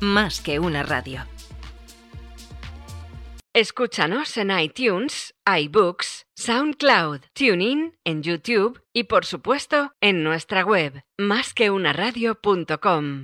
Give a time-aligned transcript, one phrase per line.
[0.00, 1.26] más que una radio.
[3.54, 13.22] Escúchanos en iTunes, iBooks, SoundCloud, TuneIn, en YouTube y por supuesto en nuestra web, másqueunaradio.com.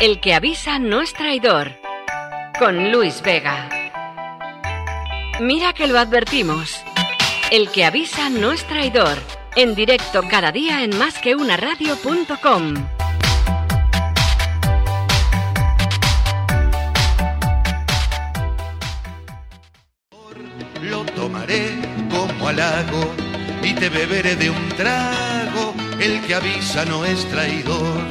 [0.00, 1.72] El que avisa no es traidor.
[2.58, 3.70] Con Luis Vega.
[5.40, 6.82] Mira que lo advertimos.
[7.50, 9.16] El que avisa no es traidor.
[9.56, 12.97] En directo cada día en másqueunaradio.com.
[21.28, 21.74] tomaré
[22.10, 23.12] como halago
[23.62, 25.74] y te beberé de un trago.
[26.00, 28.02] El que avisa no es traidor.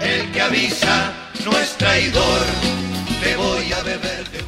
[0.00, 1.12] El que avisa
[1.44, 2.44] no es traidor.
[3.22, 4.47] Te voy a beber de un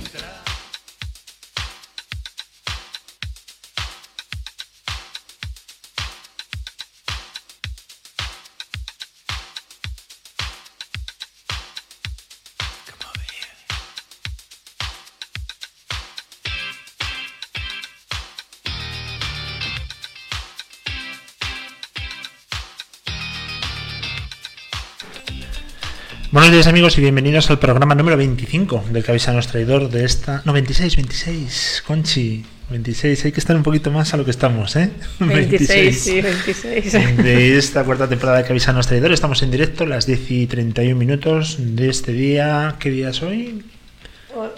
[26.40, 30.40] Buenos días amigos y bienvenidos al programa número 25 del Cabeza Nos Traidor de esta...
[30.46, 34.74] No, 26, 26, Conchi, 26, hay que estar un poquito más a lo que estamos,
[34.76, 34.88] ¿eh?
[35.20, 37.16] 26, sí, 26.
[37.18, 40.96] De esta cuarta temporada de Cabeza Nos Traidor estamos en directo las 10 y 31
[40.98, 42.76] minutos de este día.
[42.78, 43.62] ¿Qué día es hoy?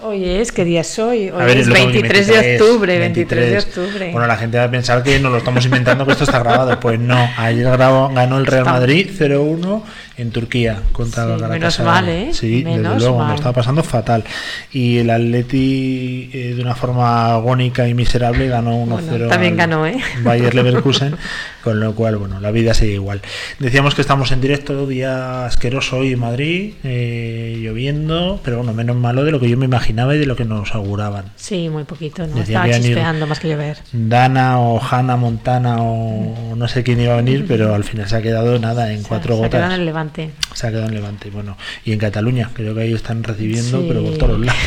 [0.03, 1.31] Hoy es, ¿qué día es hoy?
[1.31, 4.13] Hoy A ver, es lo tengo aquí, 23 de octubre, 23 de octubre.
[4.13, 6.79] Bueno, la gente va a pensar que nos lo estamos inventando, que esto está grabado.
[6.79, 9.83] Pues no, ayer grabó- ganó el Real Madrid 0-1
[10.17, 11.61] en Turquía contra Sí, el Galatasaray.
[11.61, 12.31] menos mal, ¿eh?
[12.35, 13.29] Sí, desde Menos luego, mal.
[13.31, 14.25] lo estaba pasando fatal.
[14.73, 19.59] Y el Atleti, eh, de una forma agónica y miserable, ganó 1-0 Bueno, también al
[19.69, 19.97] ganó, ¿eh?
[20.23, 21.17] Bayer Leverkusen,
[21.65, 23.21] con lo cual, bueno, la vida sigue igual.
[23.59, 28.97] Decíamos que estamos en directo, día asqueroso hoy en Madrid, eh, lloviendo, pero bueno, menos
[28.97, 31.27] malo de lo que yo me imaginaba y de lo que nos auguraban.
[31.37, 33.79] Sí, muy poquito, no estaba chispeando más que llover.
[33.93, 38.17] Dana o Hannah Montana o no sé quién iba a venir, pero al final se
[38.17, 39.73] ha quedado nada en cuatro Se gotas.
[39.75, 40.31] en el Levante.
[40.55, 41.31] Se ha quedado en Levante.
[41.31, 43.85] Bueno, y en Cataluña, creo que ahí están recibiendo, Sí.
[43.89, 44.61] pero por todos lados.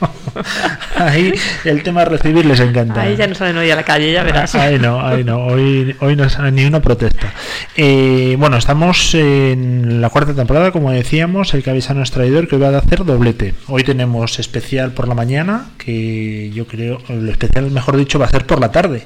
[0.96, 1.32] ahí
[1.64, 3.02] el tema de recibir les encanta.
[3.02, 4.54] Ahí ya no salen hoy a la calle, ya verás.
[4.54, 7.32] Ahí no, ahí no, hoy, hoy no sale ni una protesta.
[7.76, 12.48] Eh, bueno, estamos en la cuarta temporada, como decíamos, el que avisa no es traidor,
[12.48, 13.54] que va a hacer doblete.
[13.68, 18.30] Hoy tenemos especial por la mañana, que yo creo, el especial, mejor dicho, va a
[18.30, 19.04] ser por la tarde.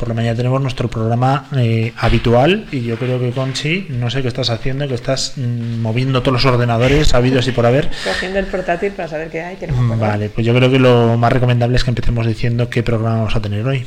[0.00, 4.22] Por la mañana tenemos nuestro programa eh, habitual y yo creo que Conchi, no sé
[4.22, 7.90] qué estás haciendo, que estás mm, moviendo todos los ordenadores habidos y por haber.
[8.02, 9.56] Cogiendo el portátil para saber qué hay.
[9.56, 13.18] Que Vale, pues yo creo que lo más recomendable es que empecemos diciendo qué programa
[13.18, 13.86] vamos a tener hoy.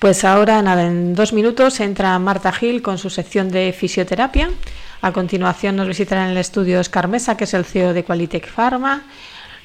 [0.00, 4.50] Pues ahora, nada, en dos minutos entra Marta Gil con su sección de fisioterapia.
[5.02, 8.48] A continuación nos visitará en el estudio Oscar Mesa, que es el CEO de Qualitec
[8.48, 9.04] Pharma.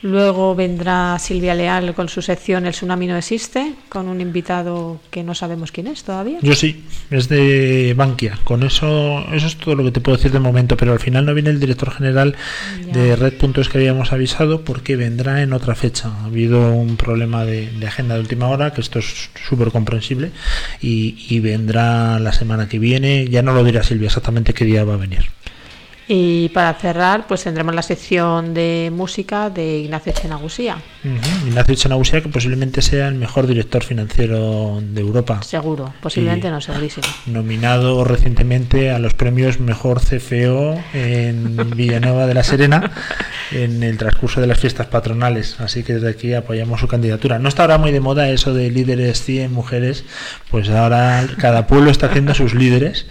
[0.01, 5.23] Luego vendrá Silvia Leal con su sección El tsunami no existe, con un invitado que
[5.23, 6.39] no sabemos quién es todavía.
[6.41, 8.39] Yo sí, es de Bankia.
[8.45, 11.25] Con eso, eso es todo lo que te puedo decir de momento, pero al final
[11.25, 12.35] no viene el director general
[12.87, 12.93] Ya.
[12.93, 16.09] de Red Puntos que habíamos avisado porque vendrá en otra fecha.
[16.21, 20.31] Ha habido un problema de, de agenda de última hora, que esto es súper comprensible,
[20.81, 23.27] y, y vendrá la semana que viene.
[23.27, 25.25] Ya no lo dirá Silvia exactamente qué día va a venir.
[26.11, 30.77] Y para cerrar, pues tendremos la sección de música de Ignacio Chenagusía.
[31.05, 35.43] Ujú, Ignacio Chanagusía, que posiblemente sea el mejor director financiero de Europa.
[35.43, 37.05] Seguro, posiblemente Y- no, segurísimo.
[37.27, 42.91] nominado recientemente a los premios Mejor CFO en Villanueva de la Serena
[43.51, 45.59] en el transcurso de las fiestas patronales.
[45.59, 47.37] Así que desde aquí apoyamos su candidatura.
[47.37, 50.05] No está ahora muy de moda eso de líderes 100 mujeres,
[50.49, 53.05] pues ahora cada pueblo está haciendo sus líderes.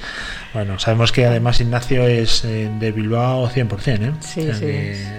[0.55, 4.13] Bueno, sabemos que además Ignacio es eh, de Bilbao 100%, ¿eh?
[4.21, 4.67] Sí, O sea sí,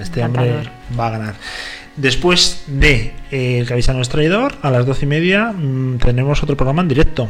[0.02, 0.64] este hombre
[1.00, 1.36] va a ganar.
[1.96, 6.56] Después de eh, El Cabezano es Traidor, a las doce y media mm, tenemos otro
[6.58, 7.28] programa en directo.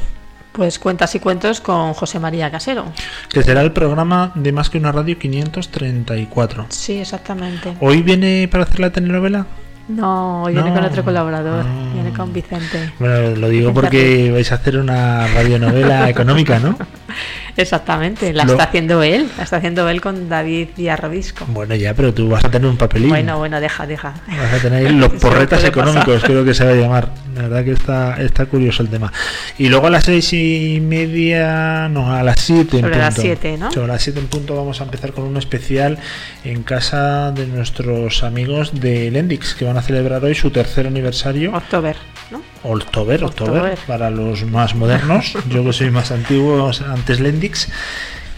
[0.51, 2.85] Pues cuentas y cuentos con José María Casero.
[3.29, 6.65] que será el programa de Más que una radio 534.
[6.69, 7.75] Sí, exactamente.
[7.79, 9.45] ¿Hoy viene para hacer la telenovela?
[9.87, 10.75] No, viene No.
[10.75, 11.93] con otro colaborador, No.
[11.93, 12.91] viene con Vicente.
[12.99, 16.77] Bueno, lo digo porque vais a hacer una radionovela económica, ¿no?
[17.57, 21.45] Exactamente, la Lo- está haciendo él, la está haciendo él con David Villarrobisco.
[21.47, 23.09] Bueno, ya, pero tú vas a tener un papelín.
[23.09, 24.13] Bueno, bueno, deja, deja.
[24.27, 25.87] Vas a tener los porretas puede pasar.
[25.89, 27.09] económicos, creo que se va a llamar.
[27.35, 29.11] La verdad que está, está curioso el tema.
[29.57, 33.21] Y luego a las seis y media, no, a las siete en Sobre las punto.
[33.21, 33.71] siete, ¿no?
[33.71, 35.97] Sobre las siete en punto vamos a empezar con un especial
[36.43, 41.53] en casa de nuestros amigos de Lendix, que van a celebrar hoy su tercer aniversario.
[41.55, 41.95] October,
[42.31, 42.41] ¿no?
[42.63, 43.77] October, October, October.
[43.87, 45.33] para los más modernos.
[45.49, 47.67] Yo que soy más antiguo, antes Lendix.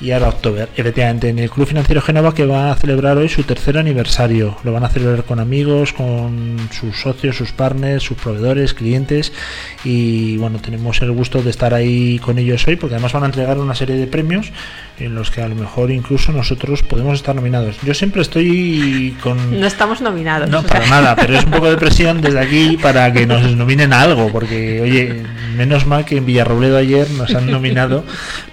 [0.01, 0.69] Y ahora October.
[0.75, 4.57] Efectivamente, en el Club Financiero Génova que va a celebrar hoy su tercer aniversario.
[4.63, 9.31] Lo van a celebrar con amigos, con sus socios, sus partners, sus proveedores, clientes
[9.83, 13.25] y bueno, tenemos el gusto de estar ahí con ellos hoy porque además van a
[13.27, 14.51] entregar una serie de premios
[15.00, 17.77] en los que a lo mejor incluso nosotros podemos estar nominados.
[17.83, 19.59] Yo siempre estoy con...
[19.59, 20.50] No estamos nominados.
[20.50, 23.94] No, para nada, pero es un poco de presión desde aquí para que nos nominen
[23.94, 25.24] a algo, porque oye,
[25.56, 28.04] menos mal que en Villarrobledo ayer nos han nominado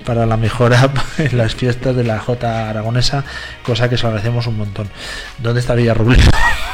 [0.05, 3.25] para la mejor app en las fiestas de la J aragonesa,
[3.63, 4.89] cosa que os agradecemos un montón.
[5.39, 6.31] ¿Dónde está Villarrobledo?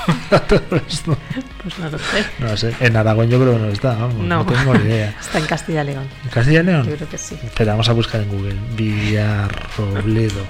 [0.29, 2.25] pues no lo sé.
[2.41, 4.45] No sé, en Aragón yo creo que no está, vamos, no.
[4.45, 5.15] tengo ni idea.
[5.21, 6.07] Está en Castilla y León.
[6.25, 6.87] ¿En Castilla y León?
[6.89, 7.39] Yo creo que sí.
[7.43, 8.57] Espera, vamos a buscar en Google.
[8.77, 10.43] Villarrobledo.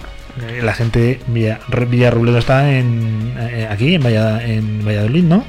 [0.62, 5.44] La gente, Villarrobledo está en, eh, aquí, en, en Valladolid, ¿no?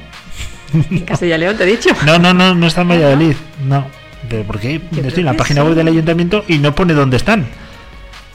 [0.72, 1.90] En Castilla y León, te he dicho.
[2.06, 3.36] No, no, no, no está en Valladolid.
[3.66, 3.86] No.
[4.28, 4.80] ¿Pero por qué?
[4.92, 7.46] Estoy en la página web del ayuntamiento y no pone dónde están.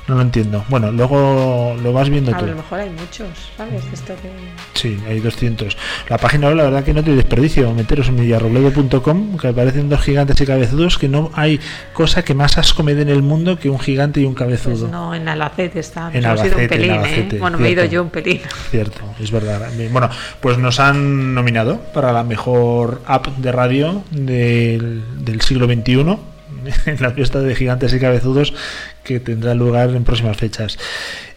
[0.08, 0.66] No lo entiendo.
[0.68, 2.38] Bueno, luego lo vas viendo tú.
[2.38, 3.84] A lo mejor hay muchos, ¿sabes?
[3.94, 4.32] Esto que...
[4.74, 5.78] Sí, hay 200.
[6.10, 7.72] La página web, la verdad que no te desperdicio.
[7.74, 11.60] Meteros en millarrobledo.com, que aparecen dos gigantes y cabezudos, que no hay
[11.94, 14.80] cosa que más asco me dé en el mundo que un gigante y un cabezudo.
[14.80, 16.10] Pues no, en Albacete está.
[16.12, 17.40] En Albacete, un pelín, en Albacete, ¿eh?
[17.40, 18.42] Bueno, me he ido yo un pelín.
[18.72, 19.70] Cierto, es verdad.
[19.92, 20.10] Bueno,
[20.40, 26.18] pues nos han nominado para la mejor app de radio del, del siglo XXI
[26.86, 28.54] en la fiesta de gigantes y cabezudos
[29.04, 30.78] que tendrá lugar en próximas fechas.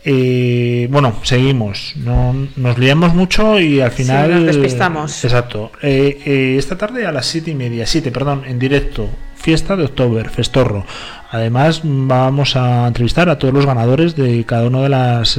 [0.04, 1.94] Eh, bueno, seguimos.
[1.96, 4.44] No, nos liamos mucho y al final.
[4.44, 5.24] nos despistamos.
[5.24, 5.72] Exacto.
[5.82, 9.08] Eh, eh, esta tarde a las siete y media, siete, perdón, en directo,
[9.44, 10.86] fiesta de October, Festorro.
[11.30, 15.38] Además, vamos a entrevistar a todos los ganadores de cada una de las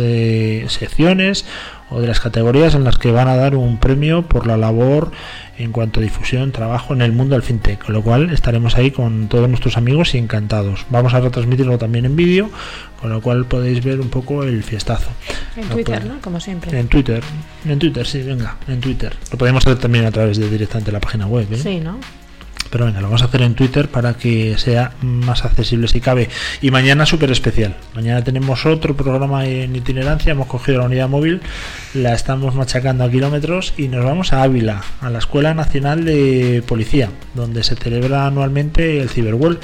[0.72, 1.44] secciones
[1.90, 5.10] o de las categorías en las que van a dar un premio por la labor
[5.58, 8.92] en cuanto a difusión, trabajo en el mundo del fintech, con lo cual estaremos ahí
[8.92, 10.86] con todos nuestros amigos y encantados.
[10.92, 12.52] Vamos a retransmitirlo también en vídeo,
[13.02, 15.10] con lo cual podéis ver un poco el fiestazo.
[15.56, 16.22] En Twitter, ¿no?
[16.22, 16.78] Como siempre.
[16.80, 17.24] En Twitter,
[17.68, 19.16] en Twitter, sí, venga, en Twitter.
[19.32, 21.48] Lo podemos hacer también a través de directamente la página web.
[21.52, 21.58] ¿eh?
[21.58, 21.98] Sí, ¿no?
[22.76, 26.28] Pero venga, lo vamos a hacer en Twitter para que sea más accesible si cabe.
[26.62, 27.74] Y mañana súper especial.
[27.96, 31.40] Mañana tenemos otro programa en itinerancia, hemos cogido la unidad móvil,
[31.94, 36.66] la estamos machacando a kilómetros y nos vamos a Ávila, a la Escuela Nacional de
[36.68, 39.60] Policía, donde se celebra anualmente el Cyberworld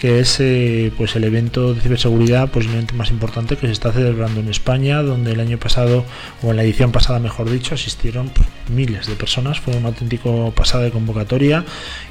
[0.00, 4.40] que es eh, pues el evento de ciberseguridad posiblemente más importante que se está celebrando
[4.40, 6.06] en España, donde el año pasado,
[6.42, 10.52] o en la edición pasada mejor dicho, asistieron pues, miles de personas, fue un auténtico
[10.52, 11.66] pasada de convocatoria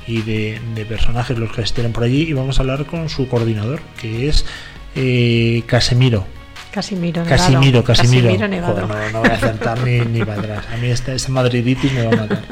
[0.06, 0.39] y de,
[0.88, 4.46] personajes los que asistieron por allí y vamos a hablar con su coordinador, que es
[4.96, 6.26] eh, Casemiro,
[6.72, 8.30] Casimiro, Casimiro, Casimiro.
[8.30, 10.66] Casimiro no, no, voy a acertar ni, ni para atrás.
[10.72, 12.44] A mí esta, esta madriditis me va a matar.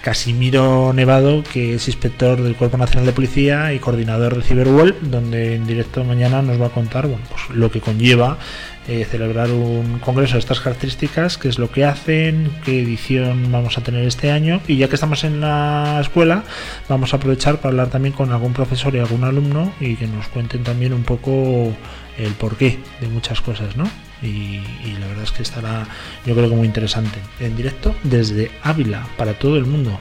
[0.00, 5.56] Casimiro Nevado, que es inspector del Cuerpo Nacional de Policía y coordinador de Cyberwall, donde
[5.56, 8.38] en directo mañana nos va a contar bueno, pues lo que conlleva
[8.88, 13.78] eh, celebrar un congreso de estas características, qué es lo que hacen, qué edición vamos
[13.78, 14.60] a tener este año.
[14.66, 16.44] Y ya que estamos en la escuela,
[16.88, 20.28] vamos a aprovechar para hablar también con algún profesor y algún alumno y que nos
[20.28, 21.72] cuenten también un poco
[22.18, 23.84] el porqué de muchas cosas, ¿no?
[24.22, 24.60] y,
[24.98, 25.86] la verdad es que estará
[26.26, 29.98] yo creo que muy interesante en directo desde Ávila para todo el mundo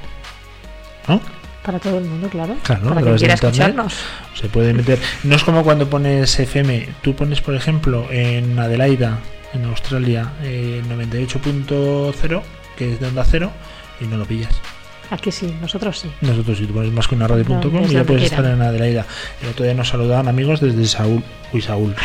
[1.07, 1.21] ¿no?
[1.67, 2.55] Para todo el mundo, claro.
[2.63, 3.93] Claro, para quien quiera escucharnos.
[4.35, 4.97] Se puede meter.
[5.23, 6.87] No es como cuando pones FM.
[7.01, 9.19] Tú pones, por ejemplo, en Adelaida,
[9.53, 12.41] en Australia, eh, 98.0,
[12.77, 13.51] que es de onda cero,
[13.99, 14.61] y no lo pillas.
[15.09, 16.11] Aquí sí, nosotros sí.
[16.21, 19.05] Nosotros sí, tú pones más que una radio.com y ya puedes estar en Adelaida.
[19.41, 21.23] El otro día nos saludaban amigos desde Saúl.
[21.53, 21.95] Uy, Saúl.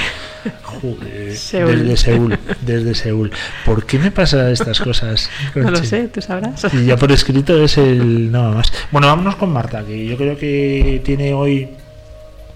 [0.62, 3.32] Joder, desde Seúl, desde Seúl.
[3.64, 5.30] ¿Por qué me pasa estas cosas?
[5.54, 6.66] No lo sé, tú sabrás.
[6.72, 8.72] Y ya por escrito es el no más.
[8.90, 11.70] Bueno, vámonos con Marta, que yo creo que tiene hoy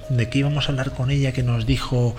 [0.08, 2.14] de qué íbamos a hablar con ella, que nos dijo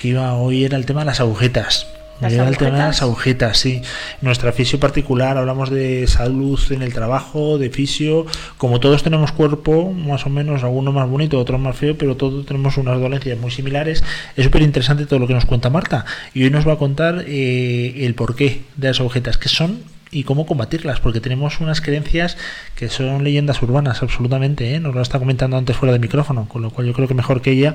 [0.00, 1.86] que iba hoy era el tema de las agujetas.
[2.20, 3.82] Las el tema de las agujetas, sí.
[4.20, 8.26] Nuestra fisio particular, hablamos de salud en el trabajo, de fisio.
[8.56, 12.44] Como todos tenemos cuerpo, más o menos, alguno más bonito, otro más feo, pero todos
[12.44, 14.02] tenemos unas dolencias muy similares.
[14.36, 16.04] Es súper interesante todo lo que nos cuenta Marta.
[16.34, 19.78] Y hoy nos va a contar eh, el porqué de las agujetas, que son
[20.10, 22.36] y cómo combatirlas, porque tenemos unas creencias
[22.74, 24.80] que son leyendas urbanas, absolutamente, ¿eh?
[24.80, 27.42] nos lo está comentando antes fuera de micrófono, con lo cual yo creo que mejor
[27.42, 27.74] que ella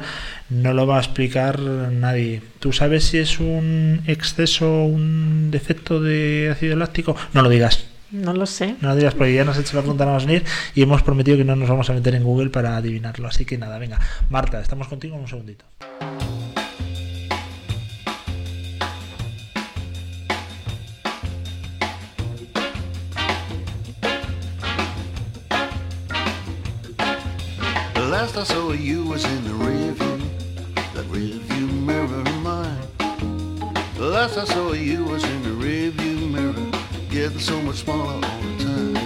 [0.49, 2.41] no lo va a explicar nadie.
[2.59, 7.15] ¿Tú sabes si es un exceso, un defecto de ácido láctico?
[7.33, 7.85] No lo digas.
[8.11, 8.75] No lo sé.
[8.79, 10.43] No lo digas porque ya nos ha hecho la pregunta nada más venir
[10.75, 13.27] y hemos prometido que no nos vamos a meter en Google para adivinarlo.
[13.27, 13.99] Así que nada, venga.
[14.29, 15.65] Marta, estamos contigo un segundito.
[28.23, 30.17] Last I saw you was in the rearview,
[30.93, 32.79] that rearview mirror of mine.
[33.99, 36.71] last I saw you was in the rearview mirror,
[37.11, 38.97] getting so much smaller all the time.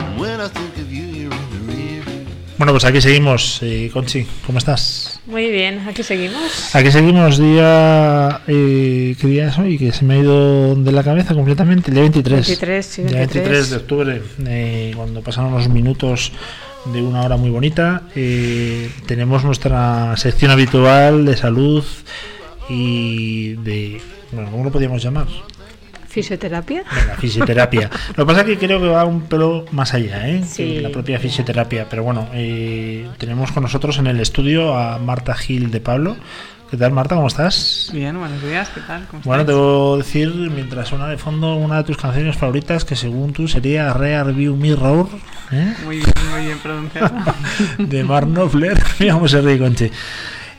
[0.00, 2.26] And when I think of you, you're in the rearview.
[2.58, 3.60] Bueno, pues aquí seguimos.
[3.62, 5.20] Eh, Conchi, ¿cómo estás?
[5.26, 6.74] Muy bien, aquí seguimos.
[6.74, 8.40] Aquí seguimos día...
[8.48, 9.78] Eh, ¿Qué día es hoy?
[9.78, 11.90] Que se me ha ido de la cabeza completamente.
[11.90, 12.48] El día 23.
[12.48, 13.44] 23, sí, Día 23.
[13.44, 14.22] 23 de octubre.
[14.48, 16.32] eh, cuando pasaron unos minutos
[16.86, 18.02] de una hora muy bonita.
[18.14, 21.84] eh, tenemos nuestra sección habitual de salud
[22.68, 24.00] y de...
[24.32, 25.26] Bueno, ¿cómo lo podríamos llamar?
[26.08, 26.84] Fisioterapia.
[26.94, 27.90] Venga, fisioterapia.
[28.16, 30.44] Lo que pasa es que creo que va un pelo más allá, ¿eh?
[30.46, 30.78] Sí.
[30.78, 31.88] La propia fisioterapia.
[31.90, 36.16] Pero bueno, eh, tenemos con nosotros en el estudio a Marta Gil de Pablo.
[36.74, 37.14] ¿Qué tal, Marta?
[37.14, 37.88] ¿Cómo estás?
[37.92, 39.06] Bien, buenos días, ¿qué tal?
[39.08, 39.56] ¿Cómo Bueno, estáis?
[39.56, 43.92] debo decir, mientras suena de fondo una de tus canciones favoritas, que según tú sería
[43.92, 45.06] Rear View Mirror,
[45.52, 45.72] ¿eh?
[45.84, 47.14] Muy bien, muy bien pronunciado.
[47.78, 48.76] de Mark Knopfler.
[48.98, 49.92] Mira cómo se ríe, Conche.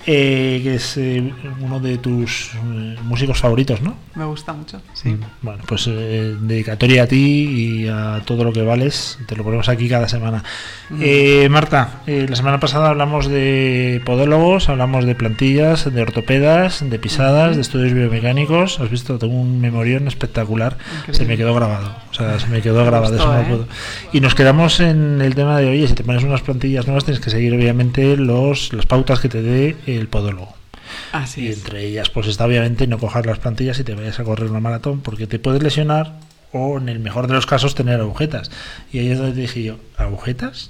[0.08, 3.98] Eh, que es eh, uno de tus eh, músicos favoritos, ¿no?
[4.14, 5.18] Me gusta mucho, sí.
[5.42, 9.18] Bueno, pues eh, dedicatoria a ti y a todo lo que vales.
[9.26, 10.44] Te lo ponemos aquí cada semana.
[11.02, 17.56] Eh, Marta, la semana pasada hablamos de podólogos, hablamos de plantillas, de ortopedas, de pisadas,
[17.56, 18.80] de estudios biomecánicos.
[18.80, 20.78] Has visto, tengo un memorión espectacular.
[21.00, 21.14] Increíble.
[21.16, 21.96] Se me quedó grabado.
[22.12, 23.12] O sea, se me quedó grabado.
[23.12, 23.68] gustó, eso no puedo.
[24.14, 27.22] Y nos quedamos en el tema de, oye, si te pones unas plantillas nuevas, tienes
[27.22, 30.56] que seguir obviamente los, las pautas que te dé el podólogo.
[31.12, 31.58] Así Y es.
[31.58, 34.60] entre ellas, pues está obviamente no coger las plantillas y te vayas a correr una
[34.60, 36.14] maratón porque te puedes lesionar
[36.52, 38.52] o en el mejor de los casos tener agujetas.
[38.92, 40.70] Y ahí es donde dije yo, ¿agujetas?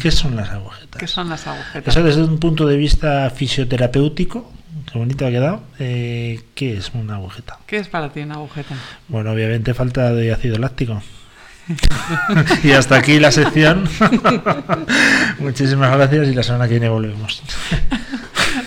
[0.00, 1.00] ¿Qué son las agujetas?
[1.00, 1.94] ¿Qué son las agujetas?
[1.96, 4.50] Eso desde un punto de vista fisioterapéutico,
[4.92, 7.58] qué bonito ha quedado, eh, ¿qué es una agujeta?
[7.66, 8.74] ¿Qué es para ti una agujeta?
[9.08, 11.02] Bueno, obviamente falta de ácido láctico.
[12.62, 13.88] y hasta aquí la sección.
[15.38, 17.42] Muchísimas gracias y la semana que viene volvemos.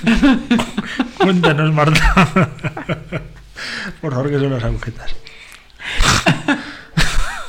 [1.18, 2.40] Cuéntanos, Marta.
[4.02, 5.16] Por favor, que son las agujetas.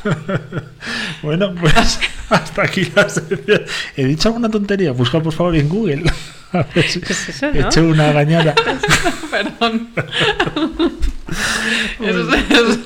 [1.23, 1.99] bueno, pues
[2.31, 3.63] hasta aquí la sección.
[3.97, 4.93] ¿He dicho alguna tontería?
[4.93, 6.05] Busca por favor en Google.
[6.53, 7.67] A ver si ¿Qué es eso, he no?
[7.69, 8.55] hecho una gañada.
[9.31, 9.91] Perdón.
[12.01, 12.81] Eso es- eso-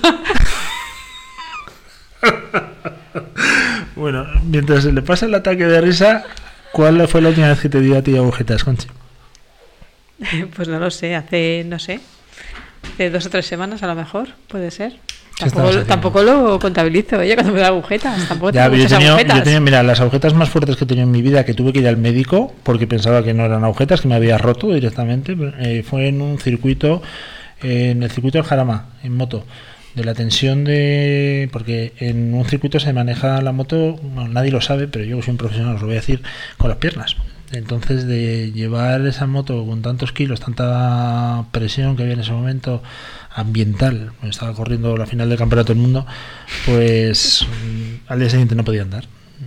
[3.94, 6.24] Bueno, mientras se le pasa el ataque de risa,
[6.72, 8.88] ¿cuál fue la última vez que te dio a ti agujetas, Conchi?
[10.56, 12.00] Pues no lo sé, hace, no sé,
[12.94, 14.94] hace dos o tres semanas a lo mejor, puede ser.
[15.38, 18.82] ¿Qué estabas Tampoco, tampoco lo contabilizo, oye, cuando me da agujetas, tampoco Ya, tengo yo
[18.84, 19.42] muchas agujetas.
[19.44, 21.78] tenido, mira, las agujetas más fuertes que he tenido en mi vida, que tuve que
[21.80, 25.82] ir al médico porque pensaba que no eran agujetas, que me había roto directamente, eh,
[25.88, 27.02] fue en un circuito,
[27.62, 29.44] eh, en el circuito del Jarama, en moto.
[29.94, 31.50] De la tensión de.
[31.52, 35.22] Porque en un circuito se maneja la moto, bueno, nadie lo sabe, pero yo que
[35.22, 36.22] soy un profesional os lo voy a decir,
[36.56, 37.16] con las piernas.
[37.52, 42.82] Entonces, de llevar esa moto con tantos kilos, tanta presión que había en ese momento
[43.34, 46.06] ambiental, estaba corriendo la final del campeonato del mundo,
[46.66, 49.04] pues mm, al día siguiente no podía andar.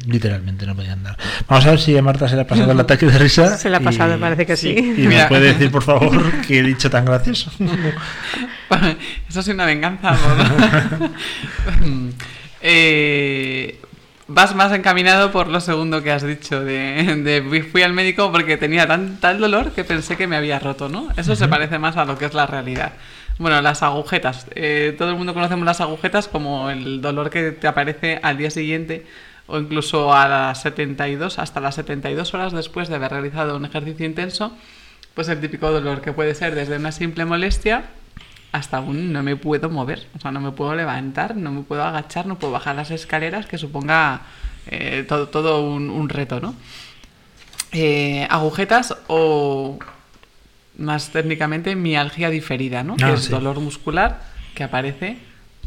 [0.07, 1.17] Literalmente no podía andar.
[1.47, 3.57] Vamos a ver si a Marta se le ha pasado el ataque de risa.
[3.57, 4.75] Se le ha pasado, me parece que sí.
[4.77, 5.29] Y me Mira.
[5.29, 7.49] puede decir, por favor, que he dicho tan gracioso.
[9.29, 10.11] Eso es una venganza.
[10.11, 11.09] ¿no?
[12.67, 13.79] Eh,
[14.27, 16.63] vas más encaminado por lo segundo que has dicho.
[16.63, 20.59] De, de fui al médico porque tenía tan, tal dolor que pensé que me había
[20.59, 21.09] roto, ¿no?
[21.17, 22.93] Eso se parece más a lo que es la realidad.
[23.37, 24.47] Bueno, las agujetas.
[24.55, 28.49] Eh, todo el mundo conocemos las agujetas como el dolor que te aparece al día
[28.49, 29.05] siguiente
[29.47, 34.05] o incluso a las 72, hasta las 72 horas después de haber realizado un ejercicio
[34.05, 34.55] intenso,
[35.13, 37.85] pues el típico dolor que puede ser desde una simple molestia
[38.55, 41.83] hasta un no me puedo mover, o sea, no me puedo levantar, no me puedo
[41.83, 44.21] agachar, no puedo bajar las escaleras, que suponga
[44.67, 46.55] eh, todo, todo un, un reto, ¿no?
[47.73, 49.77] Eh, agujetas o
[50.77, 52.93] más técnicamente mialgia diferida, ¿no?
[52.93, 53.31] Ah, que es sí.
[53.31, 54.21] dolor muscular
[54.53, 55.17] que aparece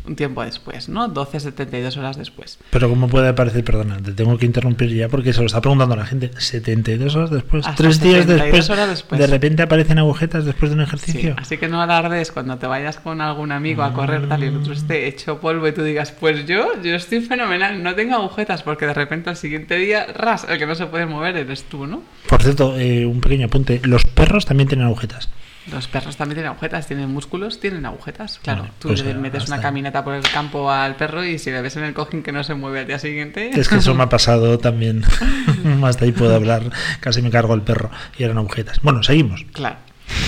[0.09, 1.07] un tiempo después, ¿no?
[1.09, 2.59] 12, 72 horas después.
[2.71, 3.63] Pero ¿cómo puede aparecer?
[3.63, 6.31] Perdona, te tengo que interrumpir ya porque se lo está preguntando la gente.
[6.39, 9.21] 72 horas después, Hasta tres días 72 después, horas después.
[9.21, 11.37] de repente aparecen agujetas después de un Sí, ejercicio.
[11.39, 14.57] así que no alardes cuando te vayas con algún amigo a correr tal y el
[14.57, 18.63] otro esté hecho polvo y tú digas, pues yo, yo estoy fenomenal, no tengo agujetas,
[18.63, 21.87] porque de repente al siguiente día, ras, el que no se puede mover eres tú,
[21.87, 22.03] ¿no?
[22.29, 23.81] Por cierto, eh, un pequeño apunte.
[23.85, 25.29] Los perros también tienen agujetas.
[25.71, 28.69] Los perros también tienen agujetas, tienen músculos, tienen agujetas, claro.
[28.79, 31.77] Tú pues, le metes una caminata por el campo al perro y si le ves
[31.77, 33.51] en el cojín que no se mueve al día siguiente...
[33.59, 35.05] Es que eso me ha pasado también.
[35.83, 36.71] Hasta ahí puedo hablar.
[37.01, 38.81] Casi me cargo el perro y eran agujetas.
[38.83, 39.45] Bueno, seguimos.
[39.53, 39.77] Claro.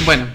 [0.04, 0.26] Bueno,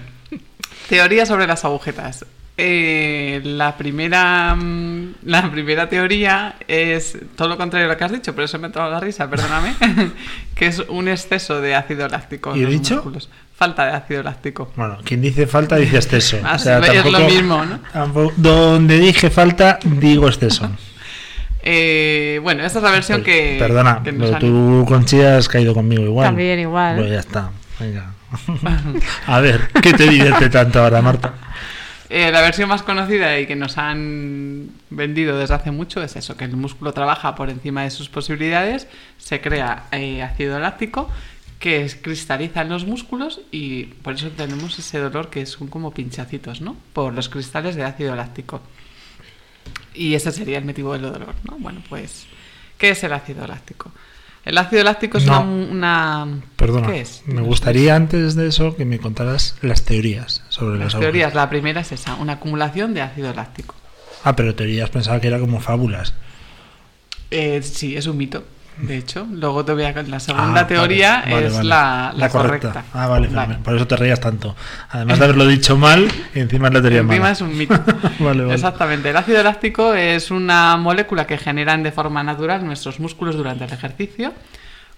[0.88, 2.24] teoría sobre las agujetas.
[2.58, 8.12] Eh, la primera mm, la primera teoría es todo lo contrario a lo que has
[8.12, 9.74] dicho, pero eso me ha entrado la risa, perdóname,
[10.54, 12.94] que es un exceso de ácido láctico en ¿Y he los dicho?
[12.94, 13.28] músculos.
[13.54, 14.72] falta de ácido láctico.
[14.74, 16.38] Bueno, quien dice falta dice exceso.
[16.58, 17.78] Sí, es lo mismo, ¿no?
[17.92, 20.70] tampoco- donde dije falta, digo exceso.
[21.62, 23.56] Eh, bueno, esta es la versión que.
[23.58, 26.28] Perdona, que pero tú, Conchita, has caído conmigo igual.
[26.28, 26.96] También igual.
[26.96, 28.12] Pues ya está, venga.
[29.26, 31.34] A ver, ¿qué te divierte tanto ahora, Marta?
[32.08, 36.36] Eh, la versión más conocida y que nos han vendido desde hace mucho es eso,
[36.36, 38.86] que el músculo trabaja por encima de sus posibilidades,
[39.18, 41.10] se crea eh, ácido láctico
[41.58, 46.60] que cristaliza en los músculos y por eso tenemos ese dolor que son como pinchacitos,
[46.60, 46.76] ¿no?
[46.92, 48.60] Por los cristales de ácido láctico.
[49.94, 51.56] Y ese sería el motivo del dolor, ¿no?
[51.58, 52.26] Bueno, pues,
[52.78, 53.90] ¿qué es el ácido láctico?
[54.46, 55.40] El ácido láctico es No.
[55.42, 57.22] una, una- Perdona, ¿Qué es?
[57.26, 61.50] me gustaría antes de eso que me contaras las teorías sobre Las las teorías, la
[61.50, 63.74] primera es esa, una acumulación de ácido láctico.
[64.24, 66.14] Ah, pero teorías pensaba que era como fábulas.
[67.32, 68.44] Eh, sí, es un mito,
[68.78, 69.26] de hecho.
[69.30, 69.92] Luego te voy a...
[70.02, 71.68] La Ah, segunda vale, teoría vale, es vale.
[71.68, 72.84] La, la correcta.
[72.92, 73.28] Ah, vale,
[73.62, 74.54] por eso te reías tanto.
[74.90, 77.32] Además de haberlo dicho mal, y encima es la teoría Encima mala.
[77.32, 77.74] es un mito.
[78.52, 79.10] Exactamente.
[79.10, 83.72] El ácido láctico es una molécula que generan de forma natural nuestros músculos durante el
[83.72, 84.32] ejercicio.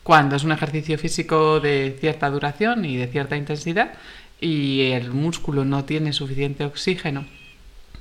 [0.02, 3.92] Cuando es un ejercicio físico de cierta duración y de cierta intensidad
[4.40, 7.26] y el músculo no tiene suficiente oxígeno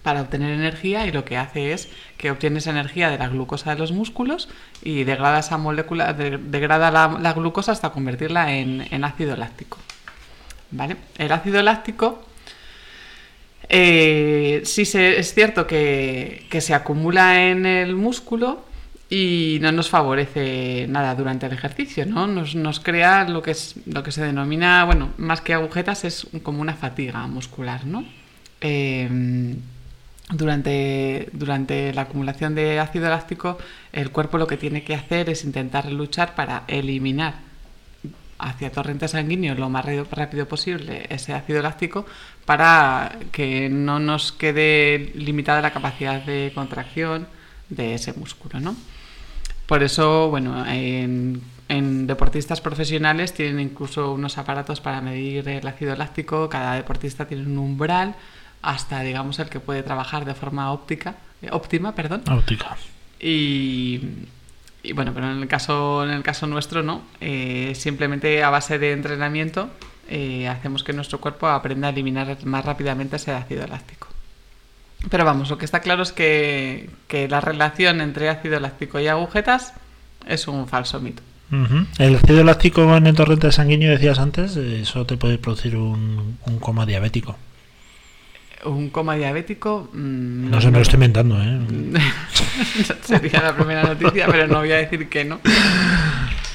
[0.07, 3.71] para obtener energía y lo que hace es que obtiene esa energía de la glucosa
[3.73, 4.47] de los músculos
[4.81, 9.79] y degrada esa molécula, de- degrada la, la glucosa hasta convertirla en, en ácido láctico.
[10.71, 10.95] ¿Vale?
[11.17, 12.25] El ácido láctico
[13.67, 18.63] eh, sí es cierto que, que se acumula en el músculo
[19.09, 22.27] y no nos favorece nada durante el ejercicio, ¿no?
[22.27, 26.27] Nos, nos crea lo que, es, lo que se denomina, bueno, más que agujetas, es
[26.43, 28.05] como una fatiga muscular, ¿no?
[28.61, 29.55] Eh,
[30.29, 33.57] durante, durante la acumulación de ácido láctico,
[33.93, 37.35] el cuerpo lo que tiene que hacer es intentar luchar para eliminar
[38.39, 42.05] hacia torrente sanguíneo lo más rápido, posible ese ácido láctico
[42.45, 47.27] para que no nos quede limitada la capacidad de contracción
[47.69, 48.75] de ese músculo, ¿no?
[49.65, 55.95] Por eso, bueno, en, en deportistas profesionales tienen incluso unos aparatos para medir el ácido
[55.95, 56.47] láctico.
[56.47, 58.15] Cada deportista tiene un umbral
[58.67, 62.23] hasta, digamos, el que puede trabajar de forma óptica, eh, óptima, perdón.
[62.29, 62.75] Óptica.
[63.17, 64.01] Y,
[64.83, 67.01] y bueno, pero en el caso, en el caso nuestro no.
[67.21, 69.69] Eh, simplemente a base de entrenamiento
[70.09, 74.09] eh, hacemos que nuestro cuerpo aprenda a eliminar más rápidamente ese ácido láctico.
[75.09, 79.07] Pero vamos, lo que está claro es que, que la relación entre ácido láctico y
[79.07, 79.75] agujetas
[80.27, 81.23] es un falso mito.
[81.99, 86.59] El ácido láctico en el torrente sanguíneo, decías antes, eso te puede producir un, un
[86.59, 87.37] coma diabético.
[88.65, 89.89] Un coma diabético.
[89.93, 91.59] mm, No sé, me lo estoy inventando, ¿eh?
[93.03, 95.39] Sería la primera noticia, pero no voy a decir que no.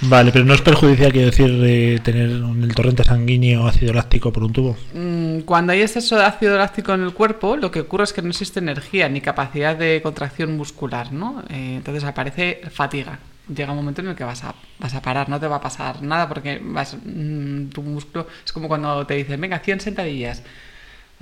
[0.04, 4.32] Vale, pero no es perjudicial, quiero decir, eh, tener en el torrente sanguíneo ácido láctico
[4.32, 4.76] por un tubo.
[4.94, 8.20] Mm, Cuando hay exceso de ácido láctico en el cuerpo, lo que ocurre es que
[8.20, 11.44] no existe energía ni capacidad de contracción muscular, ¿no?
[11.50, 13.20] Eh, entonces aparece fatiga.
[13.54, 15.60] Llega un momento en el que vas a, vas a parar, no te va a
[15.60, 20.42] pasar nada porque vas, mm, tu músculo es como cuando te dicen, venga, 100 sentadillas.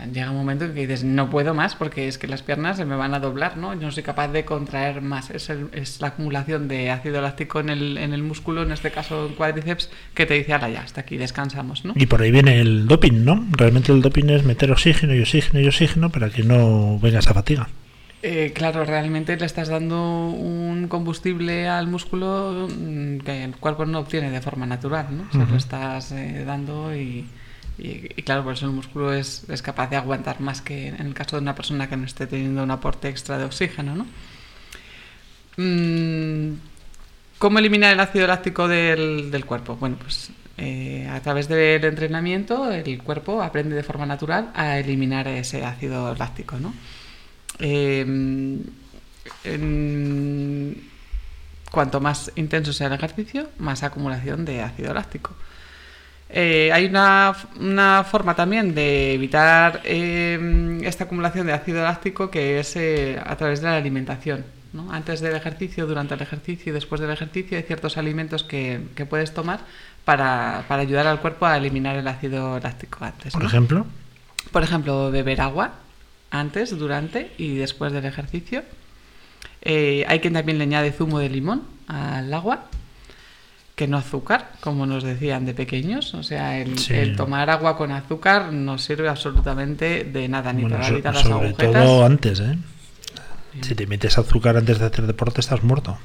[0.06, 2.84] Llega un momento en que dices, no puedo más porque es que las piernas se
[2.84, 3.74] me van a doblar, ¿no?
[3.74, 5.30] Yo no soy capaz de contraer más.
[5.30, 8.90] Es, el- es la acumulación de ácido láctico en el, en el músculo, en este
[8.90, 11.92] caso en cuádriceps, que te dice, ala, ya, hasta aquí, descansamos, ¿no?
[11.96, 13.46] Y por ahí viene el doping, ¿no?
[13.52, 17.34] Realmente el doping es meter oxígeno y oxígeno y oxígeno para que no venga esa
[17.34, 17.68] fatiga.
[18.22, 24.00] Eh, claro, realmente le estás dando un combustible al músculo mm, que el cuerpo no
[24.00, 25.30] obtiene de forma natural, ¿no?
[25.32, 25.52] Se Ujú.
[25.52, 27.24] lo estás eh, dando y,
[27.80, 31.14] y- claro, por eso el músculo es, es capaz de aguantar más que en el
[31.14, 34.06] caso de una persona que no esté teniendo un aporte extra de oxígeno, ¿no?
[35.56, 36.54] Mm,
[37.38, 39.76] ¿Cómo eliminar el ácido láctico del, del cuerpo?
[39.76, 45.26] Bueno, pues eh, a través del entrenamiento el cuerpo aprende de forma natural a eliminar
[45.28, 46.74] ese ácido láctico, ¿no?
[47.58, 48.72] En-
[51.70, 55.34] cuanto más intenso sea el ejercicio, más acumulación de ácido láctico.
[56.32, 62.60] Eh, hay una, una forma también de evitar eh, esta acumulación de ácido láctico que
[62.60, 64.44] es eh, a través de la alimentación.
[64.72, 64.92] ¿no?
[64.92, 69.04] Antes del ejercicio, durante el ejercicio y después del ejercicio hay ciertos alimentos que, que
[69.06, 69.60] puedes tomar
[70.04, 73.32] para, para ayudar al cuerpo a eliminar el ácido láctico antes.
[73.32, 73.48] Por ¿no?
[73.48, 73.86] ejemplo,
[74.52, 75.72] Por ejemplo, beber agua
[76.30, 78.62] antes, durante y después del ejercicio.
[79.62, 82.66] Eh, hay quien también le añade zumo de limón al agua,
[83.80, 86.12] que no azúcar, como nos decían de pequeños.
[86.12, 86.92] O sea, el, Sí.
[86.92, 90.88] el tomar agua con azúcar no sirve absolutamente de nada, ni bueno, te va a
[90.88, 91.72] so- evitar las sobre agujetas.
[91.84, 92.58] todo antes, ¿eh?
[93.62, 95.96] Si te metes azúcar antes de hacer deporte, estás muerto.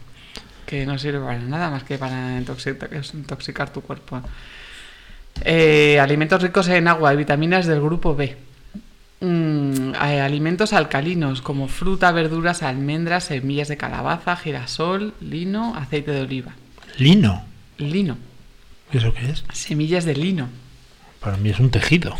[0.65, 4.21] que no sirve para nada más que para intoxicar, intoxicar tu cuerpo.
[5.43, 8.35] Eh, alimentos ricos en agua y vitaminas del grupo B.
[9.19, 16.21] Mm, eh, alimentos alcalinos como fruta, verduras, almendras, semillas de calabaza, girasol, lino, aceite de
[16.21, 16.53] oliva.
[16.97, 17.43] Lino.
[17.77, 18.17] Lino,
[18.91, 19.43] ¿Eso qué es?
[19.53, 20.49] semillas de lino.
[21.19, 22.15] Para mí es un tejido.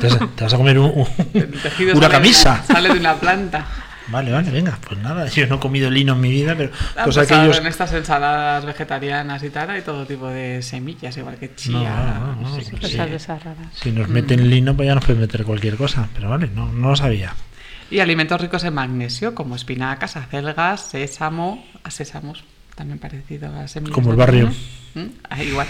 [0.00, 2.62] Te vas a, te vas a comer un- un- una sale de camisa.
[2.66, 3.64] sale de una planta.
[4.08, 4.76] Vale, vale, venga.
[4.88, 7.56] Pues nada, yo no he comido lino en mi vida, pero Ah, pues aquellos...
[7.58, 11.78] En estas ensaladas vegetarianas y tal hay todo tipo de semillas, igual que chía.
[12.18, 12.96] No, no, no, pues sí.
[12.98, 13.68] de esas raras.
[13.74, 16.08] Si nos meten lino, pues ya nos pueden meter cualquier cosa.
[16.14, 17.34] Pero vale, no, no lo sabía.
[17.88, 22.42] Y alimentos ricos en magnesio, como espinacas, acelgas, sésamo, a sésamos,
[22.80, 23.94] también parecido a semillas.
[23.94, 24.50] Como el barrio.
[24.94, 25.04] ¿Mm?
[25.28, 25.66] Ah, igual.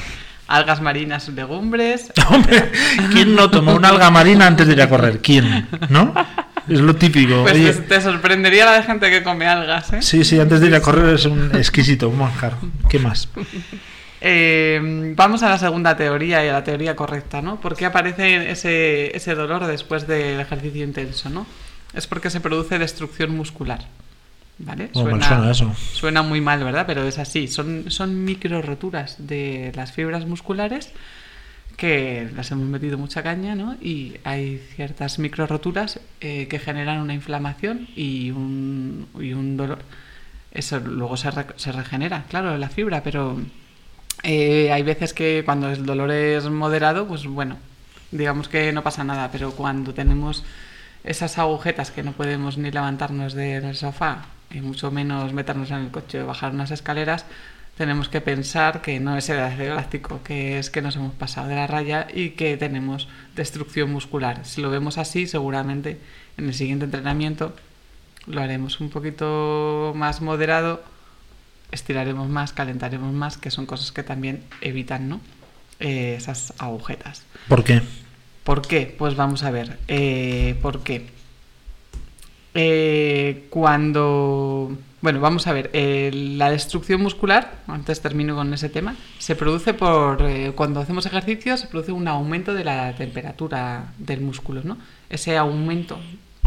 [0.46, 2.12] Algas marinas, legumbres.
[2.30, 2.70] Hombre,
[3.10, 5.18] ¿quién no toma una alga marina antes de ir a correr?
[5.20, 5.66] ¿Quién?
[5.88, 6.14] ¿No?
[6.68, 7.42] Es lo típico.
[7.42, 10.02] Pues Oye, te, te sorprendería la de gente que come algas, ¿eh?
[10.02, 12.54] sí, sí, antes de ir a correr es un exquisito, un manjar.
[12.88, 13.28] ¿Qué más?
[14.22, 17.58] Eh, vamos a la segunda teoría y a la teoría correcta, ¿no?
[17.58, 21.46] ¿Por qué aparece ese, ese dolor después del ejercicio intenso, ¿no?
[21.94, 23.86] Es porque se produce destrucción muscular.
[24.62, 24.90] ¿Vale?
[24.92, 25.74] Suena eso.
[25.94, 26.84] suena muy mal, ¿verdad?
[26.86, 27.48] Pero es así.
[27.48, 30.92] Son, son micro roturas de las fibras musculares
[31.78, 33.74] que las hemos metido mucha caña, ¿no?
[33.80, 39.78] Y hay ciertas micro roturas eh, que generan una inflamación y un, y un dolor.
[40.52, 43.40] Eso luego se, re- se regenera, claro, la fibra, pero
[44.24, 47.56] eh, hay veces que cuando el dolor es moderado, pues bueno,
[48.10, 50.44] digamos que no pasa nada, pero cuando tenemos
[51.02, 55.90] esas agujetas que no podemos ni levantarnos del sofá y mucho menos meternos en el
[55.90, 57.26] coche o bajar unas escaleras,
[57.76, 61.48] tenemos que pensar que no es el ácido láctico, que es que nos hemos pasado
[61.48, 64.44] de la raya y que tenemos destrucción muscular.
[64.44, 65.98] Si lo vemos así, seguramente
[66.36, 67.54] en el siguiente entrenamiento
[68.26, 70.82] lo haremos un poquito más moderado,
[71.70, 75.20] estiraremos más, calentaremos más, que son cosas que también evitan ¿no?
[75.78, 77.24] Eh, esas agujetas.
[77.48, 77.80] ¿Por qué?
[78.44, 78.94] ¿Por qué?
[78.98, 79.78] Pues vamos a ver.
[79.88, 81.08] Eh, ¿Por qué?
[82.54, 84.76] Eh, cuando...
[85.02, 85.70] Bueno, vamos a ver.
[85.72, 90.22] eh, la destrucción muscular, antes termino con ese tema, se produce por...
[90.22, 94.76] eh, cuando hacemos ejercicio se produce un aumento de la temperatura del músculo, ¿no?
[95.08, 95.98] Ese aumento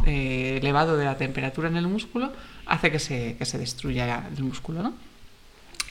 [0.05, 2.33] elevado de la temperatura en el músculo
[2.65, 4.93] hace que se, que se destruya el músculo, ¿no?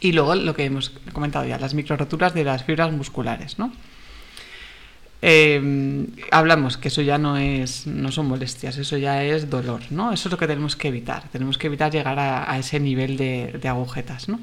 [0.00, 3.72] Y luego lo que hemos comentado ya, las microroturas de las fibras musculares, ¿no?
[5.24, 10.12] Eh, hablamos que eso ya no es no son molestias, eso ya es dolor, ¿no?
[10.12, 11.22] Eso es lo que tenemos que evitar.
[11.30, 14.40] Tenemos que evitar llegar a, a ese nivel de, de agujetas, ¿no?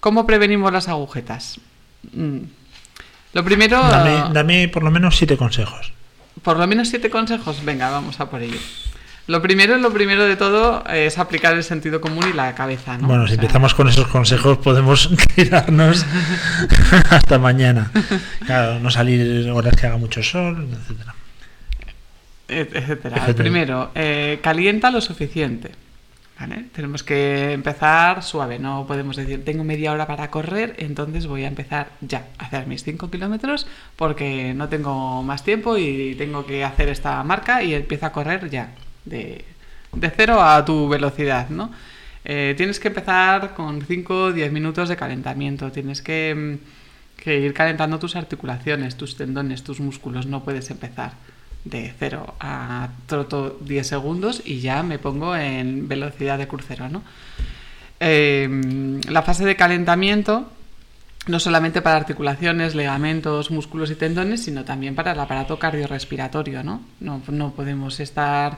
[0.00, 1.58] ¿Cómo prevenimos las agujetas?
[2.12, 2.38] Mm.
[3.32, 5.92] Lo primero, Dame, dame por lo menos siete consejos.
[6.42, 7.64] por lo menos siete consejos.
[7.64, 8.58] Venga, vamos a por ello.
[9.30, 13.06] Lo primero, lo primero de todo es aplicar el sentido común y la cabeza, ¿no?
[13.06, 16.04] Bueno, O si sea, empezamos con esos consejos podemos tirarnos
[17.10, 17.92] hasta mañana.
[18.44, 21.14] Claro, no salir horas que haga mucho sol, etcétera.
[22.48, 23.16] et- etcétera.
[23.18, 23.34] Etcétera.
[23.36, 25.70] Primero, eh, calienta lo suficiente.
[26.40, 26.64] ¿vale?
[26.74, 31.48] Tenemos que empezar suave, no podemos decir tengo media hora para correr, entonces voy a
[31.48, 36.64] empezar ya a hacer mis 5 kilómetros porque no tengo más tiempo y tengo que
[36.64, 38.70] hacer esta marca y empiezo a correr ya,
[39.04, 39.44] de,
[39.92, 41.70] de cero a tu velocidad, ¿no?
[42.24, 47.40] Eh, tienes que empezar con 5 o 10 minutos de calentamiento, tienes que, mm, que
[47.40, 51.12] ir calentando tus articulaciones, tus tendones, tus músculos, no puedes empezar
[51.64, 57.02] de 0 a troto 10 segundos y ya me pongo en velocidad de crucero, ¿no?
[58.00, 60.50] Eh, la fase de calentamiento
[61.26, 66.82] no solamente para articulaciones, ligamentos, músculos y tendones, sino también para el aparato cardiorrespiratorio, ¿no?
[66.98, 68.56] No, no podemos estar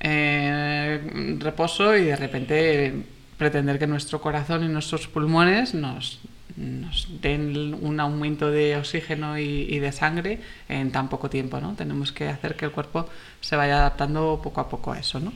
[0.00, 2.94] eh, reposo y de repente
[3.38, 6.20] pretender que nuestro corazón y nuestros pulmones nos,
[6.56, 11.74] den un aumento de oxígeno y, y de sangre en tan poco tiempo, ¿no?
[11.74, 13.08] Tenemos que hacer que el cuerpo
[13.40, 15.32] se vaya adaptando poco a poco a eso, ¿no?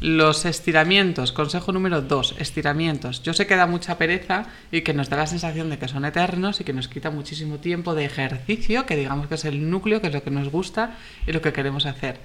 [0.00, 3.22] Los estiramientos, consejo número dos, estiramientos.
[3.22, 6.04] Yo sé que da mucha pereza y que nos da la sensación de que son
[6.04, 10.02] eternos y que nos quita muchísimo tiempo de ejercicio, que digamos que es el núcleo,
[10.02, 12.18] que es lo que nos gusta y lo que queremos hacer.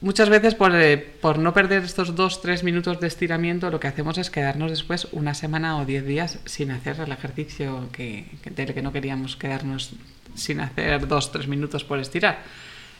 [0.00, 3.88] Muchas veces por, eh, por no perder estos dos, tres minutos de estiramiento, lo que
[3.88, 8.50] hacemos es quedarnos después una semana o diez días sin hacer el ejercicio que, que-
[8.50, 9.94] del que no queríamos quedarnos
[10.36, 12.38] sin hacer dos, tres minutos por estirar.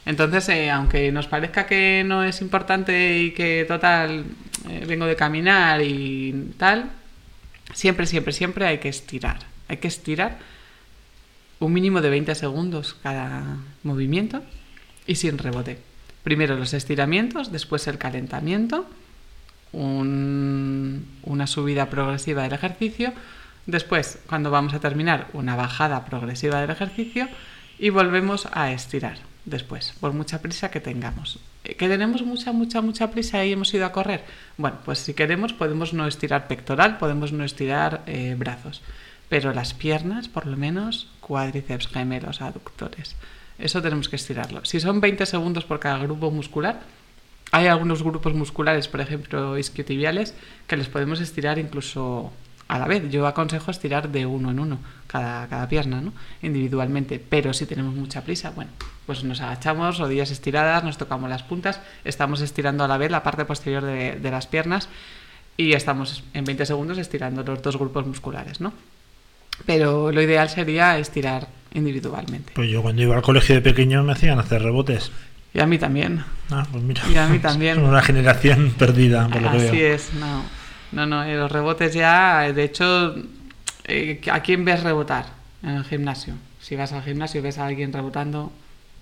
[0.05, 4.25] Entonces, eh, aunque nos parezca que no es importante y que total
[4.69, 6.89] eh, vengo de caminar y tal,
[7.73, 9.39] siempre, siempre, siempre hay que estirar.
[9.69, 10.37] Hay que estirar
[11.59, 14.41] un mínimo de 20 segundos cada movimiento
[15.07, 15.77] y sin rebote.
[16.23, 18.87] Primero los estiramientos, después el calentamiento,
[19.71, 23.13] un- una subida progresiva del ejercicio,
[23.65, 27.27] Después, cuando vamos a terminar, una bajada progresiva del ejercicio
[27.77, 31.37] y volvemos a estirar después, por mucha prisa que tengamos.
[31.63, 34.23] Eh, ¿Que tenemos mucha, mucha, mucha prisa y hemos ido a correr?
[34.57, 38.81] Bueno, pues si queremos podemos no estirar pectoral, podemos no estirar eh, brazos,
[39.27, 43.15] pero las piernas, por lo menos, cuádriceps, gemelos, aductores.
[43.59, 44.63] Eso tenemos que estirarlo.
[44.65, 46.81] Si son 20 segundos por cada grupo muscular,
[47.51, 50.35] hay algunos grupos musculares, por ejemplo, isquiotibiales,
[50.67, 52.31] que les podemos estirar incluso
[52.67, 53.09] a la vez.
[53.09, 56.13] Yo aconsejo estirar de uno en uno cada, cada pierna, ¿no?
[56.41, 57.19] individualmente.
[57.19, 58.71] Pero si tenemos mucha prisa, bueno,
[59.05, 63.23] pues nos agachamos, rodillas estiradas, nos tocamos las puntas, estamos estirando a la vez la
[63.23, 64.87] parte posterior de, de las piernas
[65.57, 68.71] y estamos en 20 segundos estirando los dos grupos musculares, ¿no?
[69.65, 72.51] Pero lo ideal sería estirar individualmente.
[72.55, 75.11] Pues yo cuando iba al colegio de pequeño me hacían hacer rebotes.
[75.53, 76.23] Y a mí también.
[76.51, 77.01] Ah, pues mira.
[77.11, 77.79] Y a mí también.
[77.83, 79.93] Una generación perdida, por lo que Así veo.
[79.95, 80.43] es, no.
[80.91, 83.15] No, no, eh, los rebotes ya, de hecho,
[83.85, 85.25] eh, ¿a quién ves rebotar
[85.63, 86.33] en el gimnasio?
[86.59, 88.51] Si vas al gimnasio y ves a alguien rebotando,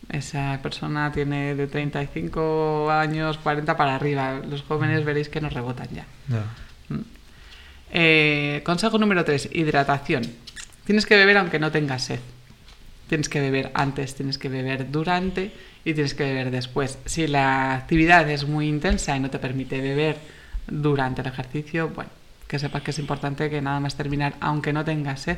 [0.09, 4.41] esa persona tiene de 35 años, 40 para arriba.
[4.49, 6.05] Los jóvenes veréis que no rebotan ya.
[7.91, 10.23] Eh, consejo número 3, hidratación.
[10.85, 12.19] Tienes que beber aunque no tengas sed.
[13.07, 15.51] Tienes que beber antes, tienes que beber durante
[15.85, 16.99] y tienes que beber después.
[17.05, 20.17] Si la actividad es muy intensa y no te permite beber
[20.67, 22.09] durante el ejercicio, bueno,
[22.47, 25.37] que sepas que es importante que nada más terminar, aunque no tengas sed,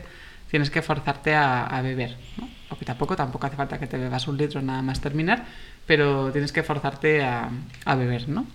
[0.49, 2.17] tienes que forzarte a, a beber.
[2.37, 2.49] ¿no?
[2.67, 5.45] Porque tampoco, tampoco hace falta que te bebas un litro nada más terminar,
[5.85, 7.49] pero tienes que forzarte a,
[7.85, 8.47] a beber, ¿no?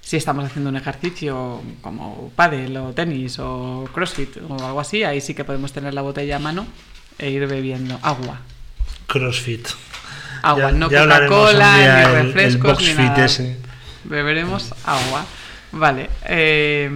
[0.00, 5.20] si estamos haciendo un ejercicio como pádel o tenis o crossfit o algo así, ahí
[5.20, 6.66] sí que podemos tener la botella a mano
[7.20, 8.40] e ir bebiendo agua.
[9.06, 9.68] Crossfit.
[10.42, 13.24] Agua, Ya- no Coca-Cola, ni el- el refrescos, ni nada.
[13.26, 13.58] ese.
[14.04, 15.26] Beberemos agua.
[15.72, 16.08] Vale.
[16.24, 16.90] eh,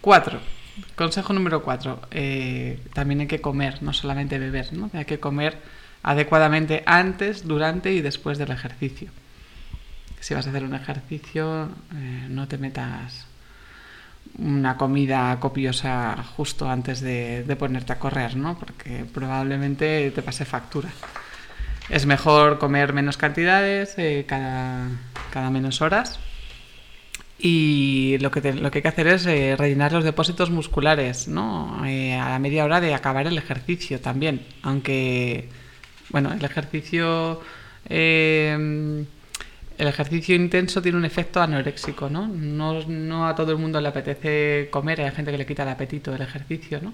[0.00, 0.40] cuatro.
[0.96, 2.00] Consejo número cuatro.
[2.10, 4.90] eh, también hay que comer, no solamente beber, ¿no?
[4.94, 5.58] Hay que comer
[6.02, 9.10] adecuadamente antes, durante y después del ejercicio.
[10.20, 13.26] Si vas a hacer un ejercicio, eh, no te metas
[14.38, 18.58] una comida copiosa justo antes de, de ponerte a correr, ¿no?
[18.58, 20.88] Porque probablemente te pase factura.
[21.88, 24.88] Es mejor comer menos cantidades eh, cada,
[25.30, 26.18] cada menos horas.
[27.40, 31.28] Y lo que, te- lo que hay que hacer es eh, rellenar los depósitos musculares,
[31.28, 31.84] ¿no?
[31.86, 34.44] Eh, a la media hora de acabar el ejercicio también.
[34.62, 35.48] Aunque,
[36.10, 37.40] bueno, el ejercicio.
[39.78, 42.26] El ejercicio intenso tiene un efecto anoréxico, ¿no?
[42.26, 43.28] ¿no?
[43.28, 46.22] A todo el mundo le apetece comer, hay gente que le quita el apetito del
[46.22, 46.92] ejercicio, ¿no?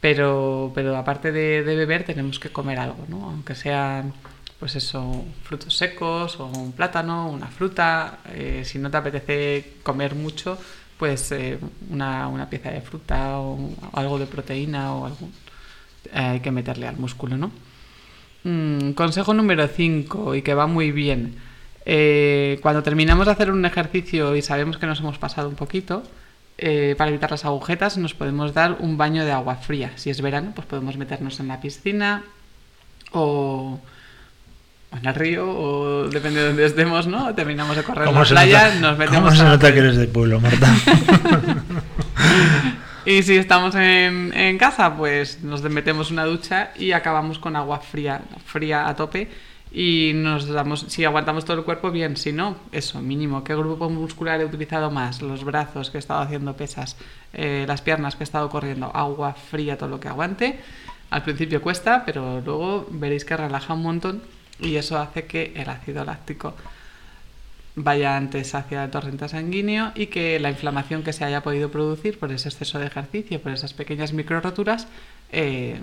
[0.00, 3.24] Pero, pero aparte de, beber tenemos que comer algo, ¿no?
[3.30, 4.12] Aunque sean,
[4.60, 8.18] pues eso, frutos secos o un plátano, una fruta.
[8.34, 10.58] eh, si no te apetece comer mucho,
[10.98, 11.58] pues eh,
[11.90, 15.12] una, una pieza de fruta o algo de proteína o eh,
[16.12, 17.50] hay que meterle al músculo, ¿no?
[18.44, 21.47] Mm, consejo número 5 y que va muy bien.
[21.90, 26.02] Eh, cuando terminamos de hacer un ejercicio y sabemos que nos hemos pasado un poquito,
[26.58, 29.92] eh, para evitar las agujetas nos podemos dar un baño de agua fría.
[29.96, 32.24] Si es verano, pues podemos meternos en la piscina
[33.12, 33.80] o
[35.00, 37.34] en el río o depende de donde estemos, ¿no?
[37.34, 40.08] Terminamos de correr en la playa, nota- nos metemos ¿Cómo se nota que eres de
[40.08, 40.68] pueblo, Marta?
[43.06, 47.78] Y si estamos en, en casa, pues nos metemos una ducha y acabamos con agua
[47.80, 49.28] fría, fría a tope
[49.70, 53.44] y nos damos, si aguantamos todo el cuerpo, bien, si no, eso, mínimo.
[53.44, 55.20] ¿Qué grupo muscular he utilizado más?
[55.20, 56.96] Los brazos que he estado haciendo pesas,
[57.34, 60.58] eh, las piernas que he estado corriendo, agua fría, todo lo que aguante.
[61.10, 64.22] Al principio cuesta, pero luego veréis que relaja un montón
[64.60, 66.54] y eso hace que el ácido láctico
[67.76, 72.18] vaya antes hacia el torrente sanguíneo y que la inflamación que se haya podido producir
[72.18, 74.88] por ese exceso de ejercicio, por esas pequeñas micro roturas,
[75.30, 75.78] eh,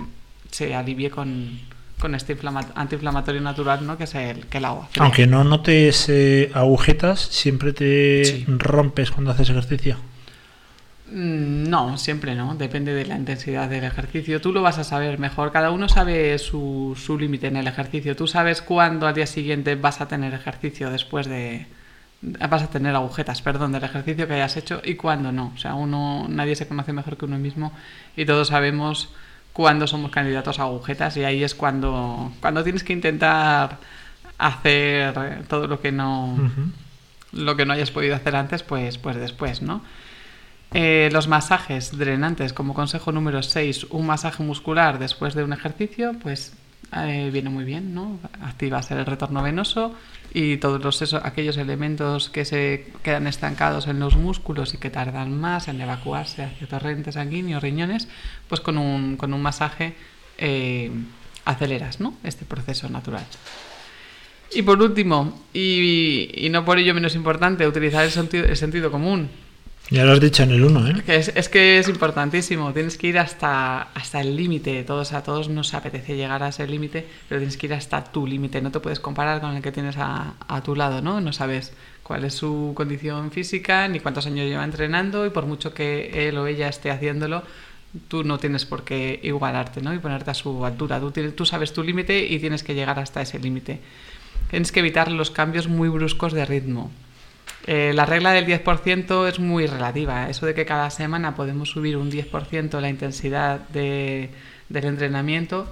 [0.51, 1.59] se alivie con,
[2.05, 3.97] con este inflama- antiinflamatorio natural, ¿no?
[3.97, 4.87] que es el, que el agua.
[4.91, 5.03] fría.
[5.03, 8.45] Aunque no notes eh, agujetas, siempre te Sí.
[8.47, 9.97] rompes cuando haces ejercicio.
[11.11, 14.41] Mm, No, siempre no, depende de la intensidad del ejercicio.
[14.41, 18.15] Tú lo vas a saber mejor, cada uno sabe su, su límite en el ejercicio.
[18.15, 21.67] Tú sabes cuándo al día siguiente vas a tener ejercicio después de...
[22.49, 25.51] vas a tener agujetas, perdón, del ejercicio que hayas hecho y cuándo no.
[25.55, 27.71] O sea, uno, nadie se conoce mejor que uno mismo
[28.15, 29.09] y todos sabemos
[29.55, 33.77] cuándo somos candidatos a agujetas y ahí es cuando, cuando tienes que intentar
[34.37, 35.13] hacer
[35.47, 36.37] todo lo que no
[37.31, 39.81] lo que no hayas podido hacer antes, pues, pues después, ¿no?
[40.73, 46.13] Eh, los masajes drenantes, como consejo número 6, un masaje muscular después de un ejercicio,
[46.21, 46.53] pues
[46.93, 48.19] eh, viene muy bien, ¿no?
[48.41, 49.95] Activas el retorno venoso
[50.33, 54.89] y todos los, esos, aquellos elementos que se quedan estancados en los músculos y que
[54.89, 58.07] tardan más en evacuarse hacia torrente sanguíneo, riñones,
[58.47, 59.95] pues con un, con un masaje
[60.37, 60.91] eh,
[61.45, 62.15] aceleras, ¿no?
[62.23, 63.25] Este proceso natural.
[64.53, 69.29] Y por último, y, no por ello menos importante, utilizar el sentido común.
[69.91, 71.03] Ya lo has dicho en el 1, ¿eh?
[71.05, 74.83] Es, es que es importantísimo, tienes que ir hasta, hasta el límite.
[74.83, 78.25] Todos, a todos nos apetece llegar a ese límite, pero tienes que ir hasta tu
[78.25, 78.61] límite.
[78.61, 81.21] No te puedes comparar con el que tienes a, a tu lado, ¿no?
[81.21, 81.71] No sabes
[82.01, 86.37] cuál es su condición física, ni cuántos años lleva entrenando, y por mucho que él
[86.39, 87.43] o ella esté haciéndolo,
[88.07, 89.93] tú no tienes por qué igualarte, ¿no?
[89.93, 90.99] Y ponerte a su altura.
[90.99, 93.79] Tú, tienes- tú sabes tu límite y tienes que llegar hasta ese límite.
[94.49, 96.91] Tienes que evitar los cambios muy bruscos de ritmo.
[97.67, 100.29] Eh, la regla del 10% es muy relativa.
[100.29, 104.29] Eso de que cada semana podemos subir un 10% la intensidad de-
[104.69, 105.67] del entrenamiento,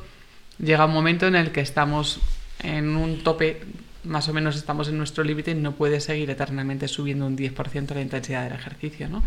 [0.59, 2.19] llega un momento en el que estamos
[2.63, 3.61] en un tope,
[4.05, 7.93] más o menos estamos en nuestro límite y no puede seguir eternamente subiendo un 10%
[7.93, 9.23] la intensidad del ejercicio, ¿no?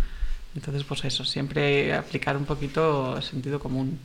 [0.56, 3.98] Entonces, pues eso, siempre aplicar un poquito sentido común.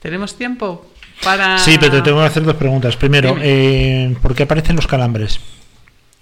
[0.00, 0.86] ¿Tenemos tiempo
[1.24, 1.58] para...?
[1.58, 2.96] Sí, pero te tengo que hacer dos preguntas.
[2.96, 5.40] Primero, eh, ¿por qué aparecen los calambres?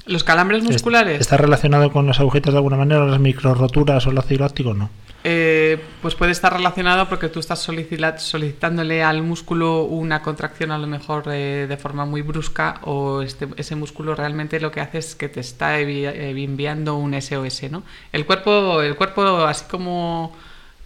[0.07, 1.21] ¿Los calambres musculares?
[1.21, 4.71] ¿Está relacionado con las agujetas de alguna manera, las micro roturas o el ácido láctico
[4.71, 4.91] o no?
[5.27, 10.87] Eh, pues puede estar relacionado porque tú estás solicitándole al músculo una contracción a lo
[10.87, 15.15] mejor eh, de forma muy brusca o este, ese músculo realmente lo que hace es
[15.15, 17.83] que te está envi- enviando un SOS, ¿no?
[18.13, 20.37] El cuerpo, el cuerpo así como,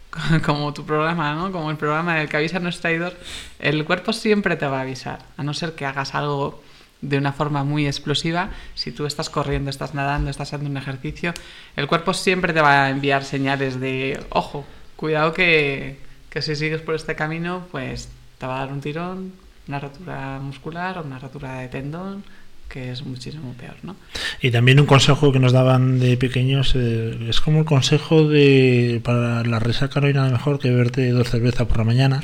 [0.46, 1.50] como tu programa, ¿no?
[1.50, 3.14] Como el programa del que avisa no es traidor,
[3.58, 6.62] el cuerpo siempre te va a avisar, a no ser que hagas algo
[7.00, 11.32] de una forma muy explosiva, si tú estás corriendo, estás nadando, estás haciendo un ejercicio,
[11.76, 14.64] el cuerpo siempre te va a enviar señales de, ojo,
[14.96, 15.98] cuidado que,
[16.30, 18.08] que si sigues por este camino, pues
[18.38, 19.32] te va a dar un tirón,
[19.68, 22.24] una rotura muscular o una rotura de tendón,
[22.68, 23.96] que es muchísimo peor, ¿no?
[24.40, 29.00] Y también un consejo que nos daban de pequeños eh, es como el consejo de
[29.02, 32.22] para la resaca no hay nada mejor que beberte dos cervezas por la mañana.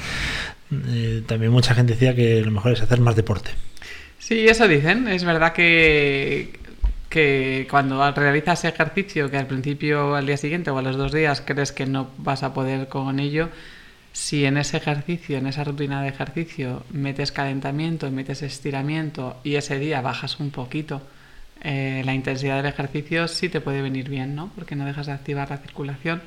[0.71, 3.53] Eh, también mucha gente decía que lo mejor es hacer más deporte.
[4.27, 5.07] Sí, eso dicen.
[5.07, 6.59] Es verdad que,
[7.11, 11.43] que cuando realizas ejercicio, que al principio, al día siguiente o a los dos días
[11.43, 13.51] crees que no vas a poder con ello,
[14.13, 19.79] si en ese ejercicio, en esa rutina de ejercicio, metes calentamiento, metes estiramiento y ese
[19.79, 21.03] día bajas un poquito
[21.63, 24.51] eh, la intensidad del ejercicio, sí te puede venir bien, ¿no?
[24.55, 26.23] Porque no dejas de activar la circulación.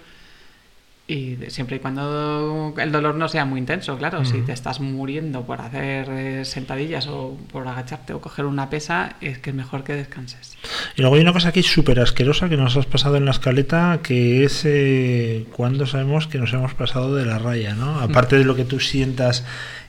[1.09, 4.25] Y siempre y cuando el dolor no sea muy intenso, claro.
[4.25, 9.15] Si te estás muriendo por hacer eh, sentadillas o por agacharte o coger una pesa,
[9.21, 10.57] es que es mejor que descanses.
[10.97, 14.01] Y luego hay una cosa aquí súper asquerosa que nos has pasado en la escaleta,
[14.03, 18.01] que es eh, cuando sabemos que nos hemos pasado de la raya, ¿no?
[18.01, 19.45] Aparte de lo que tú sientas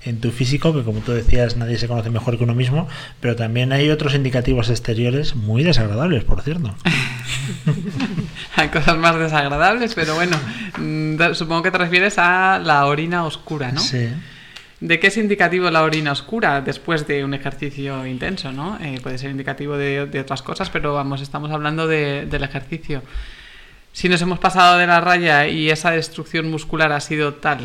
[0.08, 2.88] en tu físico, que como tú decías, nadie se conoce mejor que uno mismo,
[3.20, 6.74] pero también hay otros indicativos exteriores muy desagradables, por cierto.
[8.56, 10.36] Hay cosas más desagradables, pero bueno,
[10.78, 13.80] mm, supongo que te refieres a la orina oscura, ¿no?
[13.80, 14.08] Sí.
[14.80, 18.78] ¿De qué es indicativo la orina oscura después de un ejercicio intenso, no?
[18.80, 23.02] Eh, puede ser indicativo de, de otras cosas, pero vamos, estamos hablando de- del ejercicio.
[23.92, 27.60] Si nos hemos pasado de la raya y esa destrucción muscular ha sido tal,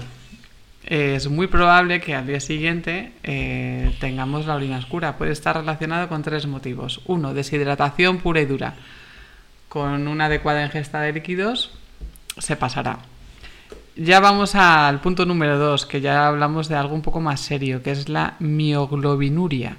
[0.85, 5.17] es muy probable que al día siguiente eh, tengamos la orina oscura.
[5.17, 7.01] Puede estar relacionado con tres motivos.
[7.05, 8.75] Uno, deshidratación pura y dura.
[9.69, 11.71] Con una adecuada ingesta de líquidos
[12.37, 12.99] se pasará.
[13.95, 17.83] Ya vamos al punto número dos, que ya hablamos de algo un poco más serio,
[17.83, 19.77] que es la mioglobinuria.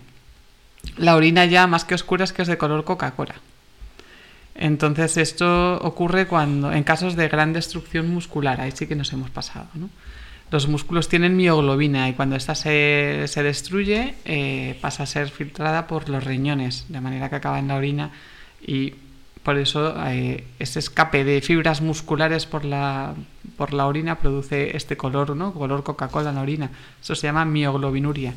[0.97, 3.35] La orina ya más que oscura es que es de color Coca-Cola.
[4.55, 9.31] Entonces esto ocurre cuando en casos de gran destrucción muscular, ahí sí que nos hemos
[9.31, 9.67] pasado.
[9.75, 9.91] ¿no?
[10.55, 15.89] Los músculos tienen mioglobina y cuando esta se, se destruye eh, pasa a ser filtrada
[15.89, 18.13] por los riñones, de manera que acaba en la orina
[18.65, 18.95] y
[19.43, 23.15] por eso eh, ese escape de fibras musculares por la,
[23.57, 25.53] por la orina produce este color, ¿no?
[25.53, 26.71] color Coca-Cola en la orina.
[27.03, 28.33] Eso se llama mioglobinuria.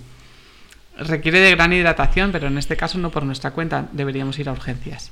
[0.97, 4.53] Requiere de gran hidratación, pero en este caso no por nuestra cuenta, deberíamos ir a
[4.53, 5.11] urgencias.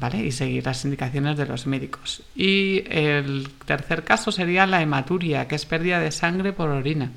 [0.00, 0.18] ¿Vale?
[0.24, 2.22] Y seguir las indicaciones de los médicos.
[2.34, 7.10] Y el tercer caso sería la hematuria, que es pérdida de sangre por orina.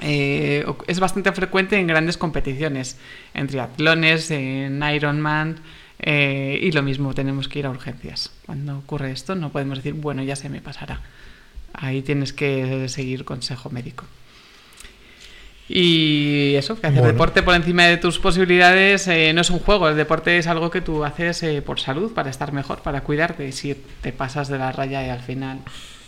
[0.00, 2.98] Eh, es bastante frecuente en grandes competiciones,
[3.34, 5.56] en triatlones, en Ironman,
[5.98, 8.30] eh, y lo mismo, tenemos que ir a urgencias.
[8.44, 11.00] Cuando ocurre esto, no podemos decir, bueno, ya se me pasará.
[11.72, 14.04] Ahí tienes que seguir consejo médico.
[15.68, 17.12] Y eso, que hacer Bueno.
[17.12, 20.70] deporte por encima de tus posibilidades eh, no es un juego, el deporte es algo
[20.70, 23.50] que tú haces eh, por salud, para estar mejor, para cuidarte.
[23.52, 25.58] Si te pasas de la raya y al final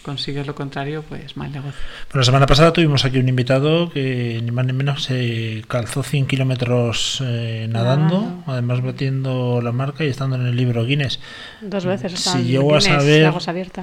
[0.02, 1.80] consigues lo contrario, pues mal negocio.
[2.08, 6.02] Bueno, la semana pasada tuvimos aquí un invitado que ni más ni menos se calzó
[6.02, 8.52] 100 kilómetros eh, nadando, Nadando.
[8.52, 11.20] además batiendo la marca y estando en el libro Guinness.
[11.60, 12.18] Dos veces.
[12.18, 13.32] Si en llego a saber,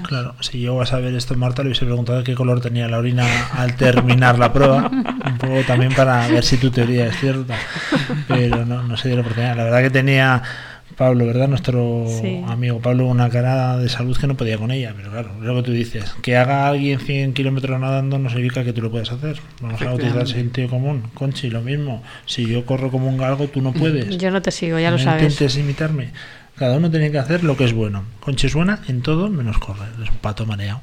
[0.04, 3.26] claro, si llego a saber esto, Marta, le hubiese preguntado qué color tenía la orina
[3.54, 4.90] al terminar la prueba,
[5.26, 7.56] un poco también para ver si tu teoría es cierta,
[8.28, 9.56] pero no, no se dio la oportunidad.
[9.58, 10.42] La verdad que tenía
[10.98, 11.48] Pablo, ¿verdad?
[11.48, 12.42] Nuestro Sí.
[12.48, 15.64] amigo Pablo, una cara de salud que no podía con ella, pero claro, lo que
[15.64, 19.38] tú dices, que haga alguien 100 kilómetros nadando no significa que tú lo puedas hacer.
[19.62, 21.04] Vamos a utilizar el sentido común.
[21.14, 22.02] Conchi, lo mismo.
[22.26, 24.18] Si yo corro como un galgo, tú no puedes.
[24.18, 25.24] Yo no te sigo, ya lo no sabes.
[25.24, 26.10] intentes imitarme.
[26.58, 28.04] Cada uno tiene que hacer lo que es bueno.
[28.22, 29.90] Conchi es buena en todo menos correr.
[30.02, 30.82] Es un pato mareado.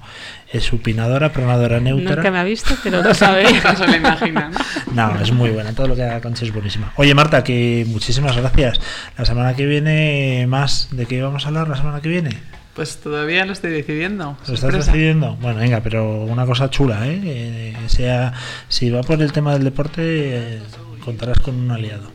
[0.52, 2.16] Es supinadora, pronadora neutra.
[2.16, 3.44] Nunca me ha visto, pero lo sabe.
[3.64, 4.50] No se lo imagina,
[4.94, 5.20] ¿no?
[5.20, 5.72] Es muy buena.
[5.72, 6.92] Todo lo que haga Conchi es buenísima.
[6.96, 8.80] Oye, Marta, que muchísimas gracias.
[9.16, 10.88] La semana que viene, más.
[10.90, 12.30] ¿De qué vamos a hablar la semana que viene?
[12.74, 14.24] Pues todavía lo estoy decidiendo.
[14.24, 14.92] ¿Lo estás Sorpresa.
[14.92, 15.36] decidiendo?
[15.36, 17.20] Bueno, venga, pero una cosa chula, ¿eh?
[17.22, 18.32] Eh, sea,
[18.68, 20.62] si va por el tema del deporte, eh,
[21.04, 22.10] contarás con un aliado.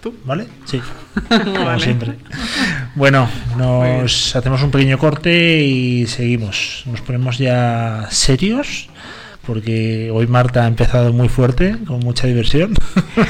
[0.00, 0.14] ¿Tú?
[0.24, 0.46] ¿Vale?
[0.64, 0.80] Sí,
[1.28, 1.82] como Vale.
[1.82, 2.14] siempre.
[2.94, 6.84] Bueno, nos hacemos un pequeño corte y seguimos.
[6.86, 8.88] Nos ponemos ya serios,
[9.46, 12.74] porque hoy Marta ha empezado muy fuerte, con mucha diversión,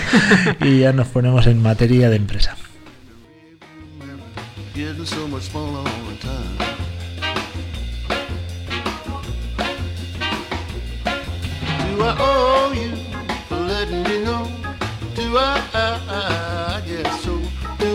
[0.61, 2.57] y ya nos ponemos en materia de empresa.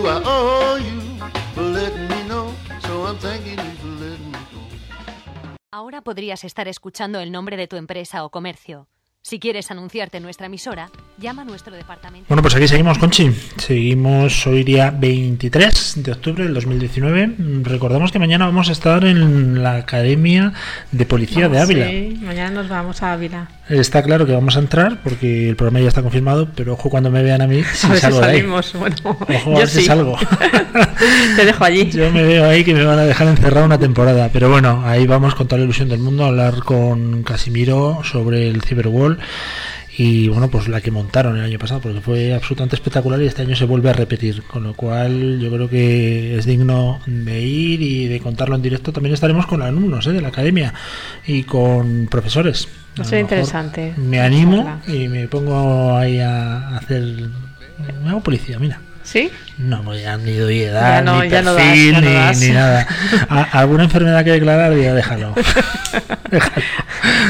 [0.04, 1.00] Do I owe you
[1.54, 2.52] for letting me know?
[2.82, 4.60] So I'm thanking you for letting me go.
[5.72, 8.86] Ahora podrías estar escuchando el nombre de tu empresa o comercio.
[9.22, 12.26] Si quieres anunciarte en nuestra emisora, llama a nuestro departamento.
[12.28, 13.30] Bueno, pues aquí seguimos, Conchi.
[13.56, 17.36] Seguimos hoy día 23 de octubre del 2019.
[17.62, 20.52] Recordamos que mañana vamos a estar en la Academia
[20.92, 21.88] de Policía de Ávila.
[21.88, 23.48] Sí, mañana nos vamos a Ávila.
[23.68, 27.10] Está claro que vamos a entrar porque el programa ya está confirmado, pero ojo cuando
[27.10, 28.36] me vean a mí si a ver si salgo de ahí.
[28.38, 28.72] salimos.
[28.74, 30.18] Bueno, Ojo a ver si salgo.
[31.36, 31.90] Te dejo allí.
[31.92, 34.28] Yo me veo ahí que me van a dejar encerrado una temporada.
[34.32, 38.48] Pero bueno, ahí vamos con toda la ilusión del mundo a hablar con Casimiro sobre
[38.48, 39.18] el Cyberwall
[39.96, 43.42] y bueno, pues la que montaron el año pasado, porque fue absolutamente espectacular y este
[43.42, 44.42] año se vuelve a repetir.
[44.42, 48.92] Con lo cual yo creo que es digno de ir y de contarlo en directo.
[48.92, 50.12] También estaremos con alumnos ¿eh?
[50.12, 50.74] de la academia
[51.26, 52.66] y con profesores.
[52.96, 53.94] Lo mejor interesante.
[53.96, 57.30] Me animo y me pongo ahí a hacer...
[58.02, 58.80] Me hago policía, mira.
[59.04, 59.30] ¿Sí?
[59.58, 62.40] No, pues ya ni doy edad, Ya no- ni ya no das, perfil, ya no
[62.40, 62.86] ni, nada.
[63.52, 64.74] ¿Alguna enfermedad que declarar?
[64.76, 65.32] Ya déjalo.
[66.30, 66.62] Déjalo.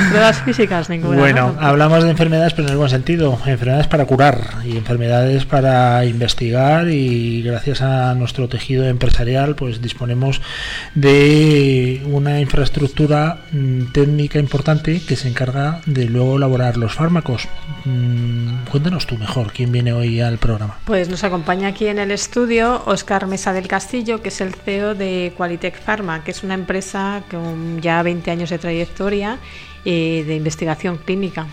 [0.09, 1.19] Pruebas físicas, ninguna.
[1.19, 1.67] Bueno, ¿no?
[1.67, 3.39] hablamos de enfermedades, pero en el buen sentido.
[3.45, 10.41] Enfermedades para curar y enfermedades para investigar y gracias a nuestro tejido empresarial pues disponemos
[10.95, 17.49] de una infraestructura mm, técnica importante que se encarga de luego elaborar los fármacos.
[17.85, 20.79] Mm, Cuéntanos tú mejor quién viene hoy al programa.
[20.85, 24.95] Pues nos acompaña aquí en el estudio Oscar Mesa del Castillo, que es el CEO
[24.95, 29.39] de Qualitec Pharma, que es una empresa con ya 20 años de trayectoria
[29.85, 31.47] eh, de investigación clínica.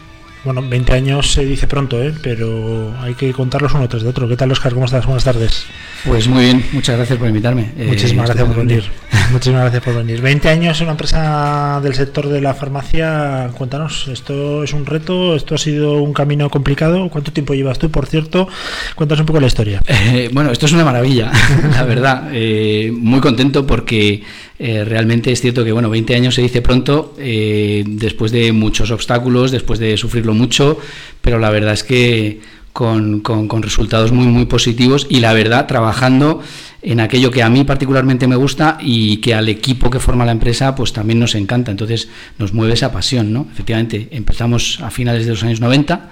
[0.43, 2.13] Bueno, 20 años se dice pronto, ¿eh?
[2.23, 4.27] pero hay que contarlos uno tras de otro.
[4.27, 4.73] ¿Qué tal, Oscar?
[4.73, 5.05] ¿Cómo estás?
[5.05, 5.65] Buenas tardes.
[6.03, 7.71] Pues muy bien, muchas gracias por invitarme.
[7.77, 8.79] Eh, Muchísimas gracias por venir.
[8.79, 9.11] estupendamente.
[9.31, 10.19] Muchísimas gracias por venir.
[10.19, 13.51] 20 años en una empresa del sector de la farmacia.
[13.55, 15.35] Cuéntanos, ¿esto es un reto?
[15.35, 17.07] ¿Esto ha sido un camino complicado?
[17.09, 18.47] ¿Cuánto tiempo llevas tú, por cierto?
[18.95, 19.79] Cuéntanos un poco la historia.
[19.87, 21.31] Eh, bueno, esto es una maravilla,
[21.71, 22.29] la verdad.
[22.33, 24.23] Eh, muy contento porque
[24.63, 28.91] eh, realmente es cierto que, bueno, 20 años se dice pronto, eh, después de muchos
[28.91, 30.77] obstáculos, después de sufrirlo mucho,
[31.21, 32.41] pero la verdad es que
[32.71, 36.41] con, con- resultados muy, muy positivos y la verdad, trabajando
[36.83, 40.31] en aquello que a mí particularmente me gusta y que al equipo que forma la
[40.31, 41.71] empresa pues también nos encanta.
[41.71, 42.07] Entonces
[42.37, 43.47] nos mueve esa pasión, ¿no?
[43.51, 46.09] Efectivamente, empezamos a finales de los años 90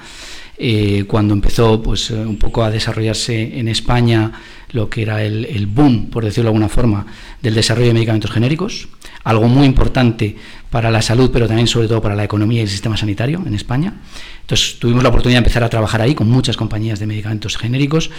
[0.61, 4.31] eh, cuando empezó pues, eh, un poco a desarrollarse en España
[4.71, 7.05] lo que era el, el boom, por decirlo de alguna forma,
[7.41, 8.89] del desarrollo de medicamentos genéricos,
[9.23, 10.35] algo muy importante
[10.69, 13.53] para la salud, pero también sobre todo para la economía y el sistema sanitario en
[13.53, 13.93] España.
[14.41, 18.11] Entonces tuvimos la oportunidad de empezar a trabajar ahí con muchas compañías de medicamentos genéricos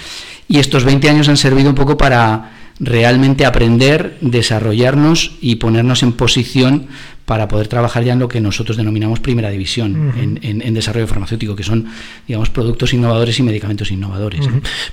[0.48, 6.12] y estos 20 años han servido un poco para realmente aprender, desarrollarnos y ponernos en
[6.12, 6.88] posición
[7.30, 11.06] para poder trabajar ya en lo que nosotros denominamos primera división en, en- en desarrollo
[11.06, 11.86] farmacéutico, que son,
[12.26, 14.40] digamos, productos innovadores y medicamentos innovadores.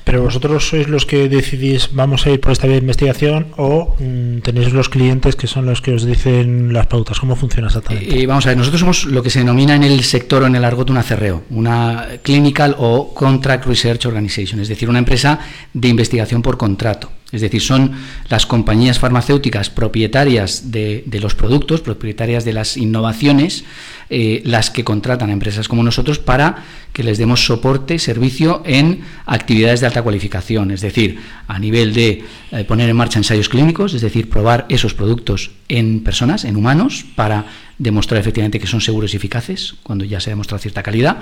[0.04, 3.96] Pero vosotros sois los que decidís, vamos a ir por esta vía de investigación o
[3.98, 7.20] mm, tenéis los clientes que son los que os dicen las pautas.
[7.20, 8.22] ¿Cómo funciona exactamente?
[8.22, 10.56] Eh, vamos a ver, nosotros somos lo que se denomina en el sector o en
[10.56, 15.40] el argot una CRO, una Clinical o Contract Research Organization, es decir, una empresa
[15.74, 17.10] de investigación por contrato.
[17.32, 17.92] Es decir, son
[18.30, 23.66] las compañías farmacéuticas propietarias de, los productos, propietarias de las innovaciones,
[24.10, 26.64] eh, las que contratan a empresas como nosotros para
[26.94, 31.94] que les demos soporte y servicio en actividades de alta cualificación, es decir, a nivel
[31.94, 36.56] de eh, poner en marcha ensayos clínicos, es decir, probar esos productos en personas, en
[36.56, 37.46] humanos, para
[37.78, 41.18] demostrar efectivamente que son seguros y eficaces, cuando ya se ha demostrado cierta calidad.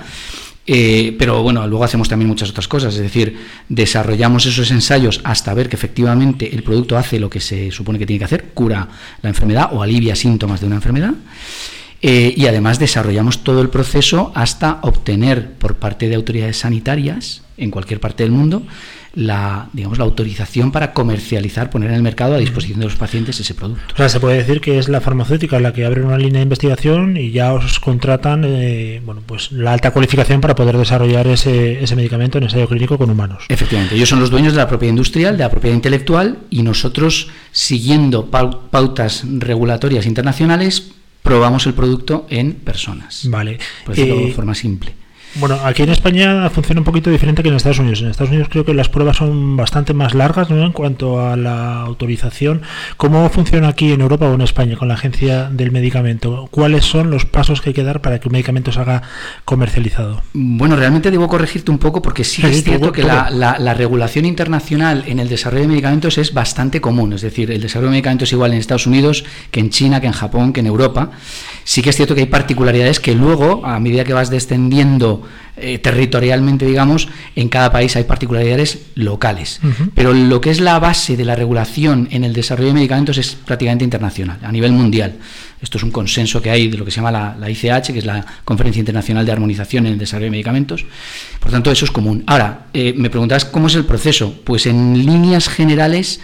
[0.66, 3.38] Eh, pero bueno, luego hacemos también muchas otras cosas, es decir,
[3.68, 8.06] desarrollamos esos ensayos hasta ver que efectivamente el producto hace lo que se supone que
[8.06, 8.88] tiene que hacer, cura
[9.22, 11.14] la enfermedad o alivia síntomas de una enfermedad.
[12.02, 17.70] Eh, y además desarrollamos todo el proceso hasta obtener por parte de autoridades sanitarias en
[17.70, 18.62] cualquier parte del mundo
[19.16, 23.40] la, digamos, la autorización para comercializar, poner en el mercado a disposición de los pacientes
[23.40, 23.94] ese producto.
[23.94, 26.42] O sea, se puede decir que es la farmacéutica la que abre una línea de
[26.42, 31.82] investigación y ya os contratan eh, bueno, pues la alta cualificación para poder desarrollar ese,
[31.82, 33.44] ese medicamento en ensayo clínico con humanos.
[33.48, 37.28] Efectivamente, ellos son los dueños de la propiedad industrial, de la propiedad intelectual y nosotros,
[37.52, 40.92] siguiendo pautas regulatorias internacionales,
[41.22, 43.22] probamos el producto en personas.
[43.30, 43.58] Vale.
[43.84, 45.05] Por decirlo Eh, de forma simple.
[45.38, 48.00] Bueno, aquí en España funciona un poquito diferente que en Estados Unidos.
[48.00, 50.64] En Estados Unidos creo que las pruebas son bastante más largas ¿no?
[50.64, 52.62] en cuanto a la autorización.
[52.96, 56.48] ¿Cómo funciona aquí en Europa o en España con la agencia del medicamento?
[56.50, 59.02] ¿Cuáles son los pasos que hay que dar para que un medicamento se haga
[59.44, 60.22] comercializado?
[60.32, 64.24] Bueno, realmente debo corregirte un poco porque sí Sí, es cierto que la- la regulación
[64.24, 67.12] internacional en el desarrollo de medicamentos es bastante común.
[67.12, 70.06] Es decir, el desarrollo de medicamentos es igual en Estados Unidos que en China, que
[70.06, 71.10] en Japón, que en Europa.
[71.64, 75.25] Sí que es cierto que hay particularidades que luego, a medida que vas descendiendo
[75.56, 79.60] eh, territorialmente, digamos, en cada país hay particularidades locales.
[79.94, 83.34] Pero lo que es la base de la regulación en el desarrollo de medicamentos es
[83.34, 85.14] prácticamente internacional, a nivel mundial.
[85.60, 87.98] Esto es un consenso que hay de lo que se llama la, la ICH, que
[87.98, 90.84] es la Conferencia Internacional de Armonización en el Desarrollo de Medicamentos.
[91.40, 92.22] Por tanto, eso es común.
[92.26, 94.34] Ahora, eh, me preguntas cómo es el proceso.
[94.44, 96.20] Pues en líneas generales,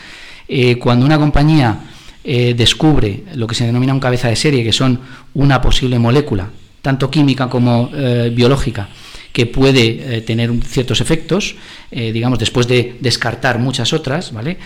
[0.48, 1.80] eh, cuando una compañía
[2.24, 5.00] eh, descubre lo que se denomina un cabeza de serie, que son
[5.34, 6.50] una posible molécula,
[6.82, 8.88] tanto química como eh, biológica,
[9.32, 11.54] que puede eh, tener un- ciertos efectos,
[11.90, 14.58] eh, digamos, después de descartar muchas otras, ¿vale?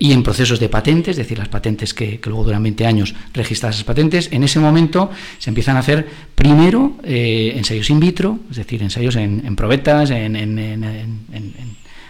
[0.00, 3.14] Y en procesos de patentes, es decir, las patentes que, que luego duran 20 años
[3.34, 8.56] registradas esas patentes, en ese momento se empiezan a hacer primero ensayos in vitro, es
[8.56, 10.84] decir, ensayos en, en probetas, en, en- en-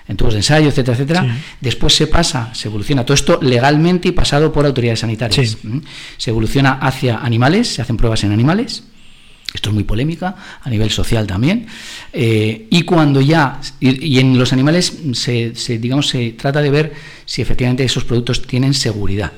[0.09, 1.22] en- tubos de ensayo, etcétera, etcétera.
[1.22, 1.28] Sí.
[1.61, 5.51] Después se pasa, se evoluciona todo esto legalmente y pasado por autoridades sanitarias.
[5.51, 5.59] Sí.
[5.68, 5.80] ¿Mm?
[6.16, 8.84] Se evoluciona hacia animales, se hacen pruebas en animales.
[9.53, 11.66] Esto es muy polémica, a nivel social también.
[12.12, 16.70] Eh, y cuando ya, y, y en los animales se, se, digamos, se trata de
[16.70, 16.92] ver
[17.24, 19.32] si efectivamente esos productos tienen seguridad.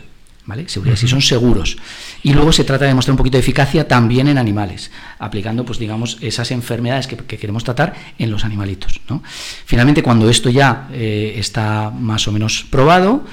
[0.47, 0.69] ¿Vale?
[0.69, 1.77] Seguridad, si son seguros.
[2.25, 4.91] Y luego se trata de demostrar un poquito de eficacia también en animales,
[5.21, 9.01] aplicando, pues digamos, esas enfermedades que, que queremos tratar en los animalitos.
[9.09, 9.23] ¿no?
[9.65, 13.25] Finalmente, cuando esto ya eh, está más o menos probado,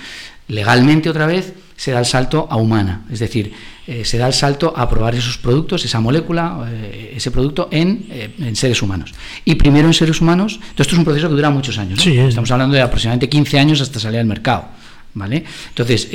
[0.47, 3.53] legalmente otra vez se da el salto a humana, es decir,
[3.87, 8.05] eh, se da el salto a probar esos productos, esa molécula, eh, ese producto en,
[8.11, 9.13] eh, en seres humanos.
[9.45, 12.03] Y primero en seres humanos, esto es un proceso que dura muchos años, ¿no?
[12.03, 14.65] Sí, es- estamos hablando de aproximadamente 15 años hasta salir al mercado,
[15.13, 15.43] ¿vale?
[15.69, 16.09] Entonces,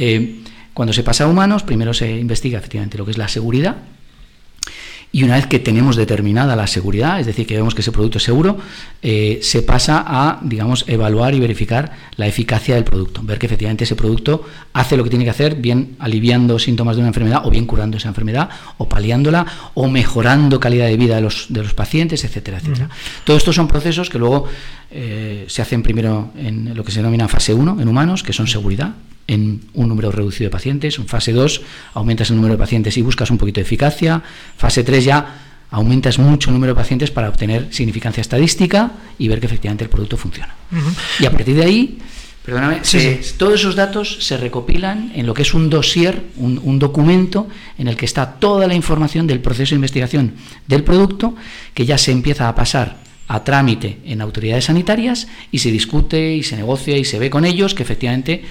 [0.74, 3.76] cuando se pasa a humanos, primero se investiga efectivamente lo que es la seguridad,
[5.14, 8.16] y una vez que tenemos determinada la seguridad, es decir, que vemos que ese producto
[8.16, 8.56] es seguro,
[9.02, 13.20] eh, se pasa a, digamos, evaluar y verificar la eficacia del producto.
[13.22, 17.00] Ver que efectivamente ese producto hace lo que tiene que hacer, bien aliviando síntomas de
[17.02, 18.48] una enfermedad, o bien curando esa enfermedad,
[18.78, 22.88] o paliándola, o mejorando calidad de vida de los, de los pacientes, etcétera, etcétera.
[23.24, 24.46] Todo esto son procesos que luego
[24.90, 28.46] eh, se hacen primero en lo que se denomina fase 1, en humanos, que son
[28.46, 28.94] seguridad,
[29.26, 30.98] en un número reducido de pacientes.
[30.98, 31.62] En fase 2
[31.94, 34.22] aumentas el número de pacientes y buscas un poquito de eficacia.
[34.56, 35.38] Fase 3 ya
[35.70, 39.90] aumentas mucho el número de pacientes para obtener significancia estadística y ver que efectivamente el
[39.90, 40.54] producto funciona.
[41.18, 41.98] Y a partir de ahí,
[42.44, 46.60] perdóname, Sí, se- todos esos datos se recopilan en lo que es un dossier, un,
[46.62, 47.48] un documento
[47.78, 50.34] en el que está toda la información del proceso de investigación
[50.66, 51.34] del producto
[51.72, 56.42] que ya se empieza a pasar a trámite en autoridades sanitarias y se discute y
[56.42, 58.42] se negocia y se ve con ellos que efectivamente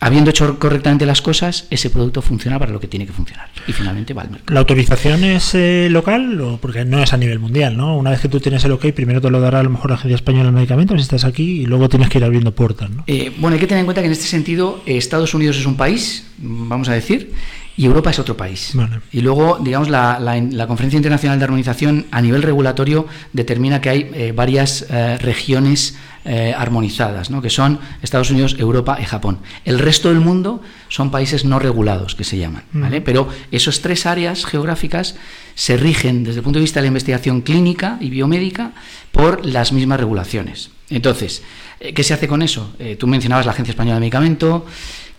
[0.00, 3.72] habiendo hecho correctamente las cosas, ese producto funciona para lo que tiene que funcionar y
[3.72, 4.54] finalmente va al mercado.
[4.54, 7.96] ¿La autorización es eh, local o porque no es a nivel mundial, ¿no?
[7.96, 9.96] Una vez que tú tienes el OK, primero te lo dará a lo mejor la
[9.96, 13.04] Agencia Española del Medicamento si estás aquí y luego tienes que ir abriendo puertas, ¿no?
[13.06, 15.66] Eh, bueno, hay que tener en cuenta que en este sentido eh, Estados Unidos es
[15.66, 17.32] un país, mm, vamos a decir,
[17.76, 18.70] y Europa es otro país.
[18.74, 19.00] Vale.
[19.12, 23.90] Y luego, digamos, la, la- la Conferencia Internacional de Armonización a nivel regulatorio determina que
[23.90, 27.40] hay eh, varias eh, regiones eh, armonizadas, ¿no?
[27.42, 29.38] que son Estados Unidos, Europa y Japón.
[29.64, 32.64] El resto del mundo son países no regulados, que se llaman.
[32.72, 33.00] ¿vale?
[33.00, 35.14] Pero esas tres áreas geográficas
[35.54, 38.72] se rigen desde el punto de vista de la investigación clínica y biomédica
[39.12, 40.70] por las mismas regulaciones.
[40.90, 41.42] Entonces,
[41.94, 42.72] ¿qué se hace con eso?
[42.98, 44.66] Tú mencionabas la Agencia Española de Medicamento.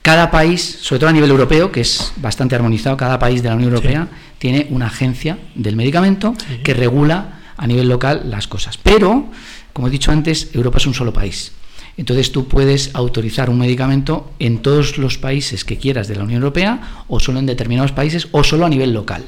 [0.08, 3.56] Cada país, sobre todo a nivel europeo, que es bastante armonizado, cada país de la
[3.56, 4.08] Unión Europea
[4.40, 6.60] tiene una agencia del medicamento Sí.
[6.64, 8.78] que regula a nivel local las cosas.
[8.78, 9.26] Pero,
[9.74, 11.52] como he dicho antes, Europa es un solo país.
[11.98, 16.42] Entonces tú puedes autorizar un medicamento en todos los países que quieras de la Unión
[16.42, 19.26] Europea o solo en determinados países o solo a nivel local.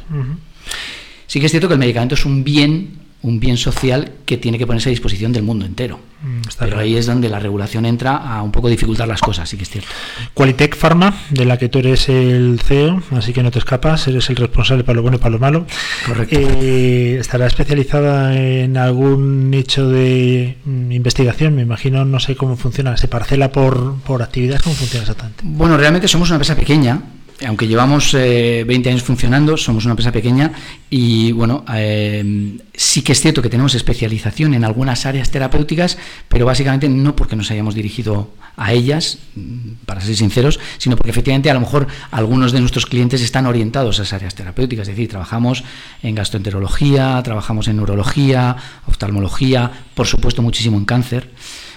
[1.28, 4.57] Sí que es cierto que el medicamento es un bien, un bien social que tiene
[4.57, 5.99] que ponerse a disposición del mundo entero.
[6.22, 6.82] Mm, está Pero claro.
[6.82, 9.70] ahí es donde la regulación entra a un poco dificultar las cosas, sí que es
[9.70, 9.89] cierto.
[10.34, 14.30] Qualitec Pharma, de la que tú eres el CEO, así que no te escapas, eres
[14.30, 15.65] el responsable para lo bueno y para lo malo.
[16.05, 16.38] Correcto.
[16.39, 21.55] Eh, ¿Estará especializada en algún nicho de mm, investigación?
[21.55, 24.61] Me imagino, no sé cómo funciona, ¿se parcela por, por actividades?
[24.61, 25.43] ¿Cómo funciona exactamente?
[25.45, 27.01] Bueno, realmente somos una empresa pequeña,
[27.46, 30.52] aunque llevamos eh, 20 años funcionando, somos una empresa pequeña
[30.90, 36.46] y bueno, eh, sí que es cierto que tenemos especialización en algunas áreas terapéuticas, pero
[36.46, 41.50] básicamente no porque nos hayamos dirigido a ellas, mm, para ser sinceros, sino porque efectivamente
[41.50, 45.10] a lo mejor algunos de nuestros clientes están orientados a esas áreas terapéuticas, es decir,
[45.10, 45.64] trabajamos
[46.04, 51.30] en gastroenterología, trabajamos en neurología, oftalmología, por supuesto muchísimo en cáncer.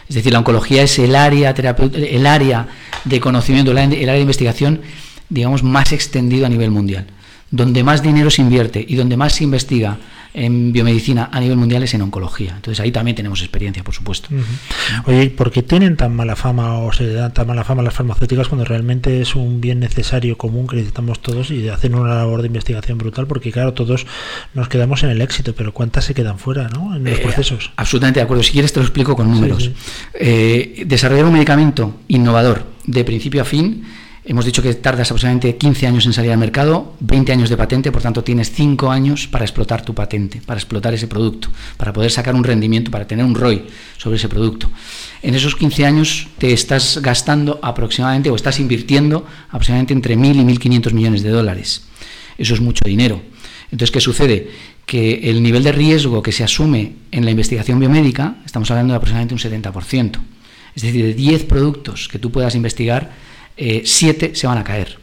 [0.08, 2.66] Es decir, la oncología es el área el área
[3.04, 4.80] de conocimiento, el área de investigación,
[5.32, 7.06] digamos, más extendido a nivel mundial.
[7.50, 9.98] Donde más dinero se invierte y donde más se investiga
[10.34, 12.54] en biomedicina a nivel mundial es en oncología.
[12.56, 14.28] Entonces ahí también tenemos experiencia, por supuesto.
[15.04, 18.48] Oye, ¿por qué tienen tan mala fama o se dan tan mala fama las farmacéuticas
[18.48, 22.46] cuando realmente es un bien necesario común que necesitamos todos y hacen una labor de
[22.46, 23.26] investigación brutal?
[23.26, 24.06] Porque claro, todos
[24.54, 26.96] nos quedamos en el éxito, pero ¿cuántas se quedan fuera ¿no?
[26.96, 27.70] en los Eh, procesos?
[27.76, 28.42] Absolutamente de acuerdo.
[28.42, 29.64] Si quieres te lo explico con números.
[29.64, 29.74] sí.
[30.14, 33.84] Eh, desarrollar un medicamento innovador de principio a fin,
[34.24, 37.90] hemos dicho que tardas aproximadamente 15 años en salir al mercado, 20 años de patente,
[37.90, 42.10] por tanto tienes 5 años para explotar tu patente, para explotar ese producto, para poder
[42.10, 43.66] sacar un rendimiento, para tener un ROI
[43.96, 44.70] sobre ese producto.
[45.22, 50.56] En esos 15 años te estás gastando aproximadamente o estás invirtiendo aproximadamente entre 1.000 y
[50.56, 51.82] 1.500 millones de dólares.
[52.38, 53.20] Eso es mucho dinero.
[53.70, 54.50] Entonces, ¿qué sucede?
[54.84, 58.96] Que el nivel de riesgo que se asume en la investigación biomédica, estamos hablando de
[58.96, 60.20] aproximadamente un 70%.
[60.74, 63.10] Es decir, de 10 productos que tú puedas investigar,
[63.56, 64.98] 7 se van a caer.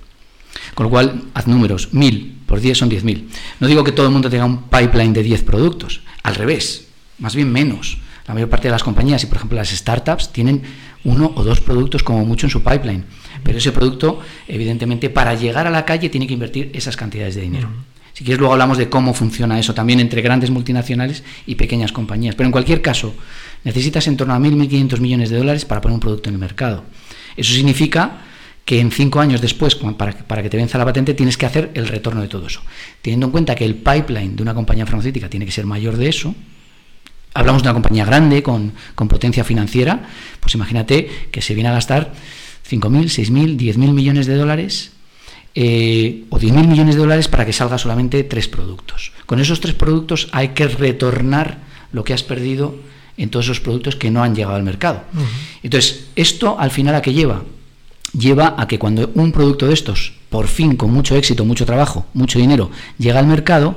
[0.74, 3.26] Con lo cual, haz números, 1000 por 10 son 10.000.
[3.60, 6.88] No digo que todo el mundo tenga un pipeline de 10 productos, al revés,
[7.20, 8.00] más bien menos.
[8.28, 10.62] La mayor parte de las compañías y, por ejemplo, las startups tienen
[11.04, 13.06] uno o dos productos como mucho en su pipeline.
[13.44, 17.42] Pero ese producto, evidentemente, para llegar a la calle tiene que invertir esas cantidades de
[17.42, 17.70] dinero.
[18.14, 22.36] Si quieres, luego hablamos de cómo funciona eso también entre grandes multinacionales y pequeñas compañías.
[22.36, 23.16] Pero en cualquier caso,
[23.64, 26.40] necesitas en torno a 1.000, 1.500 millones de dólares para poner un producto en el
[26.40, 26.84] mercado.
[27.38, 28.24] Eso significa
[28.66, 31.46] que en cinco años después, para, que- para que te venza la patente, tienes que
[31.46, 32.62] hacer el retorno de todo eso.
[33.02, 36.08] Teniendo en cuenta que el pipeline de una compañía farmacéutica tiene que ser mayor de
[36.10, 36.36] eso,
[37.34, 40.08] hablamos de una compañía grande, con, con potencia financiera,
[40.40, 42.14] pues imagínate que se viene a gastar
[42.70, 44.92] 5.000, 6.000, 10.000 millones de dólares
[45.56, 49.12] eh, o 10.000 millones de dólares para que salga solamente tres productos.
[49.26, 51.58] Con esos tres productos hay que retornar
[51.92, 52.76] lo que has perdido
[53.18, 55.04] en todos esos productos que no han llegado al mercado.
[55.64, 57.44] Entonces, ¿esto al final a qué lleva?
[58.18, 62.06] Lleva a que cuando un producto de estos, por fin, con mucho éxito, mucho trabajo,
[62.14, 63.76] mucho dinero, llega al mercado,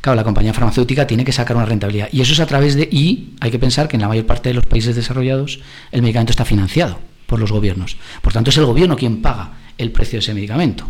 [0.00, 2.08] claro, la compañía farmacéutica tiene que sacar una rentabilidad.
[2.12, 4.50] Y eso es a través de, y hay que pensar que en la mayor parte
[4.50, 5.60] de los países desarrollados
[5.90, 7.96] el medicamento está financiado por los gobiernos.
[8.20, 10.86] Por tanto, es el gobierno quien paga el precio de ese medicamento.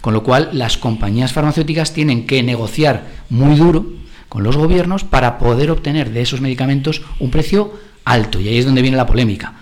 [0.00, 3.86] Con lo cual, las compañías farmacéuticas tienen que negociar muy duro
[4.28, 7.74] con los gobiernos para poder obtener de esos medicamentos un precio
[8.04, 8.40] alto.
[8.40, 9.54] Y ahí es donde viene la polémica.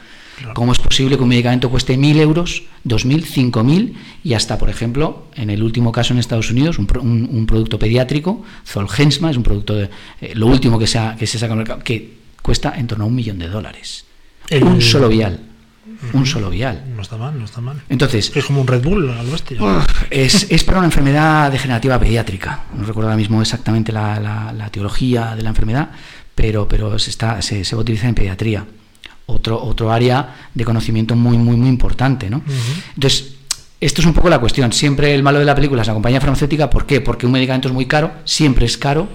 [0.54, 5.26] ¿Cómo es posible que un medicamento cueste 1.000 euros, 2.000, 5.000 y hasta, por ejemplo,
[5.34, 9.42] en el último caso en Estados Unidos, un, un- un producto pediátrico, Zolgensma, es un
[9.42, 12.74] producto, de, eh, lo último que se, ha, que se saca al mercado, que cuesta
[12.76, 14.04] en torno a un millón de dólares.
[14.50, 15.40] El- Un solo vial.
[16.12, 16.84] Un solo vial.
[16.94, 17.82] No está mal, no está mal.
[17.88, 19.58] Entonces, Es como un Red Bull al bestia.
[20.10, 22.64] Es, es para una enfermedad degenerativa pediátrica.
[22.76, 25.90] No recuerdo ahora mismo exactamente la, la- la teología de la enfermedad,
[26.36, 28.64] pero, pero se, está, se, se va a utilizar en pediatría.
[29.30, 32.30] Otro, otro área de conocimiento muy, muy, muy importante.
[32.30, 32.42] ¿no?
[32.94, 33.34] Entonces,
[33.80, 34.72] esto es un poco la cuestión.
[34.72, 36.68] Siempre el malo de la película es la compañía farmacéutica.
[36.68, 37.00] ¿Por qué?
[37.00, 39.08] Porque un medicamento es muy caro, siempre es caro.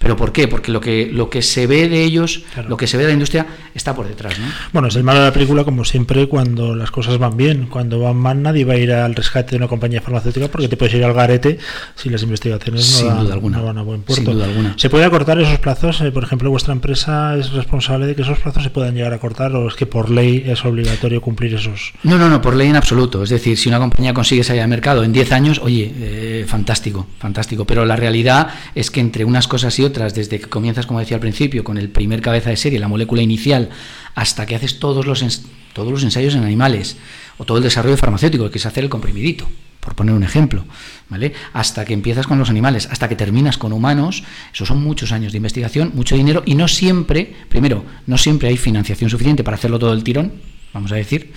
[0.00, 0.48] ¿Pero por qué?
[0.48, 2.70] Porque lo que, lo que se ve de ellos, Claro.
[2.70, 4.38] lo que se ve de la industria, está por detrás.
[4.38, 4.46] ¿no?
[4.72, 7.66] Bueno, es el malo de la película como siempre cuando las cosas van bien.
[7.66, 10.78] Cuando van mal nadie va a ir al rescate de una compañía farmacéutica porque te
[10.78, 11.58] puedes ir al garete
[11.96, 13.58] si las investigaciones no, Sin dan, duda alguna.
[13.58, 14.24] no van a buen puerto.
[14.24, 14.72] Sin duda alguna.
[14.78, 16.00] ¿Se puede acortar esos plazos?
[16.00, 19.18] Eh, por ejemplo, ¿vuestra empresa es responsable de que esos plazos se puedan llegar a
[19.18, 21.92] cortar o es que por ley es obligatorio cumplir esos?
[22.04, 23.22] No, no, no, por ley en absoluto.
[23.22, 27.06] Es decir, si una compañía consigue salir al mercado en 10 años, oye, eh, fantástico,
[27.18, 27.66] fantástico.
[27.66, 31.00] Pero la realidad es que entre unas cosas y otras, otras, desde que comienzas, como
[31.00, 33.68] decía al principio, con el primer cabeza de serie, la molécula inicial,
[34.14, 36.96] hasta que haces todos los, todos los ensayos en animales,
[37.38, 39.46] o todo el desarrollo farmacéutico, que es hacer el comprimidito,
[39.80, 40.64] por poner un ejemplo,
[41.08, 41.32] ¿vale?
[41.52, 44.22] Hasta que empiezas con los animales, hasta que terminas con humanos,
[44.52, 48.56] esos son muchos años de investigación, mucho dinero, y no siempre, primero, no siempre hay
[48.56, 50.32] financiación suficiente para hacerlo todo el tirón,
[50.72, 51.32] vamos a decir,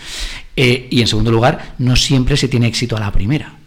[0.55, 3.62] eh, y en segundo lugar, no siempre se tiene éxito a la primera.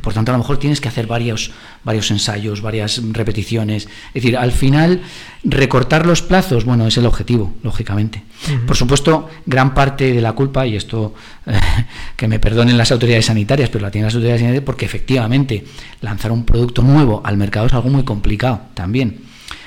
[0.00, 1.50] Por tanto, a lo mejor tienes que hacer varios,
[1.84, 3.84] varios ensayos, varias repeticiones.
[4.08, 5.02] Es decir, al final,
[5.44, 8.22] recortar los plazos, bueno, es el objetivo, lógicamente.
[8.66, 11.14] Por supuesto, gran parte de la culpa, y esto
[11.46, 11.58] eh,
[12.16, 15.64] que me perdonen las autoridades sanitarias, pero la tienen las autoridades sanitarias porque efectivamente
[16.00, 19.20] lanzar un producto nuevo al mercado es algo muy complicado también.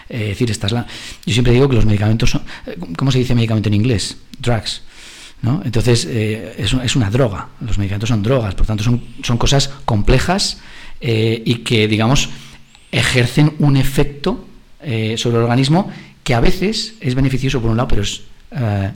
[0.09, 0.85] Eh, es decir, estás la...
[1.25, 2.41] yo siempre digo que los medicamentos son.
[2.65, 4.17] eh, ¿Cómo se dice medicamento en inglés?
[4.39, 4.81] Drugs.
[5.41, 5.61] ¿No?
[5.65, 7.49] Entonces, eh, es, es una droga.
[7.61, 10.59] Los medicamentos son drogas, por tanto, son, son cosas complejas
[10.99, 12.29] eh, y que, digamos,
[12.91, 14.45] ejercen un efecto
[14.81, 15.91] eh, sobre el organismo
[16.23, 18.21] que a veces es beneficioso por un lado, pero es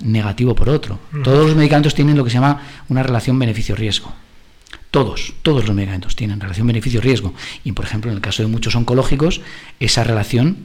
[0.03, 0.99] negativo por otro.
[1.23, 4.13] Todos los medicamentos tienen lo que se llama una relación beneficio-riesgo.
[4.91, 7.33] Todos, todos los medicamentos tienen relación beneficio-riesgo.
[7.63, 9.39] Y, por ejemplo, en el caso de muchos oncológicos,
[9.79, 10.57] esa relación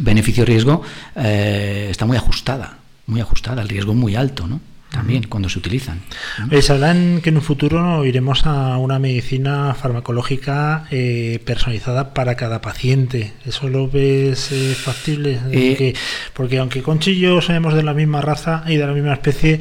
[0.00, 0.82] beneficio-riesgo
[1.14, 4.60] está muy ajustada, muy ajustada, el riesgo es muy alto, ¿no?
[4.90, 6.00] También cuando se utilizan.
[6.38, 6.56] ¿no?
[6.56, 12.14] Eh, Se habla en que en un futuro iremos a una medicina farmacológica eh, personalizada
[12.14, 13.32] para cada paciente.
[13.44, 15.38] ¿Eso lo ves eh, factible?
[15.52, 15.94] Eh, Que-
[16.32, 19.60] porque aunque Conchi y yo somos de la misma raza y de la misma especie,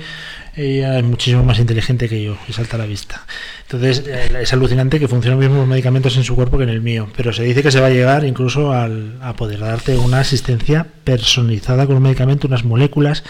[0.55, 3.25] ella es muchísimo más inteligente que yo y salta a la vista.
[3.63, 6.81] Entonces eh, es alucinante que funcionen los mismos medicamentos en su cuerpo que en el
[6.81, 7.07] mío.
[7.15, 10.85] Pero se dice que se va a llegar incluso al- a poder darte una asistencia
[11.03, 13.23] personalizada con un medicamento, unas moléculas.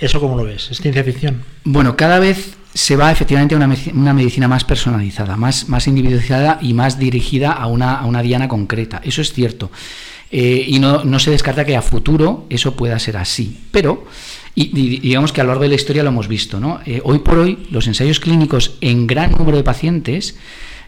[0.00, 0.70] ¿Eso cómo lo ves?
[0.70, 1.42] ¿Es ciencia ficción?
[1.64, 6.58] Bueno, cada vez se va efectivamente a una, una medicina más personalizada, más, más individualizada
[6.60, 9.00] y más dirigida a una, diana concreta.
[9.02, 9.70] Eso es cierto.
[10.30, 13.58] Eh, y no se descarta que a futuro eso pueda ser así.
[13.72, 14.06] Pero,
[14.54, 16.80] y, digamos que a lo largo de la historia lo hemos visto, ¿no?
[16.84, 20.36] Eh, hoy por hoy, los ensayos clínicos en gran número de pacientes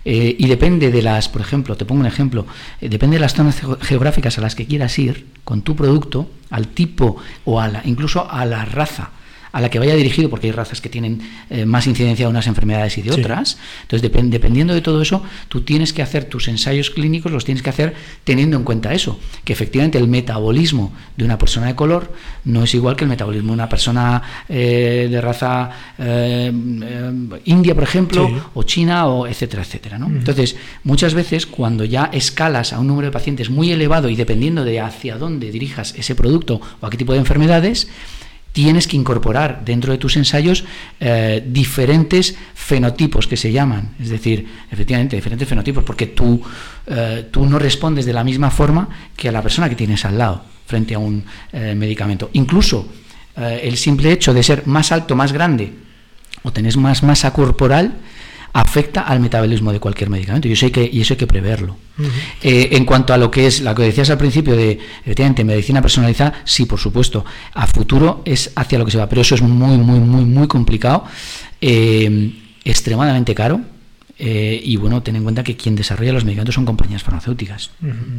[0.04, 2.46] eh, y depende de las, por ejemplo, te pongo un ejemplo,
[2.80, 6.30] eh, depende de las zonas geo- geográficas a las que quieras ir con tu producto,
[6.50, 9.10] al tipo o a la, incluso a la raza
[9.52, 11.20] a la que vaya dirigido, porque hay razas que tienen
[11.50, 13.20] eh, más incidencia de unas enfermedades y de Sí.
[13.20, 13.58] otras.
[13.82, 17.62] Entonces, depen- dependiendo de todo eso, tú tienes que hacer tus ensayos clínicos, los tienes
[17.62, 17.94] que hacer
[18.24, 22.12] teniendo en cuenta eso, que efectivamente el metabolismo de una persona de color
[22.44, 26.52] no es igual que el metabolismo de una persona eh, de raza eh,
[27.44, 28.34] india, por ejemplo, Sí.
[28.54, 29.98] o china, o etcétera, etcétera.
[29.98, 30.06] ¿no?
[30.06, 34.64] Entonces, muchas veces cuando ya escalas a un número de pacientes muy elevado y dependiendo
[34.64, 37.88] de hacia dónde dirijas ese producto o a qué tipo de enfermedades,
[38.52, 40.64] tienes que incorporar dentro de tus ensayos
[40.98, 46.42] eh, diferentes fenotipos que se llaman, es decir, efectivamente, diferentes fenotipos, porque tú,
[46.86, 50.18] eh, tú no respondes de la misma forma que a la persona que tienes al
[50.18, 52.30] lado frente a un eh, medicamento.
[52.32, 52.88] Incluso
[53.36, 55.72] el simple hecho de ser más alto, más grande,
[56.42, 57.94] o tenés más masa corporal,
[58.52, 60.48] afecta al metabolismo de cualquier medicamento.
[60.48, 61.76] Y eso hay que, y eso hay que preverlo.
[62.42, 65.82] Eh, en cuanto a lo que es, lo que decías al principio de, efectivamente, medicina
[65.82, 69.42] personalizada, sí, por supuesto, a futuro es hacia lo que se va, pero eso es
[69.42, 71.04] muy, muy, muy, muy complicado,
[71.60, 72.32] eh,
[72.64, 73.60] extremadamente caro,
[74.22, 77.70] eh, y bueno, ten en cuenta que quien desarrolla los medicamentos son compañías farmacéuticas.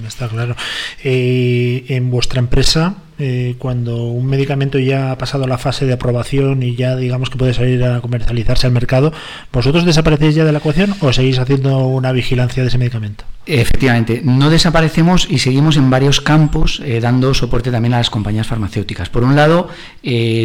[0.08, 0.56] Está claro.
[1.04, 6.64] Eh, en vuestra empresa, eh, cuando un medicamento ya ha pasado la fase de aprobación
[6.64, 9.14] y ya digamos que puede salir a comercializarse al mercado,
[9.54, 13.24] ¿vosotros desaparecéis ya de la ecuación o seguís haciendo una vigilancia de ese medicamento?
[13.46, 19.10] Efectivamente, no desaparecemos y seguimos en varios campos dando soporte también a las compañías farmacéuticas.
[19.10, 19.70] Por un lado,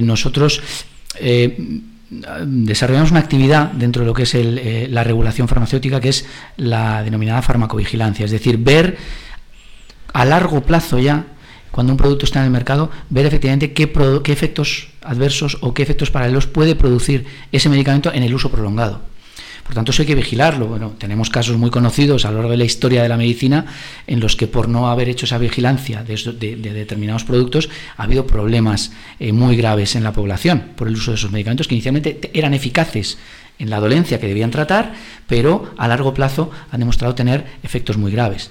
[0.02, 0.62] nosotros
[1.20, 1.80] eh,
[2.10, 6.26] desarrollamos una actividad dentro de lo que es el, eh, la regulación farmacéutica, que es
[6.56, 8.96] la denominada farmacovigilancia, es decir, ver
[10.12, 11.26] a largo plazo ya,
[11.70, 13.92] cuando un producto está en el mercado, ver efectivamente qué,
[14.24, 19.02] qué efectos adversos o qué efectos paralelos puede producir ese medicamento en el uso prolongado.
[19.66, 20.66] Por tanto, eso hay que vigilarlo.
[20.66, 23.66] Bueno, tenemos casos muy conocidos a lo largo de la historia de la medicina
[24.06, 27.68] en los que por no haber hecho esa vigilancia de, eso- de- de determinados productos
[27.96, 31.66] ha habido problemas eh, muy graves en la población por el uso de esos medicamentos
[31.68, 33.18] que inicialmente te- eran eficaces
[33.58, 34.92] en la dolencia que debían tratar,
[35.26, 38.50] pero a largo plazo han demostrado tener efectos muy graves.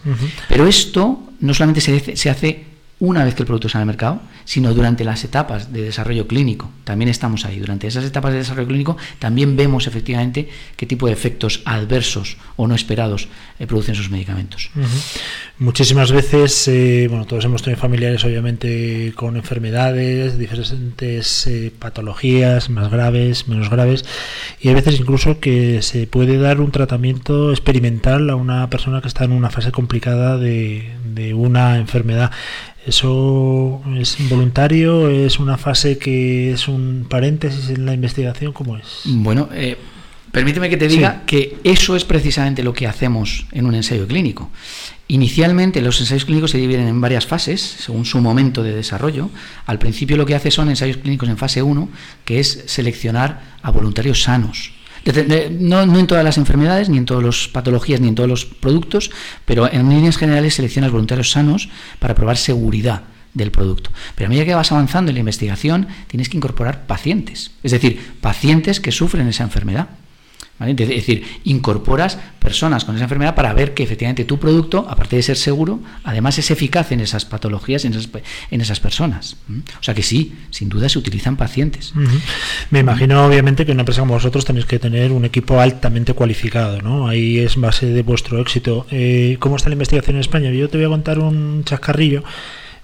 [0.50, 1.80] Pero esto no solamente
[2.16, 2.66] se hace
[3.00, 6.72] una vez que el producto en el mercado, sino durante las etapas de desarrollo clínico.
[6.86, 7.60] También estamos ahí.
[7.60, 12.68] Durante esas etapas de desarrollo clínico también vemos efectivamente qué tipo de efectos adversos o
[12.68, 13.28] no esperados
[13.60, 14.70] eh, producen esos medicamentos.
[15.58, 22.90] Muchísimas veces, eh, bueno, todos hemos tenido familiares obviamente con enfermedades, diferentes eh, patologías, más
[22.90, 24.06] graves, menos graves,
[24.62, 29.08] y hay veces incluso que se puede dar un tratamiento experimental a una persona que
[29.08, 32.32] está en una fase complicada de una enfermedad.
[32.86, 35.10] ¿Eso es voluntario?
[35.10, 38.54] ¿Es una fase que es un paréntesis en la investigación?
[38.54, 39.02] ¿Cómo es?
[39.06, 39.76] Bueno, eh,
[40.32, 44.52] permíteme que te diga que eso es precisamente lo que hacemos en un ensayo clínico.
[45.08, 49.32] Inicialmente los ensayos clínicos se dividen en varias fases, según su momento de desarrollo.
[49.66, 51.90] Al principio lo que hace son ensayos clínicos en fase 1,
[52.24, 54.75] que es seleccionar a voluntarios sanos.
[55.60, 59.12] No, en todas las enfermedades, ni en todas las patologías, ni en todos los productos,
[59.46, 63.04] pero en líneas generales seleccionas voluntarios sanos para probar seguridad
[63.36, 63.92] del producto.
[64.16, 68.02] Pero a medida que vas avanzando en la investigación, tienes que incorporar pacientes, es decir,
[68.20, 69.90] pacientes que sufren esa enfermedad.
[70.58, 75.24] Es decir, incorporas personas con esa enfermedad para ver que efectivamente tu producto, aparte de
[75.24, 78.10] ser seguro, además es eficaz en esas patologías, en esas,
[78.52, 79.36] en esas personas.
[79.80, 81.94] O sea que sí, sin duda se utilizan pacientes.
[82.70, 86.82] Me imagino, obviamente, que una empresa como vosotros tenéis que tener un equipo altamente cualificado,
[86.82, 87.10] ¿no?
[87.10, 88.88] Ahí es base de vuestro éxito.
[88.92, 90.52] Eh, ¿Cómo está la investigación en España?
[90.52, 92.24] Yo te voy a contar un chascarrillo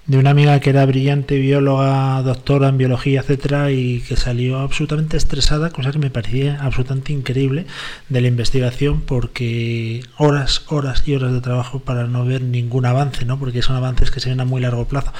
[0.06, 5.16] de una amiga que era brillante bióloga, doctora en biología, etcétera, y que salió absolutamente
[5.16, 7.66] estresada, cosa que me parecía absolutamente increíble
[8.08, 13.24] de la investigación, porque horas, horas y horas de trabajo para no ver ningún avance,
[13.24, 13.38] ¿no?
[13.38, 15.12] Porque son avances que se ven a muy largo plazo.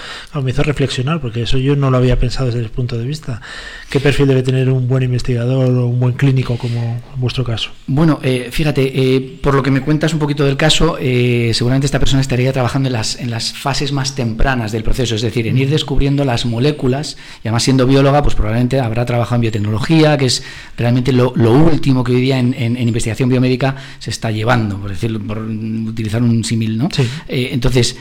[0.43, 3.41] me hizo reflexionar, porque eso yo no lo había pensado desde ese punto de vista.
[3.89, 7.71] ¿Qué perfil debe tener un buen investigador o un buen clínico como en vuestro caso?
[7.87, 11.87] Bueno, eh, fíjate, eh, por lo que me cuentas un poquito del caso, eh, seguramente
[11.87, 15.47] esta persona estaría trabajando en las, en las fases más tempranas del proceso, es decir,
[15.47, 20.17] en ir descubriendo las moléculas, y además siendo bióloga, pues probablemente habrá trabajado en biotecnología,
[20.17, 20.43] que es
[20.77, 25.39] realmente lo, último que hoy día en, investigación biomédica se está llevando, por decirlo, por
[25.39, 26.89] utilizar un símil, ¿no?
[27.29, 27.97] Eh, entonces,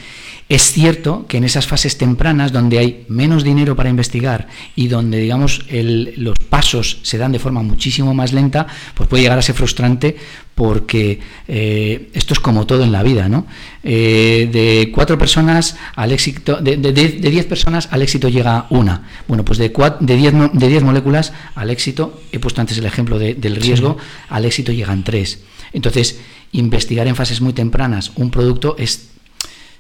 [0.52, 5.18] es cierto que en esas fases tempranas, donde hay menos dinero para investigar y donde,
[5.18, 9.56] digamos, los pasos se dan de forma muchísimo más lenta, pues puede llegar a ser
[9.56, 10.18] frustrante
[10.62, 13.48] porque eh, esto es como todo en la vida, ¿no?
[13.82, 19.10] Eh, de cuatro personas al éxito, de, diez personas al éxito llega una.
[19.28, 23.18] Bueno, pues de, de, diez, de diez moléculas al éxito, he puesto antes el ejemplo
[23.18, 23.98] del riesgo,
[24.30, 25.40] al éxito llegan tres.
[25.74, 26.20] Entonces,
[26.52, 29.10] investigar en fases muy tempranas un producto es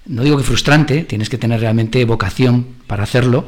[0.08, 3.46] no digo que frustrante, tienes que tener realmente vocación para hacerlo,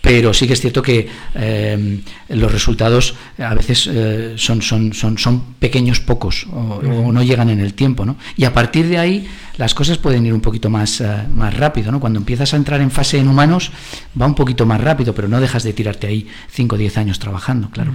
[0.00, 5.18] pero sí que es cierto que eh, los resultados a veces eh, son, son, son,
[5.18, 8.06] son, pequeños pocos o, no llegan en el tiempo.
[8.06, 8.16] ¿no?
[8.38, 9.28] Y a partir de ahí
[9.58, 11.92] las cosas pueden ir un poquito más, eh, más rápido.
[11.92, 12.00] ¿no?
[12.00, 13.70] Cuando empiezas a entrar en fase en humanos
[14.18, 17.18] va un poquito más rápido, pero no dejas de tirarte ahí 5 o 10 años
[17.18, 17.92] trabajando, claro.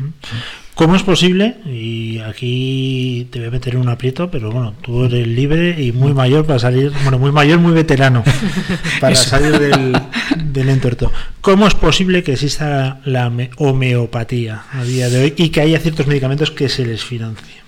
[0.76, 1.58] ¿Cómo es posible?
[1.66, 5.92] Y aquí te voy a meter en un aprieto, pero bueno, tú eres libre y
[5.92, 8.24] muy mayor para salir, bueno, muy mayor, muy veterano
[9.00, 10.02] para salir del,
[10.52, 11.12] del entuerto.
[11.42, 16.08] ¿Cómo es posible que exista la homeopatía a día de hoy y que haya ciertos
[16.08, 17.62] medicamentos que se les financien?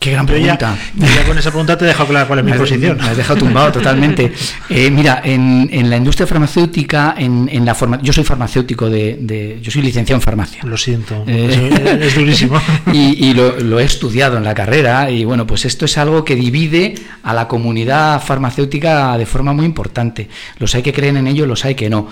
[0.00, 0.78] Qué gran pregunta.
[0.96, 2.96] Ya, con esa pregunta te he dejado clara cuál es mi posición.
[2.96, 4.32] Me has dejado tumbado totalmente.
[4.70, 9.58] Eh, mira, en, en, la industria farmacéutica, en, en la forma, yo soy farmacéutico de,
[9.60, 10.62] yo soy licenciado en farmacia.
[10.64, 12.58] Lo siento, eh, es, durísimo.
[12.92, 16.24] Y, y lo, lo, he estudiado en la carrera y bueno, pues esto es algo
[16.24, 20.30] que divide a la comunidad farmacéutica de forma muy importante.
[20.58, 22.08] Los hay que creen en ello, los hay que no.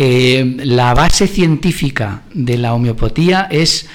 [0.00, 3.88] Eh, la base científica de la homeopatía es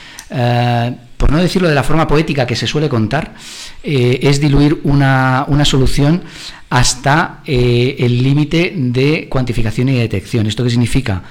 [1.24, 3.34] por no decirlo de la forma poética que se suele contar,
[3.82, 6.22] eh, es diluir una, solución
[6.70, 10.47] hasta eh, el límite de cuantificación y detección.
[10.47, 11.24] ¿Esto qué significa?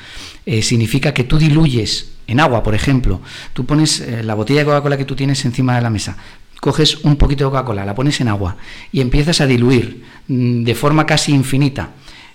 [0.47, 3.21] Eh, significa que tú diluyes en agua, por ejemplo,
[3.53, 6.17] tú pones la botella de Coca-Cola que tú tienes encima de la mesa,
[6.59, 8.57] coges un poquito de Coca-Cola, la pones en agua
[8.93, 11.91] y empiezas a diluir mm, de forma casi infinita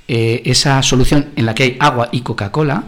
[0.08, 2.84] esa solución en la que hay agua y Coca-Cola,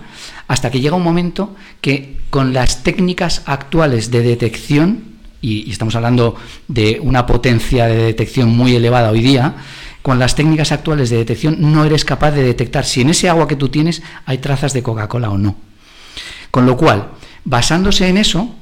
[0.48, 5.04] hasta que llega un momento que con las técnicas actuales de detección,
[5.42, 6.36] y, estamos hablando
[6.68, 9.56] de una potencia de detección muy elevada hoy día,
[10.02, 13.48] con las técnicas actuales de detección no eres capaz de detectar si en ese agua
[13.48, 15.56] que tú tienes hay trazas de Coca-Cola o no.
[16.52, 17.10] Con lo cual,
[17.44, 18.56] basándose en eso,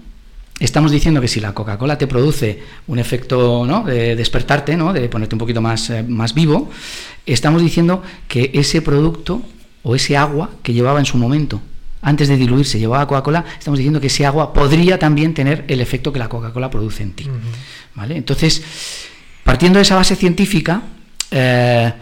[0.60, 3.84] estamos diciendo que si la Coca-Cola te produce un efecto ¿no?
[3.84, 4.94] de despertarte, ¿no?
[4.94, 6.70] de ponerte un poquito más, eh, más vivo,
[7.26, 9.42] estamos diciendo que ese producto
[9.84, 11.62] o ese agua que llevaba en su momento
[12.02, 16.14] antes de diluirse llevaba Coca-Cola, estamos diciendo que ese agua podría también tener el efecto
[16.14, 17.28] que la Coca-Cola produce en ti.
[17.96, 18.16] ¿Vale?
[18.16, 18.64] Entonces,
[19.44, 20.84] partiendo de esa base científica,
[21.32, 21.94] eh,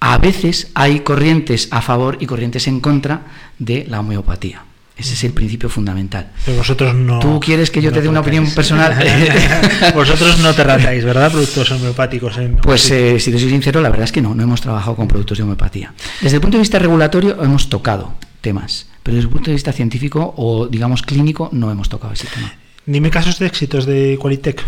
[0.00, 3.22] a veces hay corrientes a favor y corrientes en contra
[3.58, 4.64] de la homeopatía.
[5.00, 6.30] Ese es el principio fundamental.
[6.44, 7.20] Pero vosotros no.
[7.20, 8.94] ¿Tú quieres que yo te dé una opinión personal?
[9.94, 11.32] vosotros no te tratáis, ¿verdad?
[11.32, 12.38] Productos homeopáticos.
[12.62, 15.08] pues eh, si te soy sincero, la verdad es que no, no hemos trabajado con
[15.08, 15.94] productos de homeopatía.
[16.20, 19.72] Desde el punto de vista regulatorio hemos tocado temas, pero desde el punto de vista
[19.72, 22.52] científico o, digamos, clínico, no hemos tocado ese tema.
[22.84, 24.62] Dime casos de éxitos de Qualitec.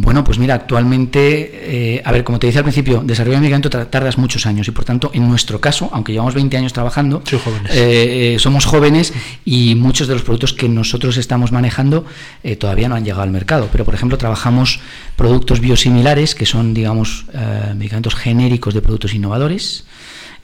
[0.00, 3.68] Bueno, pues mira, actualmente, eh, a ver, como te decía al principio, desarrollar un medicamento
[3.68, 7.72] tardas muchos años y por tanto, en nuestro caso, aunque llevamos 20 años trabajando, jóvenes.
[7.74, 9.12] eh, eh, somos jóvenes
[9.44, 12.06] y muchos de los productos que nosotros estamos manejando
[12.44, 13.70] eh, todavía no han llegado al mercado.
[13.72, 14.78] Pero, por ejemplo, trabajamos
[15.16, 19.84] productos biosimilares, que son, digamos, eh, medicamentos genéricos de productos innovadores.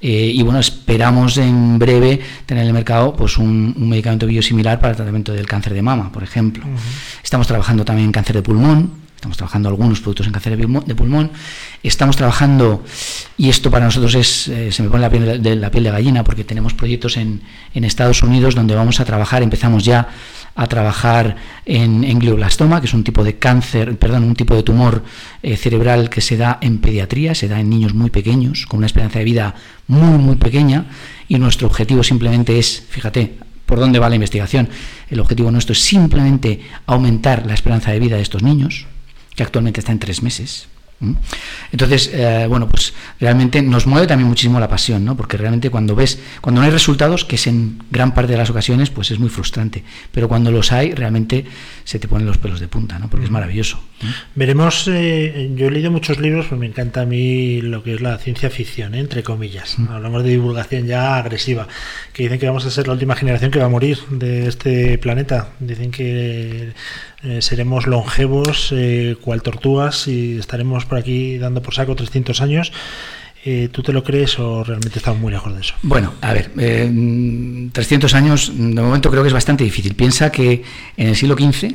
[0.01, 4.81] Eh, y bueno, esperamos en breve tener en el mercado pues un, un medicamento biosimilar
[4.81, 6.65] para el tratamiento del cáncer de mama, por ejemplo.
[7.23, 11.31] Estamos trabajando también en cáncer de pulmón, estamos trabajando algunos productos en cáncer de pulmón,
[11.83, 12.85] estamos trabajando,
[13.39, 15.91] y esto para nosotros es, eh, se me pone la piel de, la piel de
[15.91, 17.41] gallina, porque tenemos proyectos en,
[17.73, 20.09] en Estados Unidos donde vamos a trabajar, empezamos ya
[20.55, 24.63] a trabajar en, en glioblastoma, que es un tipo de cáncer, perdón, un tipo de
[24.63, 25.03] tumor
[25.43, 28.87] eh, cerebral que se da en pediatría, se da en niños muy pequeños, con una
[28.87, 29.55] esperanza de vida
[29.87, 30.85] muy, muy pequeña,
[31.29, 34.69] y nuestro objetivo simplemente es, fíjate, por dónde va la investigación,
[35.09, 38.87] el objetivo nuestro es simplemente aumentar la esperanza de vida de estos niños,
[39.35, 40.69] que actualmente está en tres meses.
[41.73, 45.17] Entonces, eh, bueno, pues realmente nos mueve también muchísimo la pasión, ¿no?
[45.17, 48.51] Porque realmente cuando ves, cuando no hay resultados, que es en gran parte de las
[48.51, 49.83] ocasiones, pues es muy frustrante.
[50.13, 51.45] Pero cuando los hay, realmente
[51.85, 53.11] se te ponen los pelos de punta, ¿no?
[53.11, 53.81] Porque es maravilloso.
[54.01, 54.15] ¿m?
[54.35, 58.01] Veremos, eh, yo he leído muchos libros, pues me encanta a mí lo que es
[58.01, 59.01] la ciencia ficción, ¿eh?
[59.01, 59.77] entre comillas.
[59.91, 61.67] Hablamos de divulgación ya agresiva,
[62.13, 64.97] que dicen que vamos a ser la última generación que va a morir de este
[64.99, 65.51] planeta.
[65.59, 66.73] Dicen que
[67.25, 72.73] eh, seremos longevos, eh, cual tortugas, y estaremos por aquí dando por saco 300 años.
[73.47, 75.75] Eh, ¿Tú te lo crees o realmente estamos muy lejos de eso?
[75.83, 79.95] Bueno, a ver, eh, mm, 300 años de momento creo que es bastante difícil.
[79.95, 80.63] Piensa que
[80.97, 81.75] en el siglo XV,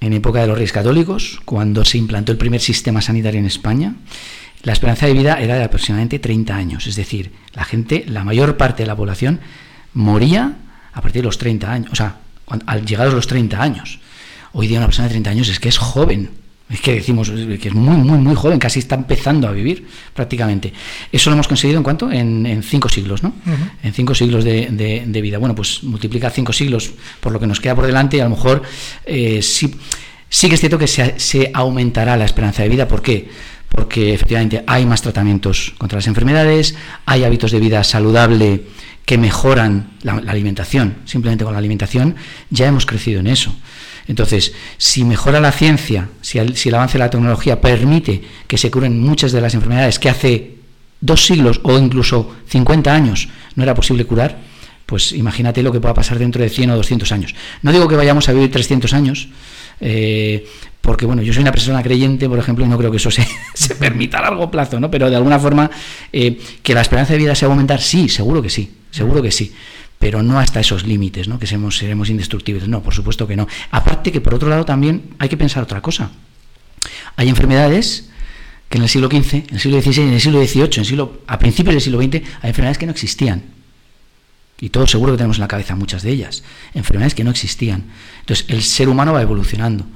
[0.00, 3.96] en época de los reyes católicos, cuando se implantó el primer sistema sanitario en España,
[4.62, 6.86] la esperanza de vida era de aproximadamente 30 años.
[6.86, 9.40] Es decir, la gente, la mayor parte de la población,
[9.94, 10.56] moría
[10.92, 13.98] a partir de los 30 años, o sea, al llegar a los 30 años.
[14.52, 16.30] Hoy día una persona de 30 años es que es joven.
[16.70, 20.70] Es que decimos que es muy, muy, muy joven, casi está empezando a vivir prácticamente.
[21.10, 22.12] Eso lo hemos conseguido en cuánto?
[22.12, 23.32] En, en cinco siglos, ¿no?
[23.82, 25.38] En cinco siglos de, de- de vida.
[25.38, 26.90] Bueno, pues multiplica cinco siglos
[27.20, 28.62] por lo que nos queda por delante y a lo mejor
[29.06, 29.74] eh, sí,
[30.28, 32.86] sí que es cierto que se, se aumentará la esperanza de vida.
[32.86, 33.30] ¿Por qué?
[33.70, 36.74] Porque efectivamente hay más tratamientos contra las enfermedades,
[37.06, 38.64] hay hábitos de vida saludable
[39.06, 40.96] que mejoran la, la alimentación.
[41.06, 42.14] Simplemente con la alimentación
[42.50, 43.54] ya hemos crecido en eso.
[44.08, 48.98] Entonces, si mejora la ciencia, si el, avance de la tecnología permite que se curen
[48.98, 50.54] muchas de las enfermedades que hace
[51.00, 54.38] dos siglos o incluso 50 años no era posible curar,
[54.86, 57.34] pues imagínate lo que pueda pasar dentro de 100 o 200 años.
[57.60, 59.28] No digo que vayamos a vivir 300 años,
[59.78, 60.46] eh,
[60.80, 63.28] porque bueno, yo soy una persona creyente, por ejemplo, y no creo que eso se,
[63.54, 64.90] se permita a largo plazo, ¿no?
[64.90, 65.70] Pero de alguna forma,
[66.10, 69.52] eh, que la esperanza de vida se aumentar, sí, seguro que sí, seguro que sí
[69.98, 71.38] pero no hasta esos límites, ¿no?
[71.38, 72.68] Que seremos, indestructibles.
[72.68, 73.48] No, por supuesto que no.
[73.70, 76.10] Aparte que por otro lado también hay que pensar otra cosa.
[77.16, 78.10] Hay enfermedades
[78.68, 80.86] que en el siglo XV, en el siglo XVI, en el siglo XVIII, en el
[80.86, 83.42] siglo, a principios del siglo XX, hay enfermedades que no existían.
[84.60, 86.42] Y todos seguro que tenemos en la cabeza muchas de ellas.
[86.74, 87.84] Enfermedades que no existían.
[88.20, 89.86] Entonces, el ser humano va evolucionando.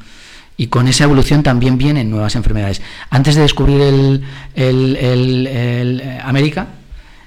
[0.57, 2.83] Y con esa evolución también vienen nuevas enfermedades.
[3.11, 4.25] Antes de descubrir el,
[4.55, 6.69] eh, América,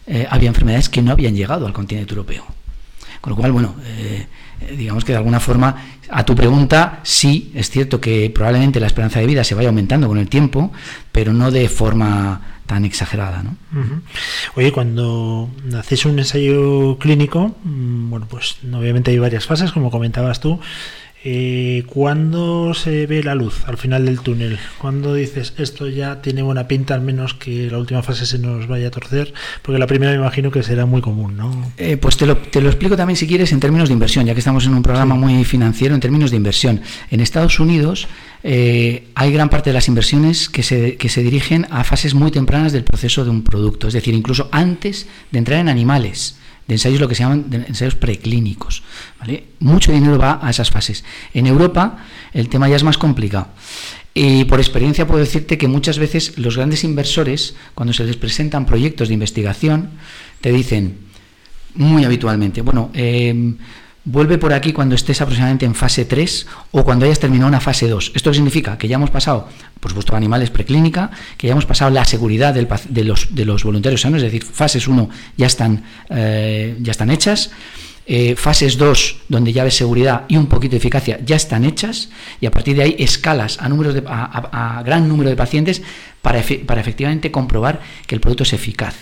[0.08, 2.55] eh, había enfermedades que no habían llegado al continente europeo.
[3.26, 4.28] Con lo cual, bueno, eh,
[4.62, 5.76] eh, digamos que de alguna forma,
[6.12, 10.08] a tu pregunta, sí, es cierto que probablemente la esperanza de vida se vaya aumentando
[10.08, 10.72] con el tiempo,
[11.12, 13.58] pero no de forma tan exagerada, ¿no?
[14.54, 20.40] Oye, cuando hacéis un ensayo clínico, mm, bueno, pues obviamente hay varias fases, como comentabas
[20.40, 20.60] tú.
[21.28, 24.60] Eh, ¿Cuándo se ve la luz al final del túnel?
[24.78, 28.68] ¿Cuándo dices esto ya tiene buena pinta, al menos que la última fase se nos
[28.68, 29.34] vaya a torcer?
[29.64, 31.72] Porque la primera me imagino que será muy común, ¿no?
[31.78, 34.34] Eh, pues te lo, te lo explico también si quieres en términos de inversión, ya
[34.34, 36.82] que estamos en un programa muy financiero en términos de inversión.
[37.10, 38.08] En Estados Unidos
[38.44, 42.30] eh, hay gran parte de las inversiones que se, que se dirigen a fases muy
[42.30, 46.38] tempranas del proceso de un producto, es decir, incluso antes de entrar en animales
[46.68, 48.84] de ensayos lo que se llaman ensayos preclínicos.
[49.20, 49.46] ¿vale?
[49.60, 51.04] Mucho dinero va a esas fases.
[51.34, 51.98] En Europa
[52.34, 53.48] el tema ya es más complicado.
[54.14, 58.66] Y por experiencia puedo decirte que muchas veces los grandes inversores, cuando se les presentan
[58.66, 59.90] proyectos de investigación,
[60.40, 61.00] te dicen
[61.74, 63.56] muy habitualmente, bueno, eh,
[64.06, 67.88] vuelve por aquí cuando estés aproximadamente en fase 3 o cuando hayas terminado una fase
[67.88, 68.12] 2.
[68.16, 68.78] ¿Esto significa?
[68.78, 69.50] Que ya hemos pasado,
[69.80, 73.64] por supuesto, animales preclínica, que ya hemos pasado la seguridad del de, los, de los
[73.64, 77.52] voluntarios sanos, es decir, fases 1 ya están, eh, ya están hechas.
[78.08, 82.10] Eh, fases 2, donde ya ves seguridad y un poquito de eficacia, ya están hechas,
[82.40, 85.82] y a partir de ahí escalas a, números de- a, gran número de pacientes
[86.22, 88.94] para, para efectivamente comprobar que el producto es eficaz.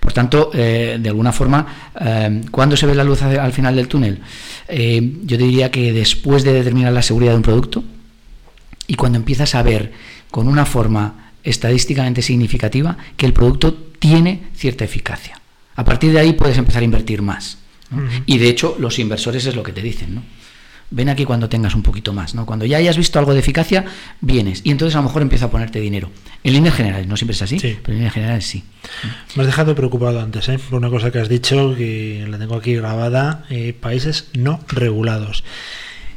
[0.00, 3.88] Por tanto, eh, de alguna forma, eh, ¿cuándo se ve la luz al final del
[3.88, 4.20] túnel?
[4.68, 7.84] Eh, yo diría que después de determinar la seguridad de un producto,
[8.86, 9.92] y cuando empiezas a ver
[10.30, 15.40] con una forma estadísticamente significativa que el producto tiene cierta eficacia.
[15.76, 17.58] A partir de ahí puedes empezar a invertir más.
[18.26, 20.22] Y de hecho, los inversores es lo que te dicen, ¿no?
[20.90, 22.46] Ven aquí cuando tengas un poquito más, ¿no?
[22.46, 23.84] Cuando ya hayas visto algo de eficacia,
[24.22, 24.62] vienes.
[24.64, 26.10] Y entonces a lo mejor empieza a ponerte dinero.
[26.44, 27.76] En líneas generales, no siempre es así, Sí.
[27.82, 28.64] pero en líneas generales sí.
[29.34, 30.58] Me has dejado preocupado antes, ¿eh?
[30.58, 35.44] por una cosa que has dicho, que la tengo aquí grabada, eh, países no regulados.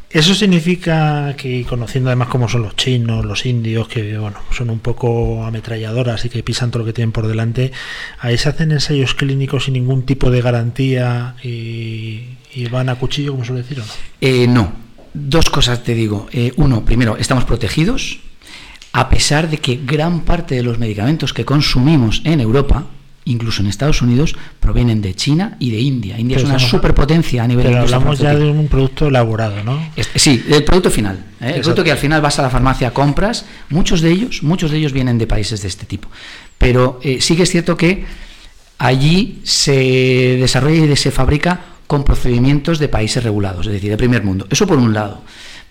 [0.09, 4.79] Eso significa que, conociendo además cómo son los chinos, los indios, que bueno, son un
[4.79, 7.71] poco ametralladoras y que pisan todo lo que tienen por delante,
[8.19, 13.31] ahí se hacen ensayos clínicos sin ningún tipo de garantía y, y van a cuchillo,
[13.31, 13.91] como suele decir, ¿o no?
[14.21, 14.73] Eh, no,
[15.13, 16.27] dos cosas te digo.
[16.31, 18.19] Eh, uno, primero, estamos protegidos,
[18.93, 22.85] a pesar de que gran parte de los medicamentos que consumimos en Europa,
[23.23, 26.19] incluso en Estados Unidos, provienen de China y de India.
[26.19, 29.63] India Pero es una estamos- superpotencia a nivel Pero hablamos ya de un producto elaborado,
[29.63, 29.79] ¿no?
[30.15, 31.23] Sí, el producto final.
[31.39, 31.53] ¿eh?
[31.55, 34.77] El producto que al final vas a la farmacia, compras, muchos de ellos, muchos de
[34.79, 36.09] ellos vienen de países de este tipo.
[36.57, 38.05] Pero eh, sí que es cierto que
[38.77, 44.23] allí se desarrolla y se fabrica con procedimientos de países regulados, es decir, de primer
[44.23, 44.47] mundo.
[44.49, 45.23] Eso por un lado.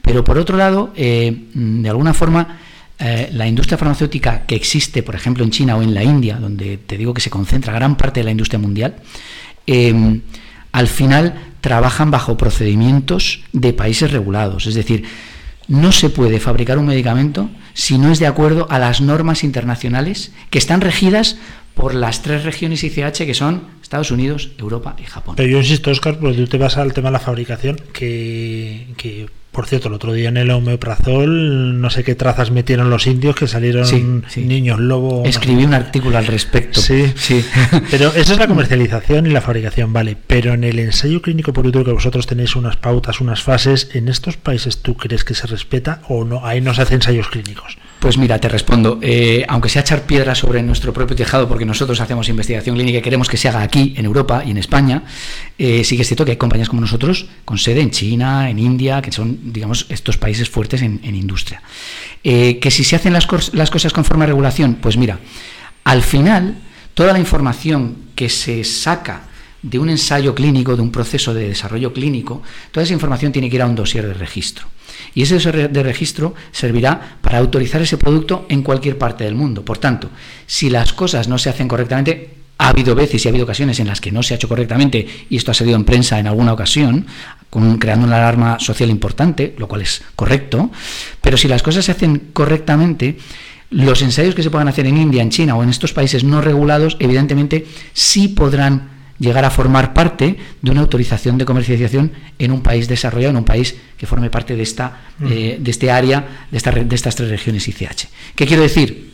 [0.02, 2.58] Pero por otro lado, eh, de alguna forma,
[2.98, 6.76] eh, la industria farmacéutica que existe, por ejemplo, en China o en la India, donde
[6.76, 8.96] te digo que se concentra gran parte de la industria mundial,
[9.66, 10.20] eh,
[10.72, 14.66] al final trabajan bajo procedimientos de países regulados.
[14.66, 15.04] Es decir,
[15.68, 20.32] no se puede fabricar un medicamento si no es de acuerdo a las normas internacionales
[20.50, 21.38] que están regidas
[21.80, 25.34] por las tres regiones ICH que son Estados Unidos, Europa y Japón.
[25.36, 29.28] Pero yo insisto, Oscar, porque tú te vas al tema de la fabricación, que, que,
[29.50, 33.34] por cierto, el otro día en el omeprazol, no sé qué trazas metieron los indios,
[33.34, 34.42] que salieron Sí, sí.
[34.42, 35.24] niños lobo.
[35.24, 36.80] Escribí un artículo al respecto.
[36.80, 37.42] Sí, sí.
[37.90, 40.16] Pero eso es la comercialización y la fabricación, vale.
[40.26, 44.36] Pero en el ensayo clínico por que vosotros tenéis unas pautas, unas fases, ¿en estos
[44.36, 46.44] países tú crees que se respeta o no?
[46.46, 47.78] Ahí no se hacen ensayos clínicos.
[48.00, 48.98] Pues mira, te respondo.
[49.02, 53.02] Eh, aunque sea echar piedra sobre nuestro propio tejado, porque nosotros hacemos investigación clínica y
[53.02, 55.02] queremos que se haga aquí, en Europa y en España,
[55.58, 58.58] eh, sí que es cierto que hay compañías como nosotros con sede en China, en
[58.58, 61.62] India, que son, digamos, estos países fuertes en, industria.
[62.24, 65.18] Eh, que si se hacen las, las cosas conforme a regulación, pues mira,
[65.84, 66.56] al final,
[66.94, 69.24] toda la información que se saca
[69.60, 73.56] de un ensayo clínico, de un proceso de desarrollo clínico, toda esa información tiene que
[73.56, 74.66] ir a un dossier de registro.
[75.14, 75.38] Y ese
[75.68, 79.64] de registro servirá para autorizar ese producto en cualquier parte del mundo.
[79.64, 80.10] Por tanto,
[80.46, 83.86] si las cosas no se hacen correctamente, ha habido veces y ha habido ocasiones en
[83.86, 86.52] las que no se ha hecho correctamente, y esto ha salido en prensa en alguna
[86.52, 87.06] ocasión,
[87.78, 90.70] creando una alarma social importante, lo cual es correcto,
[91.22, 93.16] pero si las cosas se hacen correctamente,
[93.70, 96.40] los ensayos que se puedan hacer en India, en China o en estos países no
[96.42, 98.89] regulados, evidentemente sí podrán
[99.20, 103.44] llegar a formar parte de una autorización de comercialización en un país desarrollado, en un
[103.44, 107.28] país que forme parte de esta, eh, de este área, de, esta de estas tres
[107.28, 108.08] regiones ICH.
[108.34, 109.12] ¿Qué quiero decir?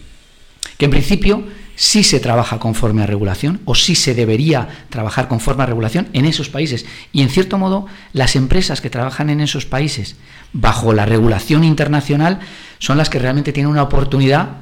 [0.79, 1.45] Que en principio
[1.75, 6.25] sí se trabaja conforme a regulación o sí se debería trabajar conforme a regulación en
[6.25, 6.87] esos países.
[7.13, 10.17] Y en cierto modo, las empresas que trabajan en esos países
[10.53, 12.39] bajo la regulación internacional
[12.79, 14.59] son las que realmente tienen una oportunidad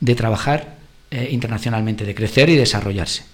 [0.00, 0.76] de trabajar
[1.10, 3.24] eh, internacionalmente, de crecer y desarrollarse.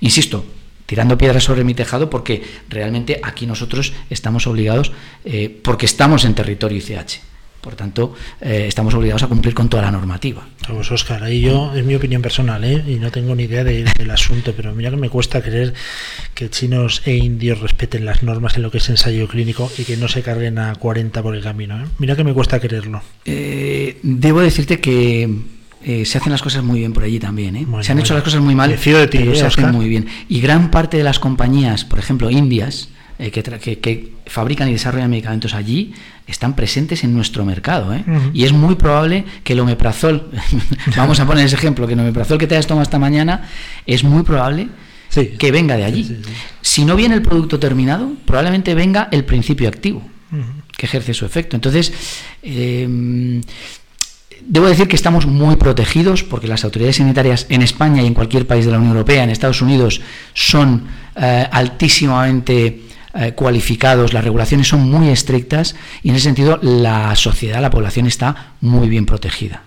[0.00, 0.44] Insisto,
[0.92, 4.92] tirando piedras sobre mi tejado porque realmente aquí nosotros estamos obligados,
[5.24, 7.20] eh, porque estamos en territorio ICH.
[7.62, 10.46] Por tanto, eh, estamos obligados a cumplir con toda la normativa.
[10.68, 12.84] Vamos, Oscar, ahí yo, es mi opinión personal, ¿eh?
[12.86, 15.72] y no tengo ni idea de- del asunto, pero mira que me cuesta creer
[16.34, 19.96] que chinos e indios respeten las normas en lo que es ensayo clínico y que
[19.96, 21.82] no se carguen a 40 por el camino.
[21.82, 21.86] ¿eh?
[21.98, 23.00] Mira que me cuesta creerlo.
[24.02, 25.30] Debo decirte que
[25.84, 27.56] eh, se hacen las cosas muy bien por allí también.
[27.56, 27.64] ¿eh?
[27.66, 28.18] Bueno, se han hecho bueno.
[28.18, 28.76] las cosas muy mal, de
[29.08, 30.06] ti, pero ¿eh, se hacen muy bien.
[30.28, 34.68] Y gran parte de las compañías, por ejemplo, indias, eh, que, tra- que- que fabrican
[34.68, 35.92] y desarrollan medicamentos allí,
[36.26, 37.92] están presentes en nuestro mercado.
[37.94, 38.04] ¿eh?
[38.32, 40.30] Y es muy probable que el omeprazol,
[40.96, 43.48] vamos a poner ese ejemplo, que el omeprazol que te has tomado esta mañana,
[43.86, 44.68] es muy probable
[45.08, 45.32] Sí.
[45.38, 46.04] que venga de allí.
[46.04, 46.30] Sí, sí, sí.
[46.62, 50.02] Si no viene el producto terminado, probablemente venga el principio activo
[50.78, 51.54] que ejerce su efecto.
[51.54, 51.92] Entonces,
[52.42, 53.40] eh,
[54.46, 58.46] debo decir que estamos muy protegidos porque las autoridades sanitarias en España y en cualquier
[58.46, 60.00] país de la Unión Europea, en Estados Unidos,
[60.34, 60.84] son
[61.16, 62.80] eh, altísimamente
[63.14, 68.06] eh, cualificados, las regulaciones son muy estrictas y en ese sentido la sociedad, la población
[68.06, 69.64] está muy bien protegida.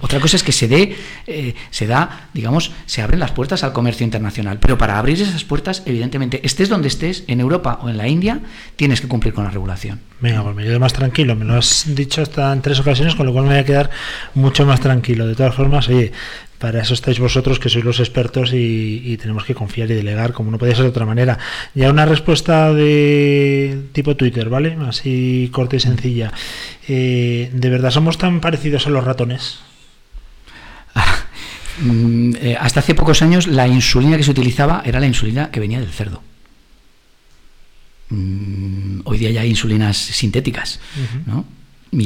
[0.00, 0.96] Otra cosa es que se dé,
[1.26, 4.58] eh, se da, digamos, se abren las puertas al comercio internacional.
[4.60, 8.40] Pero para abrir esas puertas, evidentemente, estés donde estés, en Europa o en la India,
[8.76, 10.00] tienes que cumplir con la regulación.
[10.20, 11.34] Venga, pues me quedo más tranquilo.
[11.34, 13.90] Me lo has dicho hasta en tres ocasiones, con lo cual me voy a quedar
[14.34, 15.26] mucho más tranquilo.
[15.26, 16.12] De todas formas, oye,
[16.58, 20.32] para eso estáis vosotros, que sois los expertos y, y tenemos que confiar y delegar,
[20.32, 21.38] como no podía ser de otra manera.
[21.74, 24.76] Ya una respuesta de tipo Twitter, ¿vale?
[24.86, 26.32] Así corta y sencilla.
[26.88, 29.58] Eh, ¿De verdad somos tan tan parecidos a los ratones?
[31.78, 35.60] Mm, eh, hasta hace pocos años la insulina que se utilizaba era la insulina que
[35.60, 36.22] venía del cerdo.
[38.08, 40.80] Mm, hoy día ya hay insulinas sintéticas,
[41.26, 41.44] ¿no?
[41.92, 41.98] Y,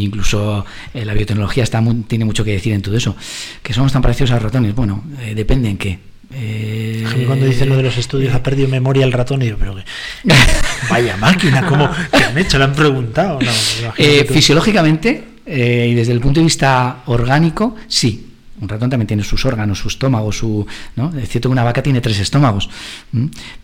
[0.00, 0.64] y incluso
[0.94, 3.16] eh, la biotecnología está mu- tiene mucho que decir en todo eso.
[3.62, 4.74] Que somos tan parecidos a los ratones.
[4.74, 5.98] Bueno, eh, depende en qué.
[6.32, 9.74] Eh, cuando dicen lo de los estudios ha perdido memoria el ratón y digo, pero
[9.76, 9.82] que
[10.90, 12.58] vaya máquina, ¿cómo han hecho?
[12.58, 13.38] ¿Le han preguntado?
[13.40, 13.50] No,
[13.96, 18.27] Eh, fisiológicamente eh, y desde el punto de vista orgánico, sí.
[18.60, 20.66] Un ratón también tiene sus órganos, su estómago, su.
[20.96, 21.16] ¿no?
[21.16, 22.68] Es cierto que una vaca tiene tres estómagos.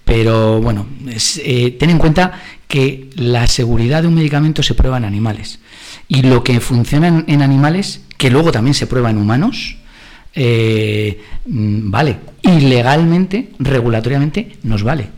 [0.04, 0.86] Pero bueno,
[1.38, 5.58] eh, ten en cuenta que la seguridad de un medicamento se prueba en animales.
[6.08, 9.76] Y lo que funciona en, en animales, que luego también se prueba en humanos,
[10.34, 12.16] eh, mm, vale.
[12.42, 15.08] Y legalmente, regulatoriamente, nos vale.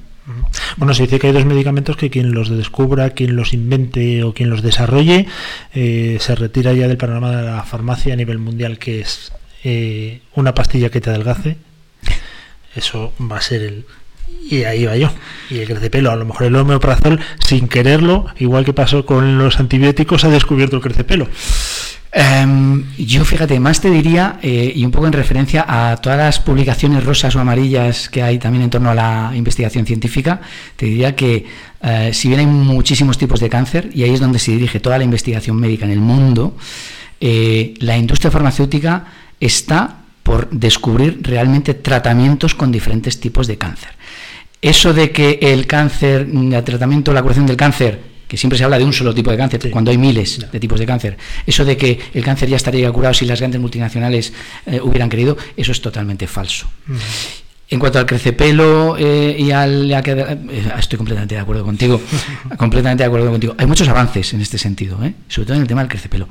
[0.76, 4.34] Bueno, se dice que hay dos medicamentos que quien los descubra, quien los invente o
[4.34, 5.26] quien los desarrolle,
[5.72, 9.32] eh, se retira ya del panorama de la farmacia a nivel mundial, que es
[9.64, 11.56] eh, una pastilla que te adelgace.
[12.74, 13.86] Eso va a ser el...
[14.50, 15.10] Y ahí va yo.
[15.50, 19.58] Y el crecepelo, a lo mejor el homeoprazol, sin quererlo, igual que pasó con los
[19.58, 21.28] antibióticos, ha descubierto el crecepelo.
[22.12, 26.38] Em, yo fíjate, más te diría, eh, y un poco en referencia a todas las
[26.40, 30.40] publicaciones rosas o amarillas que hay también en torno a la investigación científica,
[30.76, 31.44] te diría que
[31.82, 34.98] eh, si bien hay muchísimos tipos de cáncer, y ahí es donde se dirige toda
[34.98, 36.56] la investigación médica en el mundo,
[37.20, 39.06] la industria farmacéutica
[39.40, 43.90] está por descubrir realmente tratamientos con diferentes tipos de cáncer.
[44.60, 48.78] Eso de que el cáncer, el tratamiento, la curación del cáncer, que siempre se habla
[48.78, 49.70] de un solo tipo de cáncer, Sí.
[49.70, 53.14] cuando hay miles de tipos de cáncer, eso de que el cáncer ya estaría curado
[53.14, 54.32] si las grandes multinacionales
[54.66, 56.66] eh, hubieran querido, eso es totalmente falso.
[57.68, 59.92] En cuanto al crecepelo eh, y al...
[59.92, 62.00] a eh, estoy completamente de acuerdo contigo.
[62.56, 63.54] completamente de acuerdo contigo.
[63.58, 65.14] Hay muchos avances en este sentido, ¿eh?
[65.28, 66.28] sobre todo en el tema del crecepelo.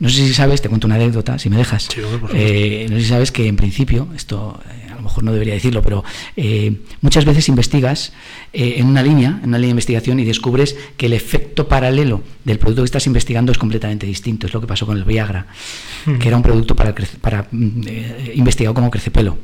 [0.00, 1.84] No sé si sabes, te cuento una anécdota, si me dejas.
[1.84, 2.00] Sí,
[2.34, 5.54] Eh, no sé si sabes que en principio, esto eh, a lo mejor no debería
[5.54, 6.04] decirlo, pero
[6.36, 8.12] eh, muchas veces investigas
[8.52, 12.22] eh, en una línea, en una línea de investigación y descubres que el efecto paralelo
[12.44, 14.46] del producto que estás investigando es completamente distinto.
[14.46, 15.46] Es lo que pasó con el Viagra,
[16.18, 19.38] que era un producto para, para mm, eh, investigado como crecepelo.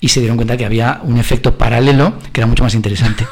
[0.00, 3.26] Y se dieron cuenta que había un efecto paralelo que era mucho más interesante.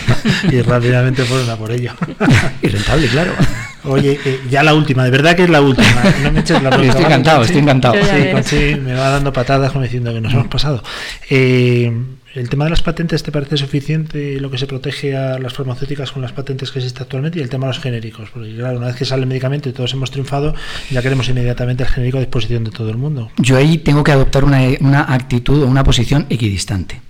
[0.50, 1.92] y rápidamente fueron a por ello.
[2.62, 3.32] y rentable, claro.
[3.86, 6.02] Oye, eh, ya la última, de verdad que es la última.
[6.22, 7.94] No me eches la bronca, Estoy ¿vale, encantado, estoy encantado.
[7.94, 8.30] Sí.
[8.32, 10.82] Conchi me va dando patadas como diciendo que nos hemos pasado.
[11.30, 11.92] Eh,
[12.34, 16.12] ¿El tema de las patentes te parece suficiente lo que se protege a las farmacéuticas
[16.12, 18.28] con las patentes que existe actualmente y el tema de los genéricos?
[18.28, 20.54] Porque claro, una vez que sale el medicamento y todos hemos triunfado,
[20.90, 23.30] ya queremos inmediatamente el genérico a disposición de todo el mundo.
[23.38, 27.00] Yo ahí tengo que adoptar una, una actitud o una posición equidistante.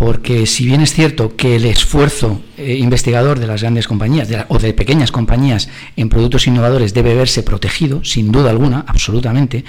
[0.00, 4.38] Porque si bien es cierto que el esfuerzo eh, investigador de las grandes compañías de
[4.38, 9.62] la- o de pequeñas compañías en productos innovadores debe verse protegido, sin duda alguna, absolutamente,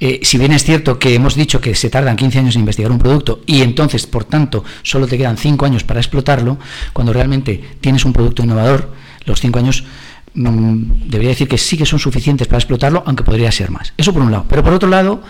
[0.00, 2.90] eh, si bien es cierto que hemos dicho que se tardan 15 años en investigar
[2.90, 6.56] un producto y entonces, por tanto, solo te quedan 5 años para explotarlo,
[6.94, 8.90] cuando realmente tienes un producto innovador,
[9.26, 9.84] los 5 años
[10.32, 13.92] mm, debería decir que sí que son suficientes para explotarlo, aunque podría ser más.
[13.98, 14.46] Eso por un lado.
[14.48, 15.22] Pero por otro lado,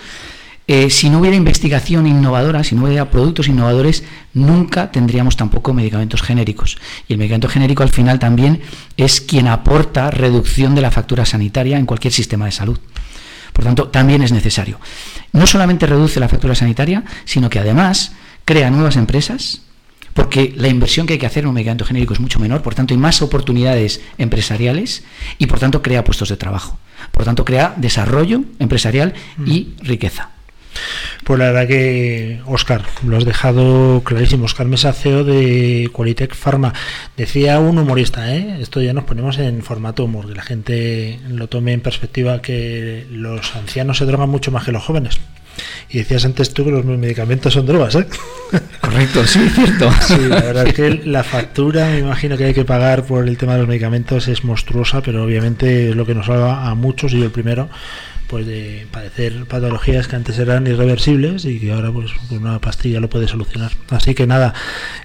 [0.69, 4.03] eh, si no hubiera investigación innovadora, si no hubiera productos innovadores,
[4.35, 6.77] nunca tendríamos tampoco medicamentos genéricos.
[7.07, 8.61] Y el medicamento genérico al final también
[8.97, 12.79] es quien aporta reducción de la factura sanitaria en cualquier sistema de salud.
[13.53, 14.81] Por tanto, también es necesario.
[15.33, 18.13] No solamente reduce la factura sanitaria, sino que además
[18.45, 19.63] crea nuevas empresas,
[20.15, 22.75] porque la inversión que hay que hacer en un medicamento genérico es mucho menor, por
[22.75, 25.05] tanto hay más oportunidades empresariales
[25.39, 26.79] y por tanto crea puestos de trabajo.
[27.13, 29.15] Por tanto crea desarrollo empresarial
[29.47, 30.36] y riqueza.
[31.25, 34.45] Pues la verdad que, Oscar, lo has dejado clarísimo.
[34.45, 36.73] Oscar Mesa, CEO de Qualitec Pharma.
[37.17, 38.59] Decía un humorista, ¿eh?
[38.61, 43.07] esto ya nos ponemos en formato humor, que la gente lo tome en perspectiva que
[43.11, 45.19] los ancianos se drogan mucho más que los jóvenes.
[45.89, 48.07] Y decías antes tú que los medicamentos son drogas, ¿eh?
[48.81, 49.91] Correcto, sí, cierto.
[50.03, 53.37] Sí, la verdad es que la factura, me imagino que hay que pagar por el
[53.39, 57.13] tema de los medicamentos es monstruosa, pero obviamente es lo que nos salva a muchos,
[57.13, 57.69] y yo el primero,
[58.27, 63.01] pues de padecer patologías que antes eran irreversibles y que ahora pues con una pastilla
[63.01, 63.73] lo puede solucionar.
[63.91, 64.55] Así que nada,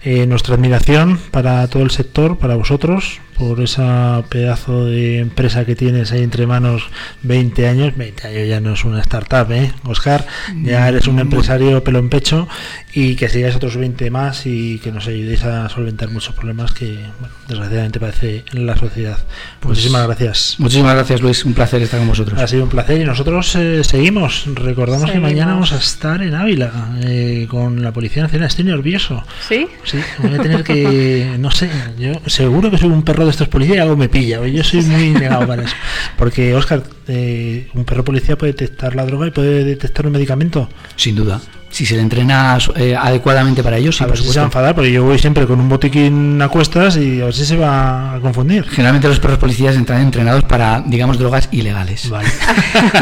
[0.04, 5.76] eh, nuestra admiración para todo el sector, para vosotros, por esa pedazo de empresa que
[5.76, 6.84] tienes ahí entre manos
[7.24, 9.72] 20 años, 20 años ya no es una startup, ¿eh?
[9.86, 10.28] Oscar,
[10.62, 12.48] ya eres un empresario pelo en pecho
[12.94, 16.98] y que sigáis otros 20 más y que nos ayudéis a solventar muchos problemas que
[17.20, 19.18] bueno, desgraciadamente parece en la sociedad.
[19.64, 20.56] Muchísimas gracias.
[20.60, 21.44] Muchísimas gracias, Luis.
[21.44, 22.40] Un placer estar con vosotros.
[22.40, 24.46] Ha sido un placer y nos nosotros eh, seguimos.
[24.56, 28.48] Recordamos que mañana vamos a estar en Ávila eh, con la Policía Nacional.
[28.48, 29.22] Estoy nervioso.
[29.50, 29.68] ¿Sí?
[29.84, 31.36] Sí, voy a tener que.
[31.38, 31.70] No sé,
[32.00, 34.46] yo seguro que soy un perro de estos policías y algo me pilla.
[34.48, 35.76] Yo soy muy negado para eso.
[36.18, 40.70] Porque, Oscar, eh, un perro policía puede detectar la droga y puede detectar un medicamento.
[40.96, 41.42] Sin duda.
[41.72, 44.44] Si se le entrena eh, adecuadamente para ello, sí, a por ver si se va
[44.44, 47.46] a enfadar, porque yo voy siempre con un botiquín a cuestas y a ver si
[47.46, 48.68] se va a confundir.
[48.68, 52.10] Generalmente los perros policías entran entrenados para, digamos, drogas ilegales.
[52.10, 52.30] Vale.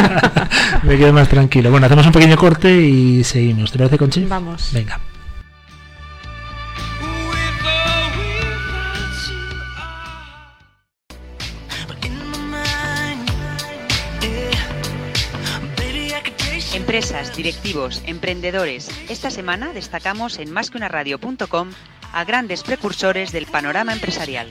[0.84, 1.72] me quedo más tranquilo.
[1.72, 3.72] Bueno, hacemos un pequeño corte y seguimos.
[3.72, 4.26] ¿Te parece, Conchi?
[4.26, 4.70] Vamos.
[4.72, 5.00] Venga.
[17.40, 18.90] Directivos, emprendedores.
[19.08, 21.70] Esta semana destacamos en másqueunaradio.com
[22.12, 24.50] a grandes precursores del panorama empresarial.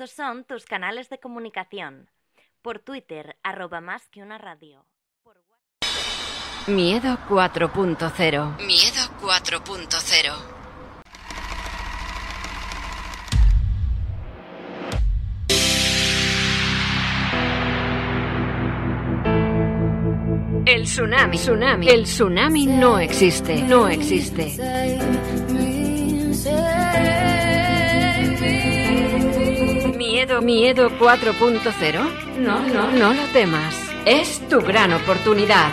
[0.00, 2.08] Estos son tus canales de comunicación.
[2.62, 4.86] Por Twitter, arroba más que una radio.
[5.22, 5.36] Por.
[6.68, 8.56] Miedo 4.0.
[8.64, 10.32] Miedo 4.0.
[20.64, 24.56] El tsunami, tsunami, el tsunami no existe, no existe.
[30.20, 32.36] Miedo, miedo 4.0.
[32.40, 33.74] No, no, no lo temas.
[34.04, 35.72] Es tu gran oportunidad.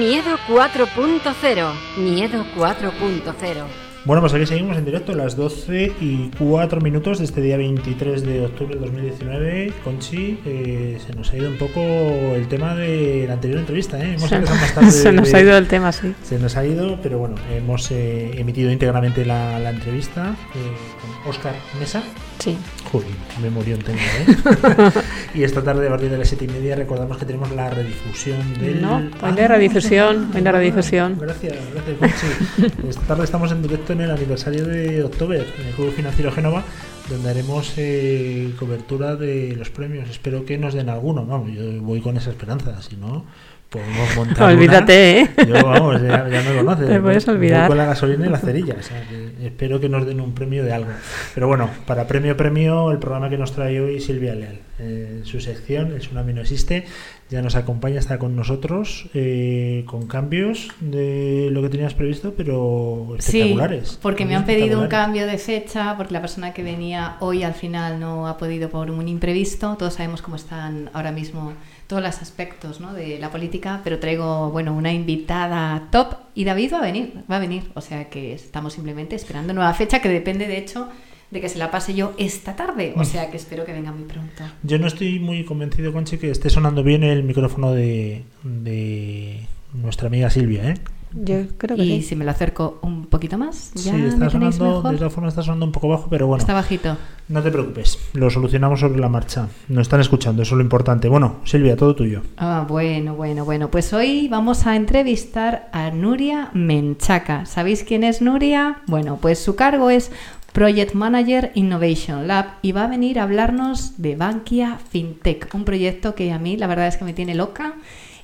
[0.00, 1.72] Miedo 4.0.
[1.98, 3.64] Miedo 4.0.
[4.06, 7.58] Bueno, pues aquí seguimos en directo a las 12 y 4 minutos de este día
[7.58, 9.74] 23 de octubre del 2019.
[9.84, 13.98] Conchi, eh, se nos ha ido un poco el tema de la anterior entrevista.
[14.02, 14.14] ¿eh?
[14.14, 16.14] Hemos Se, empezado más tarde se nos de- ha ido el tema, sí.
[16.22, 21.30] Se nos ha ido, pero bueno, hemos eh, emitido íntegramente la, la entrevista eh, con
[21.30, 22.02] Oscar Mesa.
[22.40, 22.56] Sí.
[22.90, 24.90] Joder, qué memoria tengo, ¿eh?
[25.34, 28.54] y esta tarde, a partir de las 7 y media, recordamos que tenemos la redifusión
[28.54, 28.80] del.
[28.80, 31.18] No, hoy hay redifusión, hoy redifusión.
[31.20, 32.88] Gracias, gracias, Conchi.
[32.88, 36.64] Esta tarde estamos en directo en el aniversario de October, en el Club Financiero Génova,
[37.10, 40.08] donde haremos eh, cobertura de los premios.
[40.08, 41.26] Espero que nos den alguno.
[41.26, 43.26] Vamos, yo voy con esa esperanza, si no.
[43.70, 45.42] Podemos montar Olvídate, una.
[45.42, 45.46] ¿eh?
[45.46, 46.88] Yo, vamos, ya, ya me conoces.
[46.88, 47.68] Te puedes Voy olvidar.
[47.68, 48.74] con la gasolina y la cerilla.
[48.78, 50.90] O sea, que espero que nos den un premio de algo.
[51.34, 54.58] Pero bueno, para premio, premio, el programa que nos trae hoy Silvia Leal.
[54.80, 56.84] Eh, su sección, El Tsunami no existe,
[57.30, 63.14] ya nos acompaña, está con nosotros, eh, con cambios de lo que tenías previsto, pero
[63.16, 63.90] espectaculares.
[63.90, 67.44] Sí, porque me han pedido un cambio de fecha, porque la persona que venía hoy
[67.44, 69.76] al final no ha podido por un imprevisto.
[69.78, 71.52] Todos sabemos cómo están ahora mismo
[71.86, 72.94] todos los aspectos ¿no?
[72.94, 77.36] de la política, pero traigo bueno una invitada top y David va a venir, va
[77.36, 77.70] a venir.
[77.74, 80.88] O sea que estamos simplemente esperando nueva fecha que depende de hecho
[81.30, 82.92] de que se la pase yo esta tarde.
[82.96, 84.42] O sea que espero que venga muy pronto.
[84.62, 90.08] Yo no estoy muy convencido, Conchi, que esté sonando bien el micrófono de, de nuestra
[90.08, 90.74] amiga Silvia, ¿eh?
[91.12, 92.08] Yo creo que Y sí.
[92.10, 94.92] si me lo acerco un poquito más, ya sí, está sonando, mejor.
[94.92, 96.40] de todas formas está sonando un poco bajo, pero bueno.
[96.40, 96.96] Está bajito.
[97.28, 99.48] No te preocupes, lo solucionamos sobre la marcha.
[99.68, 101.08] Nos están escuchando, eso es lo importante.
[101.08, 102.22] Bueno, Silvia, todo tuyo.
[102.36, 103.72] Ah, bueno, bueno, bueno.
[103.72, 107.44] Pues hoy vamos a entrevistar a Nuria Menchaca.
[107.44, 108.82] ¿Sabéis quién es Nuria?
[108.86, 110.12] Bueno, pues su cargo es
[110.52, 116.14] Project Manager Innovation Lab y va a venir a hablarnos de Bankia FinTech, un proyecto
[116.14, 117.74] que a mí la verdad es que me tiene loca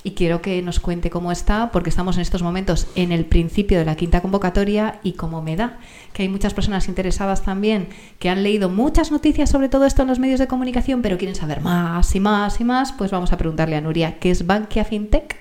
[0.03, 3.79] y quiero que nos cuente cómo está porque estamos en estos momentos en el principio
[3.79, 5.79] de la quinta convocatoria y cómo me da
[6.13, 7.87] que hay muchas personas interesadas también
[8.19, 11.35] que han leído muchas noticias sobre todo esto en los medios de comunicación pero quieren
[11.35, 14.85] saber más y más y más, pues vamos a preguntarle a Nuria, ¿qué es Bankia
[14.85, 15.35] FinTech?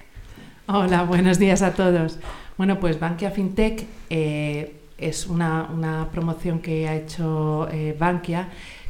[0.69, 2.19] Hola, buenos días a todos.
[2.57, 8.49] Bueno, pues Bankia FinTech eh, es una, una promoción que ha hecho eh, Bankia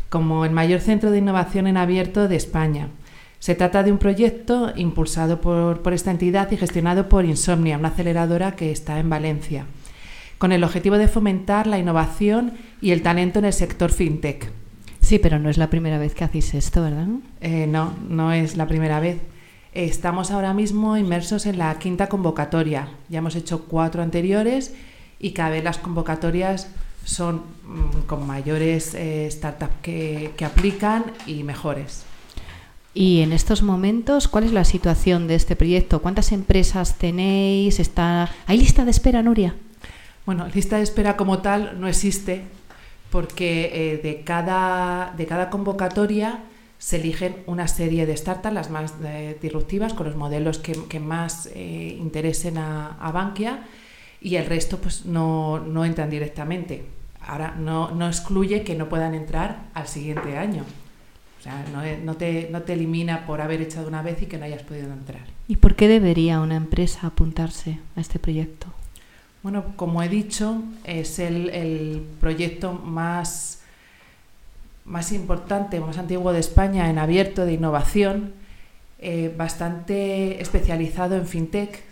[0.08, 2.88] como el mayor centro de innovación en abierto de España.
[3.38, 7.88] Se trata de un proyecto impulsado por, por esta entidad y gestionado por Insomnia, una
[7.88, 9.66] aceleradora que está en Valencia,
[10.38, 14.50] con el objetivo de fomentar la innovación y el talento en el sector FinTech.
[15.00, 17.06] Sí, pero no es la primera vez que hacéis esto, ¿verdad?
[17.40, 19.18] Eh, no, no es la primera vez.
[19.72, 22.88] Estamos ahora mismo inmersos en la quinta convocatoria.
[23.08, 24.74] Ya hemos hecho cuatro anteriores
[25.18, 26.68] y cada vez las convocatorias
[27.04, 32.04] son mm, con mayores eh, startups que, que aplican y mejores.
[32.94, 36.00] Y en estos momentos, ¿cuál es la situación de este proyecto?
[36.00, 37.78] ¿Cuántas empresas tenéis?
[37.78, 38.30] ¿Está...
[38.46, 39.54] ¿Hay lista de espera, Nuria?
[40.24, 42.42] Bueno, lista de espera como tal no existe
[43.10, 46.40] porque eh, de, cada, de cada convocatoria
[46.78, 51.00] se eligen una serie de startups, las más eh, disruptivas, con los modelos que, que
[51.00, 53.60] más eh, interesen a, a, Bankia
[54.20, 56.84] y el resto pues no, no entran directamente.
[57.20, 60.64] Ahora, no, no, excluye que no puedan entrar al siguiente año.
[61.38, 64.38] O sea, no, no, te, no te elimina por haber echado una vez y que
[64.38, 65.22] no hayas podido entrar.
[65.48, 68.68] ¿Y por qué debería una empresa apuntarse a este proyecto?
[69.42, 73.60] Bueno, como he dicho, es el, el proyecto más,
[74.84, 78.32] más importante, más antiguo de España en abierto de innovación,
[78.98, 81.84] eh, bastante especializado en fintech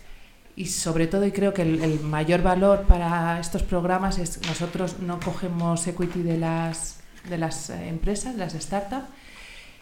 [0.55, 4.99] y sobre todo, y creo que el, el, mayor valor para estos programas es nosotros
[5.01, 9.05] no cogemos equity de las, de las empresas, de las startups,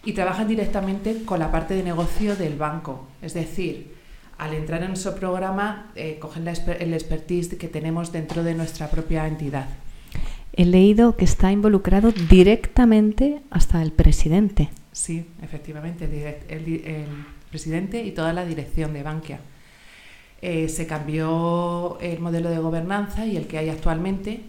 [0.04, 3.08] y trabajan directamente con la parte de negocio del banco.
[3.22, 3.94] Es decir,
[4.38, 8.90] al entrar en nuestro programa, eh, cogen la, el expertise que tenemos dentro de nuestra
[8.90, 9.68] propia entidad.
[10.54, 14.70] He leído que está involucrado directamente hasta el presidente.
[14.92, 17.06] Sí, efectivamente, el, el, el
[17.50, 19.40] presidente y toda la dirección de Bankia.
[20.46, 24.42] Eh, se cambió el modelo de gobernanza y el que hay actualmente.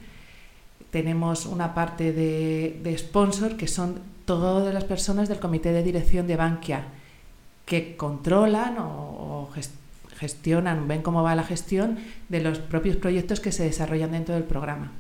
[0.91, 6.27] Tenemos una parte de, de sponsor que son todas las personas del comité de dirección
[6.27, 6.83] de Bankia
[7.65, 9.49] que controlan o, o
[10.19, 11.99] gestionan, ven cómo va la gestión
[12.29, 14.91] de los propios proyectos que se desarrollan dentro del programa.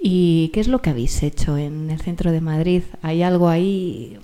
[0.00, 2.84] ¿Y qué es lo que habéis hecho en el centro de Madrid?
[3.02, 4.18] ¿Hay algo ahí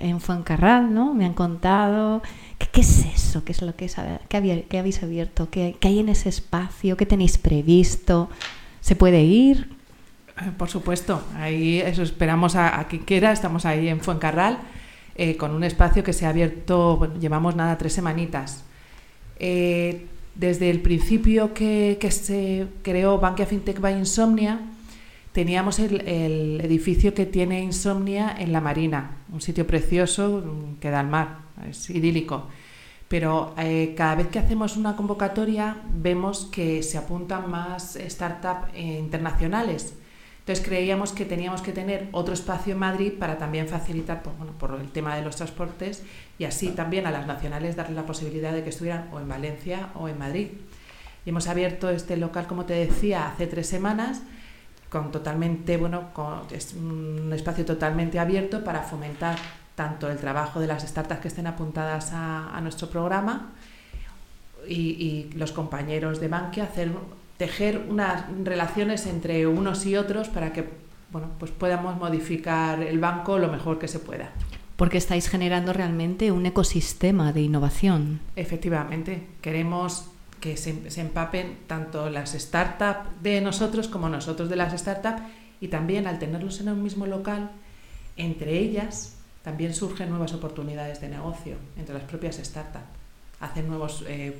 [0.00, 1.12] en Fuencarral, no?
[1.12, 2.22] Me han contado.
[2.70, 3.44] ¿Qué, es eso?
[3.44, 3.96] ¿Qué es lo que es?
[4.28, 5.50] ¿Qué, habéis abierto?
[5.50, 6.96] ¿Qué, ¿Qué, hay en ese espacio?
[6.96, 8.28] ¿Qué tenéis previsto?
[8.80, 9.68] ¿Se puede ir?
[10.40, 13.32] Eh, por supuesto, ahí eso esperamos a, quien quiera.
[13.32, 14.58] Estamos ahí en Fuencarral
[15.14, 18.64] eh, con un espacio que se ha abierto, llevamos nada, tres semanitas.
[19.38, 24.60] Eh, desde el principio que, que, se creó Bankia FinTech by Insomnia,
[25.32, 30.42] teníamos el, el, edificio que tiene Insomnia en la Marina, un sitio precioso
[30.80, 32.48] que da al mar, es idílico.
[33.08, 38.98] Pero eh, cada vez que hacemos una convocatoria vemos que se apuntan más startups eh,
[38.98, 39.94] internacionales.
[40.38, 44.52] Entonces creíamos que teníamos que tener otro espacio en Madrid para también facilitar por, bueno,
[44.58, 46.02] por el tema de los transportes
[46.38, 49.90] y así también a las nacionales darle la posibilidad de que estuvieran o en Valencia
[49.94, 50.48] o en Madrid.
[51.24, 54.22] Y hemos abierto este local, como te decía, hace tres semanas,
[54.88, 59.36] con totalmente, bueno, con, es un espacio totalmente abierto para fomentar
[59.74, 63.52] tanto el trabajo de las startups que estén apuntadas a, a nuestro programa
[64.68, 66.92] y, y, los compañeros de Bankia hacer
[67.36, 70.68] tejer unas relaciones entre unos y otros para que
[71.10, 74.30] bueno, pues podamos modificar el banco lo mejor que se pueda.
[74.76, 78.20] Porque estáis generando realmente un ecosistema de innovación.
[78.34, 80.06] Efectivamente, queremos
[80.40, 85.22] que se, se empapen tanto las startups de nosotros como nosotros de las startups
[85.60, 87.50] y también al tenerlos en un mismo local,
[88.16, 92.84] entre ellas también surgen nuevas oportunidades de negocio entre las propias startups.
[93.40, 94.38] Hacen nuevos eh,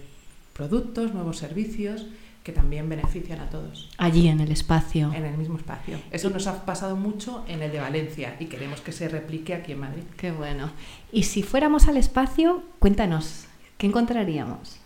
[0.53, 2.07] productos, nuevos servicios
[2.45, 3.89] que también benefician a todos.
[3.99, 5.12] Allí en el espacio.
[5.12, 5.99] En el mismo espacio.
[6.11, 9.73] Eso nos ha pasado mucho en el de Valencia y queremos que se replique aquí
[9.73, 10.03] en Madrid.
[10.16, 10.70] Qué bueno.
[11.12, 13.47] Y si fuéramos al espacio, cuéntanos,
[13.79, 14.79] ¿qué encontraríamos?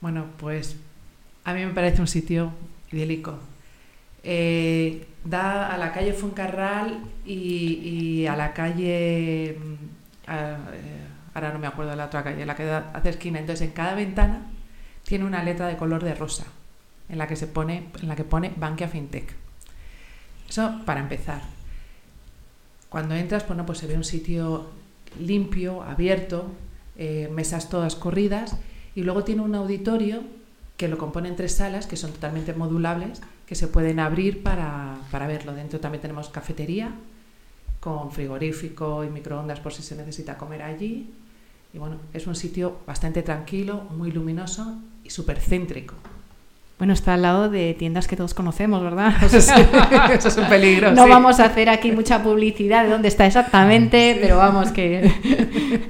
[0.00, 0.76] Bueno, pues
[1.44, 2.52] a mí me parece un sitio
[2.92, 3.38] idílico.
[4.22, 9.56] Eh, da a la calle Foncarral y, a la calle...
[10.26, 13.38] A, eh, ahora no me acuerdo de la otra calle, la que da, hace esquina.
[13.38, 14.46] Entonces en cada ventana
[15.04, 16.44] tiene una letra de color de rosa
[17.08, 19.34] en la que se pone en la que pone Bankia FinTech.
[20.48, 21.42] Eso para empezar.
[22.88, 24.70] Cuando entras, bueno, pues se ve un sitio
[25.20, 26.50] limpio, abierto,
[26.96, 28.56] eh, mesas todas corridas
[28.94, 30.22] y luego tiene un auditorio
[30.78, 35.26] que lo componen tres salas que son totalmente modulables que se pueden abrir para, para
[35.26, 35.52] verlo.
[35.52, 36.94] Dentro también tenemos cafetería
[37.80, 41.10] con frigorífico y microondas por si se necesita comer allí.
[41.74, 45.94] Y bueno, es un sitio bastante tranquilo, muy luminoso y súper céntrico.
[46.78, 49.12] Bueno, está al lado de tiendas que todos conocemos, ¿verdad?
[49.24, 50.92] Eso, es un peligro.
[50.92, 51.10] No sí.
[51.10, 54.18] vamos a hacer aquí mucha publicidad de dónde está exactamente, sí.
[54.22, 55.10] pero vamos que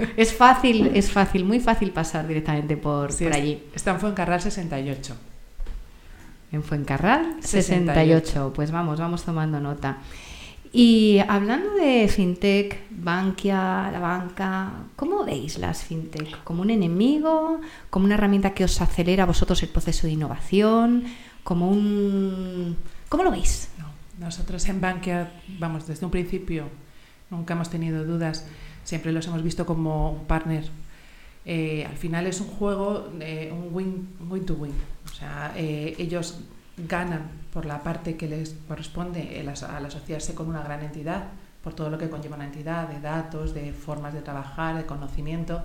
[0.17, 3.63] es fácil, es fácil, muy fácil pasar directamente por, sí, por allí.
[3.75, 5.15] Está en Fuencarral 68.
[6.53, 7.85] En Fuencarral 68.
[7.85, 8.53] 68.
[8.55, 9.99] Pues vamos, vamos tomando nota.
[10.73, 16.45] Y hablando de fintech, Bankia, la banca, ¿cómo veis las fintech?
[16.45, 17.61] ¿Como un enemigo?
[17.91, 21.05] ¿Como una herramienta que os acelera a vosotros el proceso de innovación?
[21.43, 22.77] ¿Como un...
[23.09, 23.71] ¿Cómo lo veis?
[24.19, 26.65] Nosotros en Bankia, vamos, desde un principio
[27.31, 28.47] nunca hemos tenido dudas,
[28.85, 30.65] siempre los hemos visto como un partner.
[31.45, 34.73] Eh, al final es un juego, eh, un win, win win.
[35.07, 36.41] O sea, eh, ellos
[36.87, 37.23] ganan
[37.53, 41.25] por la parte que les corresponde as- al asociarse con una gran entidad,
[41.65, 45.63] por todo lo que conlleva una entidad, de datos, de formas de trabajar, de conocimiento,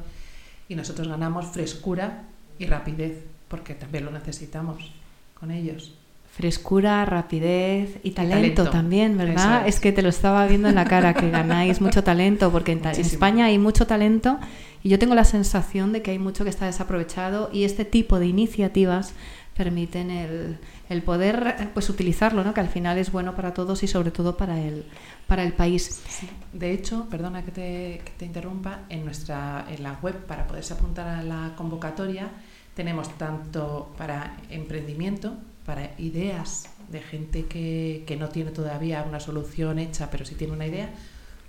[0.67, 2.23] y nosotros ganamos frescura
[2.57, 4.91] y rapidez, porque también lo necesitamos
[5.39, 5.93] con ellos.
[6.31, 8.69] Frescura, rapidez y talento, talento.
[8.71, 9.59] también, ¿verdad?
[9.67, 9.79] Eso Es.
[9.79, 12.91] que te lo estaba viendo en la cara, que ganáis mucho talento, porque en, ta-
[12.91, 13.01] en.
[13.01, 14.39] España hay mucho talento
[14.81, 18.17] y yo tengo la sensación de que hay mucho que está desaprovechado y este tipo
[18.17, 19.13] de iniciativas
[19.55, 20.57] permiten el,
[20.93, 22.53] el poder pues utilizarlo, ¿no?
[22.53, 24.85] que al final es bueno para todos y sobre todo para el,
[25.27, 26.01] para el país.
[26.53, 30.73] De hecho, perdona que te, que te interrumpa, en nuestra en la web para poderse
[30.73, 32.29] apuntar a la convocatoria
[32.73, 39.79] tenemos tanto para emprendimiento, para ideas de gente que, que no tiene todavía una solución
[39.79, 40.89] hecha, pero sí tiene una idea,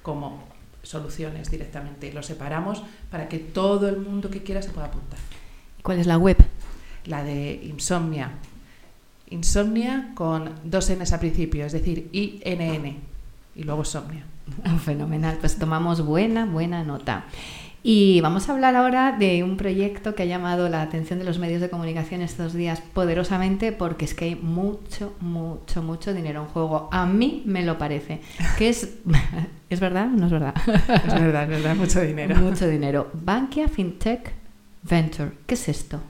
[0.02, 0.44] como
[0.82, 2.12] soluciones directamente.
[2.12, 5.18] Lo separamos para que todo el mundo que quiera se pueda apuntar.
[5.82, 6.36] ¿Cuál es la web?
[7.06, 8.32] La de Insomnia.
[9.34, 12.96] Insomnia con dos Ns al principio, es decir, INN
[13.56, 14.24] y luego Somnia.
[14.84, 17.24] Fenomenal, pues tomamos buena, buena nota.
[17.86, 21.38] Y vamos a hablar ahora de un proyecto que ha llamado la atención de los
[21.38, 26.46] medios de comunicación estos días poderosamente porque es que hay mucho, mucho, mucho dinero en
[26.46, 26.88] juego.
[26.92, 28.22] A mí me lo parece.
[28.56, 28.94] Que es,
[29.68, 30.06] ¿es verdad?
[30.06, 30.54] No es verdad.
[30.66, 32.36] Es verdad, es verdad, mucho dinero.
[32.36, 33.10] Mucho dinero.
[33.12, 34.32] Bankia FinTech
[34.82, 35.32] Venture.
[35.46, 36.00] ¿Qué es esto?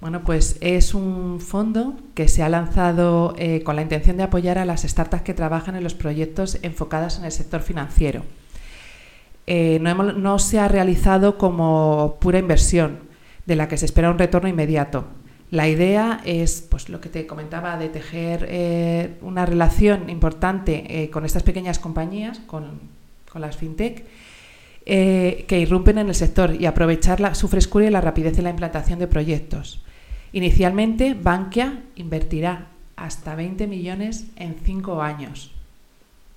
[0.00, 4.56] Bueno, pues es un fondo que se ha lanzado eh, con la intención de apoyar
[4.58, 8.22] a las startups que trabajan en los proyectos enfocados en el sector financiero.
[9.48, 13.00] Eh, no, se ha realizado como pura inversión,
[13.46, 15.06] de la que se espera un retorno inmediato.
[15.50, 21.24] La idea es, pues lo que te comentaba, de tejer eh, una relación importante con
[21.24, 22.78] estas pequeñas compañías, con,
[23.32, 24.04] con las fintech,
[24.84, 28.50] que irrumpen en el sector y aprovechar la- su frescura y la rapidez en la
[28.50, 29.82] implantación de proyectos.
[30.32, 35.52] Inicialmente, Bankia invertirá hasta 20 millones en 5 años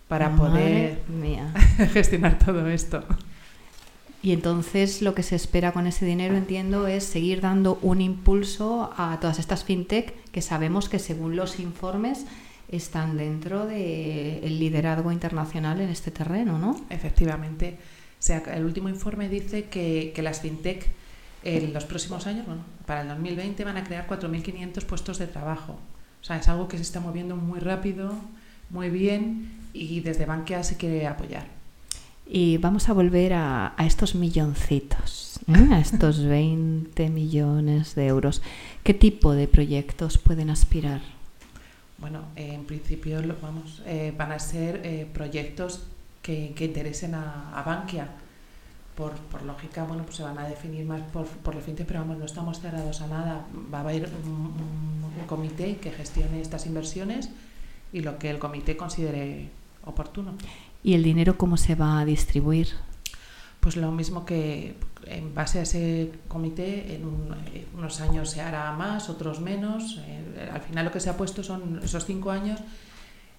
[0.07, 1.53] para Madre poder mía.
[1.93, 3.03] gestionar todo esto.
[4.23, 8.91] Y entonces lo que se espera con ese dinero, entiendo, es seguir dando un impulso
[8.95, 12.25] a todas estas fintech que sabemos que según los informes
[12.69, 16.79] están dentro del liderazgo internacional en este terreno, ¿no?
[16.89, 17.77] Efectivamente.
[18.19, 20.87] O sea, el último informe dice que, que las fintech
[21.43, 25.73] en los próximos años, bueno, para el 2020 van a crear 4.500 puestos de trabajo.
[26.21, 28.13] O sea, es algo que se está moviendo muy rápido,
[28.69, 31.45] muy bien y desde Bankia se quiere apoyar.
[32.33, 35.67] Y vamos a volver a, a estos milloncitos, ¿eh?
[35.73, 38.41] a estos 20 millones de euros.
[38.83, 41.01] ¿Qué tipo de proyectos pueden aspirar?
[41.97, 45.83] Bueno, eh, en principio lo- vamos, eh, van a ser proyectos
[46.21, 48.07] que, que interesen a, a Bankia.
[49.01, 52.01] Por, por lógica, bueno, pues se van a definir más por, por el fintech, pero
[52.01, 53.45] vamos, no estamos cerrados a nada.
[53.73, 57.29] Va a haber un, un- un comité que gestione estas inversiones
[57.91, 59.49] y lo que el comité considere
[59.85, 60.33] oportuno.
[60.83, 62.67] ¿Y el dinero cómo se va a distribuir?
[63.59, 64.75] Pues lo mismo que
[65.07, 67.35] en base a ese comité, en un-
[67.75, 69.99] unos años se hará más, otros menos.
[70.05, 72.59] Eh, al final lo que se ha puesto son esos cinco años,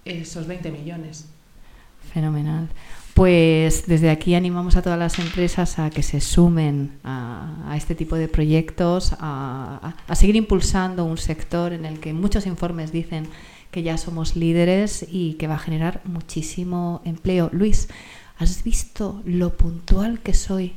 [0.04, 1.26] esos 20 millones.
[2.12, 2.68] Fenomenal.
[3.14, 7.94] Pues desde aquí animamos a todas las empresas a que se sumen a, a este
[7.94, 12.90] tipo de proyectos, a, a- a seguir impulsando un sector en el que muchos informes
[12.90, 13.28] dicen
[13.70, 17.50] que ya somos líderes y que va a generar muchísimo empleo.
[17.52, 17.88] Luis,
[18.38, 20.72] ¿has visto lo puntual que soy?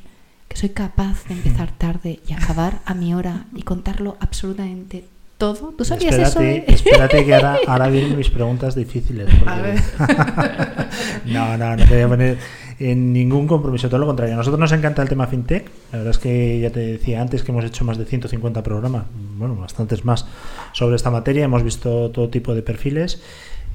[0.50, 5.06] Que soy capaz de empezar tarde y acabar a mi hora y contarlo absolutamente
[5.38, 5.74] todo.
[5.78, 6.24] ¿Tú sabías eso?
[6.40, 9.28] Espérate, de- espérate que ahora, ahora vienen mis preguntas difíciles.
[9.34, 9.80] porque- A ver.
[11.26, 12.38] no, no, no te voy a poner
[12.80, 14.34] en ningún compromiso, todo lo contrario.
[14.36, 15.70] A nosotros nos encanta el tema fintech.
[15.92, 19.06] La verdad es que ya te decía antes que hemos hecho más de 150 programas,
[19.38, 20.26] bueno, bastantes más
[20.74, 21.46] sobre esta materia.
[21.46, 23.22] Hemos visto todo tipo de perfiles.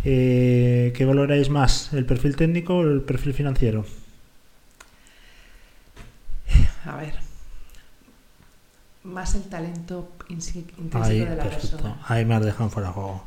[0.04, 3.84] Eh, ¿Qué valoráis más, el perfil técnico o el perfil financiero?
[6.86, 7.14] A ver.
[9.10, 11.76] Más el talento intrínseco Ahí, de la perfecto.
[11.76, 11.96] persona.
[12.06, 13.22] Ahí me has dejado fuera de juego.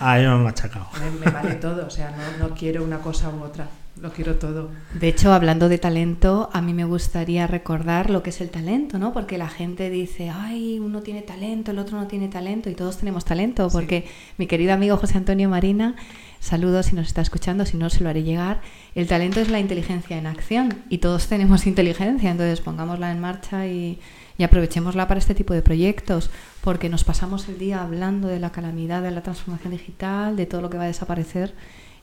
[0.00, 0.86] Ahí me han machacado.
[1.00, 3.68] Me, me vale todo, o sea, no, no quiero una cosa u otra.
[4.00, 4.70] lo quiero todo.
[4.94, 8.98] De hecho, hablando de talento, a mí me gustaría recordar lo que es el talento,
[8.98, 9.12] ¿no?
[9.12, 12.96] Porque la gente dice, ay, uno tiene talento, el otro no tiene talento, y todos
[12.98, 14.06] tenemos talento, porque
[14.38, 15.96] mi querido amigo José Antonio Marina,
[16.40, 18.60] saludos si nos está escuchando, si no se lo haré llegar,
[18.94, 23.66] el talento es la inteligencia en acción, y todos tenemos inteligencia, entonces pongámosla en marcha
[23.66, 23.98] y,
[24.38, 26.30] y aprovechémosla para este tipo de proyectos,
[26.62, 30.62] porque nos pasamos el día hablando de la calamidad, de la transformación digital, de todo
[30.62, 31.52] lo que va a desaparecer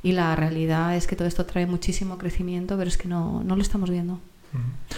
[0.05, 3.55] y la realidad es que todo esto trae muchísimo crecimiento, pero es que no, no
[3.55, 4.19] lo estamos viendo.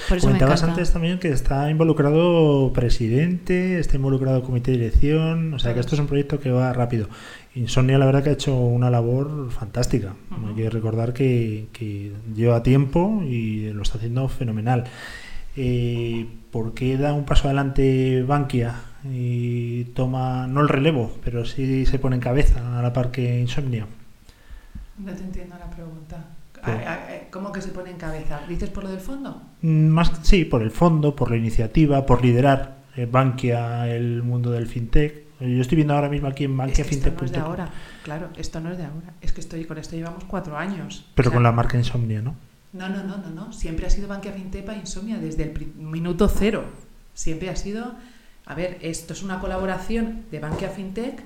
[0.09, 5.59] Por eso Comentabas antes también que está involucrado presidente, está involucrado comité de dirección, o
[5.59, 7.07] sea que esto es un proyecto que va rápido.
[7.55, 10.13] Insomnia la verdad que ha hecho una labor fantástica.
[10.45, 14.83] Hay que recordar que, que, lleva tiempo y lo está haciendo fenomenal.
[15.57, 21.85] Eh, ¿Por qué da un paso adelante Bankia y toma, no el relevo, pero sí
[21.87, 23.87] se pone en cabeza a la par que Insomnia?
[24.99, 26.23] No te entiendo la pregunta.
[27.31, 28.41] ¿Cómo que se pone en cabeza?
[28.47, 29.41] ¿Dices por lo del fondo?
[29.61, 34.51] Mm, más, sí, por el fondo, por la iniciativa, por liderar eh, Bankia, el mundo
[34.51, 35.25] del fintech.
[35.39, 37.69] Yo estoy viendo ahora mismo aquí en Bankia es que Esto no es de ahora,
[38.03, 39.13] claro, esto no es de ahora.
[39.21, 41.05] Es que estoy con esto llevamos cuatro años.
[41.15, 42.35] Pero con la marca Insomnia, ¿no?
[42.73, 43.53] No, no, no, no, no.
[43.53, 46.65] Siempre ha sido Bankia Fintech para Insomnia desde el minuto cero.
[47.13, 47.93] Siempre ha sido.
[48.45, 51.23] A ver, esto es una colaboración de Bankia Fintech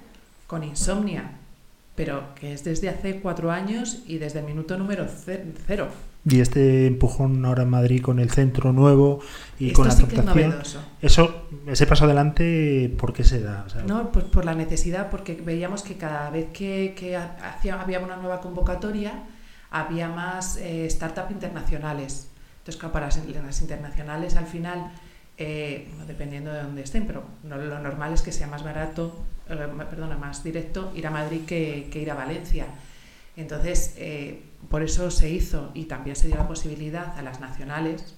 [0.47, 1.31] con Insomnia
[1.95, 5.05] pero que es desde hace cuatro años y desde el minuto número
[5.68, 5.88] cero.
[6.23, 9.19] Y este empujón ahora en Madrid con el centro nuevo
[9.59, 10.05] y con la sí
[11.01, 13.65] eso, ese paso adelante, ¿por qué se da?
[13.88, 18.18] no, pues por la necesidad, porque veíamos que cada vez que, que hacía, había una
[18.18, 19.23] nueva convocatoria,
[19.72, 22.30] había más eh, startups internacionales.
[22.60, 24.91] Entonces, claro, para las internacionales al final,
[25.38, 30.18] eh, dependiendo de dónde estén, pero lo normal es que sea más barato eh, perdona,
[30.18, 32.68] más directo ir a Madrid que, ir a Valencia.
[33.35, 38.15] Entonces, eh, por eso se hizo y también se dio la posibilidad a las nacionales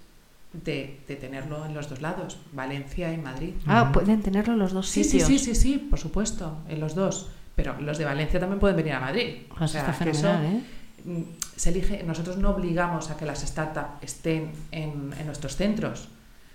[0.51, 3.53] de, tenerlo en los dos lados, Valencia y Madrid.
[3.65, 5.27] Ah, pueden tenerlo en los dos sí, sitios.
[5.27, 7.29] Sí, sí, sí, sí, por supuesto, en los dos.
[7.55, 9.43] Pero los de Valencia también pueden venir a Madrid.
[9.59, 10.61] o sea, está fenomenal, ¿eh?
[11.05, 11.21] Mm,
[11.55, 16.09] se elige, nosotros no obligamos a que las startups estén en, nuestros centros.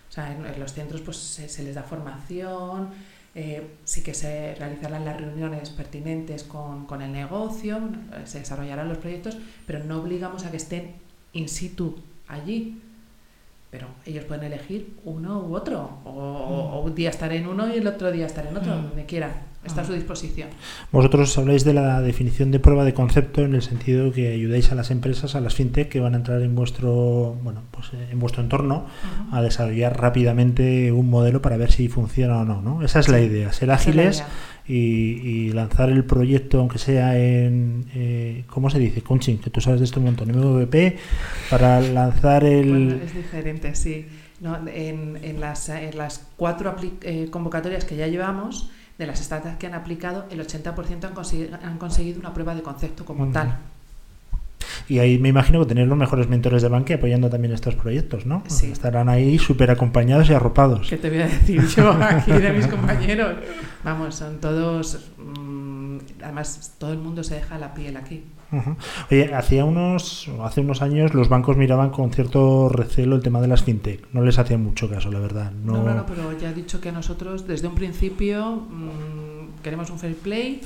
[0.09, 2.91] O sea, en, los centros pues se les da formación,
[3.35, 7.79] eh, sí que se realizarán las reuniones pertinentes con, con, el negocio,
[8.25, 10.95] se desarrollarán los proyectos, pero no obligamos a que estén
[11.33, 11.97] in situ
[12.27, 12.83] allí.
[13.71, 17.87] Pero ellos pueden elegir uno u otro, o, un día estar en uno y el
[17.87, 18.83] otro día estar en otro, mm.
[18.89, 19.33] donde quieran.
[19.69, 20.49] Está a su disposición.
[20.91, 24.75] Vosotros habláis de la definición de prueba de concepto en el sentido que ayudáis a
[24.75, 28.19] las empresas, a las fintech que van a entrar en vuestro, bueno, pues eh, en
[28.19, 28.87] vuestro entorno
[29.31, 32.83] a desarrollar rápidamente un modelo para ver si funciona o no, ¿no?
[32.83, 34.25] Esa es la idea, ser ágiles
[34.67, 39.03] y, lanzar el proyecto, aunque sea en, eh, ¿cómo se dice?
[39.03, 40.97] Coaching, que tú sabes de esto un montón, MVP,
[41.51, 43.01] para lanzar el...
[43.05, 44.07] es diferente, sí.
[44.43, 49.75] en, las, en las cuatro eh, convocatorias que ya llevamos, de las startups que han
[49.75, 53.57] aplicado, el 80% han, conseguido, han conseguido una prueba de concepto como tal.
[54.89, 58.27] Y ahí me imagino que tener los mejores mentores de banque apoyando también estos proyectos,
[58.27, 58.43] ¿no?
[58.49, 58.71] Sí.
[58.73, 60.89] Estarán ahí súper acompañados y arropados.
[60.89, 63.37] ¿Qué te voy a decir yo aquí de mis compañeros?
[63.85, 65.11] Vamos, son todos...
[65.19, 68.25] Mm, además, todo el mundo se deja la piel aquí.
[69.11, 73.49] Oye, hacía unos, hace unos años los bancos miraban con cierto recelo el tema de
[73.49, 74.07] las fintech.
[74.13, 75.53] No les hacía mucho caso, la verdad.
[75.53, 79.99] No, no, no, pero ya he dicho que nosotros desde un principio mmm, queremos un
[79.99, 80.61] fair play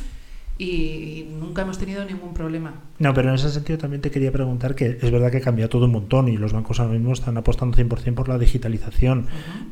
[0.62, 2.74] y nunca hemos tenido ningún problema.
[3.01, 5.68] No, pero en ese sentido también te quería preguntar que es verdad que ha cambiado
[5.68, 9.26] todo un montón y los bancos ahora mismo están apostando 100% por la digitalización.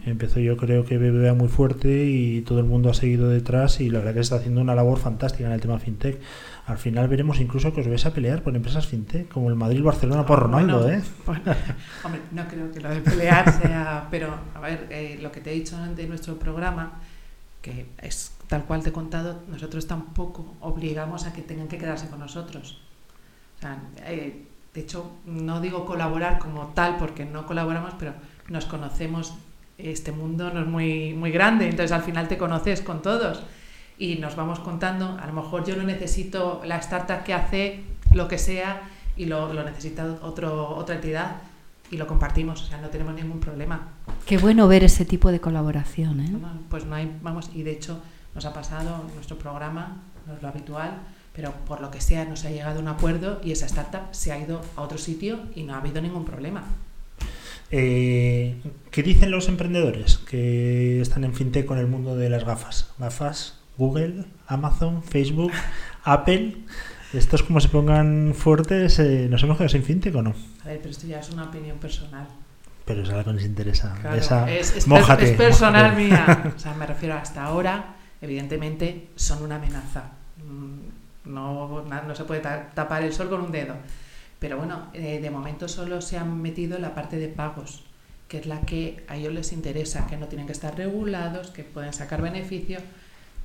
[0.05, 3.89] Empezó yo creo que BBVA muy fuerte y todo el mundo ha seguido detrás y
[3.89, 6.19] la verdad que está haciendo una labor fantástica en el tema fintech.
[6.67, 10.27] Al final veremos incluso que os vais a pelear por empresas fintech, como el Madrid-Barcelona
[10.27, 11.01] por Ronaldo, ¿eh?
[12.03, 14.09] hombre, no creo que lo de pelear sea...
[14.11, 17.01] Pero, a ver, eh, lo que te he dicho de nuestro programa,
[17.63, 22.09] que es tal cual te he contado, nosotros tampoco obligamos a que tengan que quedarse
[22.09, 22.79] con nosotros.
[23.57, 24.45] O sea, eh,
[24.75, 28.13] de hecho, no digo colaborar como tal, porque no colaboramos, pero
[28.49, 29.35] nos conocemos,
[29.79, 33.41] este mundo no es muy, muy grande, entonces al final te conoces con todos
[33.99, 38.27] y nos vamos contando, a lo mejor yo no necesito la startup que hace lo
[38.27, 38.83] que sea
[39.17, 41.37] y lo, lo necesita otro, otra entidad
[41.89, 43.91] y lo compartimos, o sea, no tenemos ningún problema.
[44.27, 46.33] Qué bueno ver ese tipo de colaboración, ¿eh?
[46.69, 48.01] pues no hay, vamos, y de hecho
[48.35, 50.99] nos ha pasado en nuestro programa, no es lo habitual,
[51.35, 54.33] pero por lo que sea nos ha llegado a un acuerdo y esa startup se
[54.33, 56.63] ha ido a otro sitio y no ha habido ningún problema.
[57.71, 62.91] Eh, ¿Qué dicen los emprendedores que están en fintech con el mundo de las gafas?
[62.99, 65.53] Gafas Google, Amazon, Facebook,
[66.05, 66.57] Apple.
[67.13, 70.35] Estos como se pongan fuertes, eh, ¿nos hemos quedado sin fintech o no?
[70.65, 72.27] A ver, pero esto ya es una opinión personal.
[72.85, 73.95] Pero es algo que nos interesa.
[74.01, 76.05] Claro, Esa- es, es- mójate, es personal mójate.
[76.05, 76.53] mía.
[76.57, 80.13] O sea, me refiero hasta ahora, evidentemente, son una amenaza.
[80.45, 80.99] Mm,
[81.31, 83.75] No, no se puede ta- tapar el sol con un dedo.
[84.39, 87.85] Pero bueno, eh, de momento solo se han metido en la parte de pagos,
[88.27, 91.63] que es la que a ellos les interesa, que no tienen que estar regulados, que
[91.63, 92.79] pueden sacar beneficio.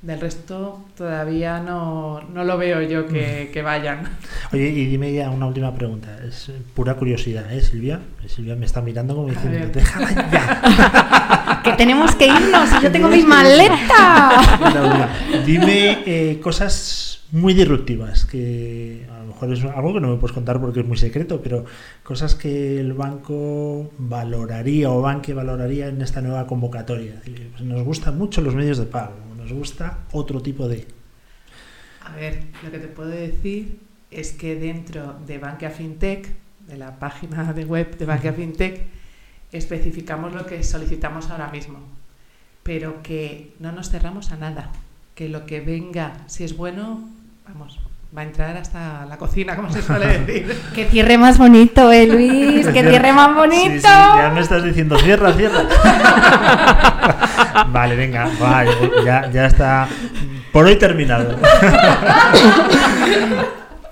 [0.06, 3.08] Del resto todavía no, no lo veo yo Mm.
[3.12, 4.04] que, que vayan.
[4.52, 6.16] Oye, y dime ya una última pregunta.
[6.26, 8.00] Es pura curiosidad, ¿eh, Silvia?
[8.28, 11.60] Silvia me está mirando como diciendo, déjala ya.
[11.64, 14.40] Que tenemos que irnos y yo tengo mi maleta.
[15.44, 20.32] Dime eh, cosas muy disruptivas, que a lo mejor es algo que no me puedes
[20.32, 21.64] contar porque es muy secreto, pero
[22.04, 27.14] cosas que el banco valoraría o banque valoraría en esta nueva convocatoria.
[27.24, 29.14] Pues nos gustan mucho los medios de pago,
[29.46, 30.88] nos gusta otro tipo de...
[32.00, 33.78] A ver, lo que te puedo decir
[34.10, 36.34] es que dentro de Bankia FinTech,
[36.66, 38.86] de la página de web de Bankia FinTech,
[39.52, 41.78] especificamos lo que solicitamos ahora mismo,
[42.64, 44.72] pero que no nos cerramos a nada,
[45.14, 47.08] que lo que venga, si es bueno,
[47.46, 47.78] vamos,
[48.16, 50.54] va a entrar hasta la cocina, como se suele decir.
[50.74, 52.66] Que cierre más bonito, eh, Luis.
[52.68, 53.72] Que cierre más bonito.
[53.72, 55.64] Sí, sí, ya me estás diciendo, cierra, cierra.
[57.68, 58.70] vale, venga, vale,
[59.04, 59.88] ya, ya está.
[60.52, 61.36] Por hoy terminado.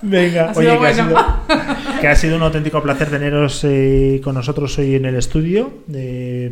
[0.07, 1.25] Venga, Ha oye, que, ha sido,
[2.01, 5.79] que ha sido un auténtico placer teneros eh, con nosotros hoy en el estudio.
[5.91, 6.43] Eh,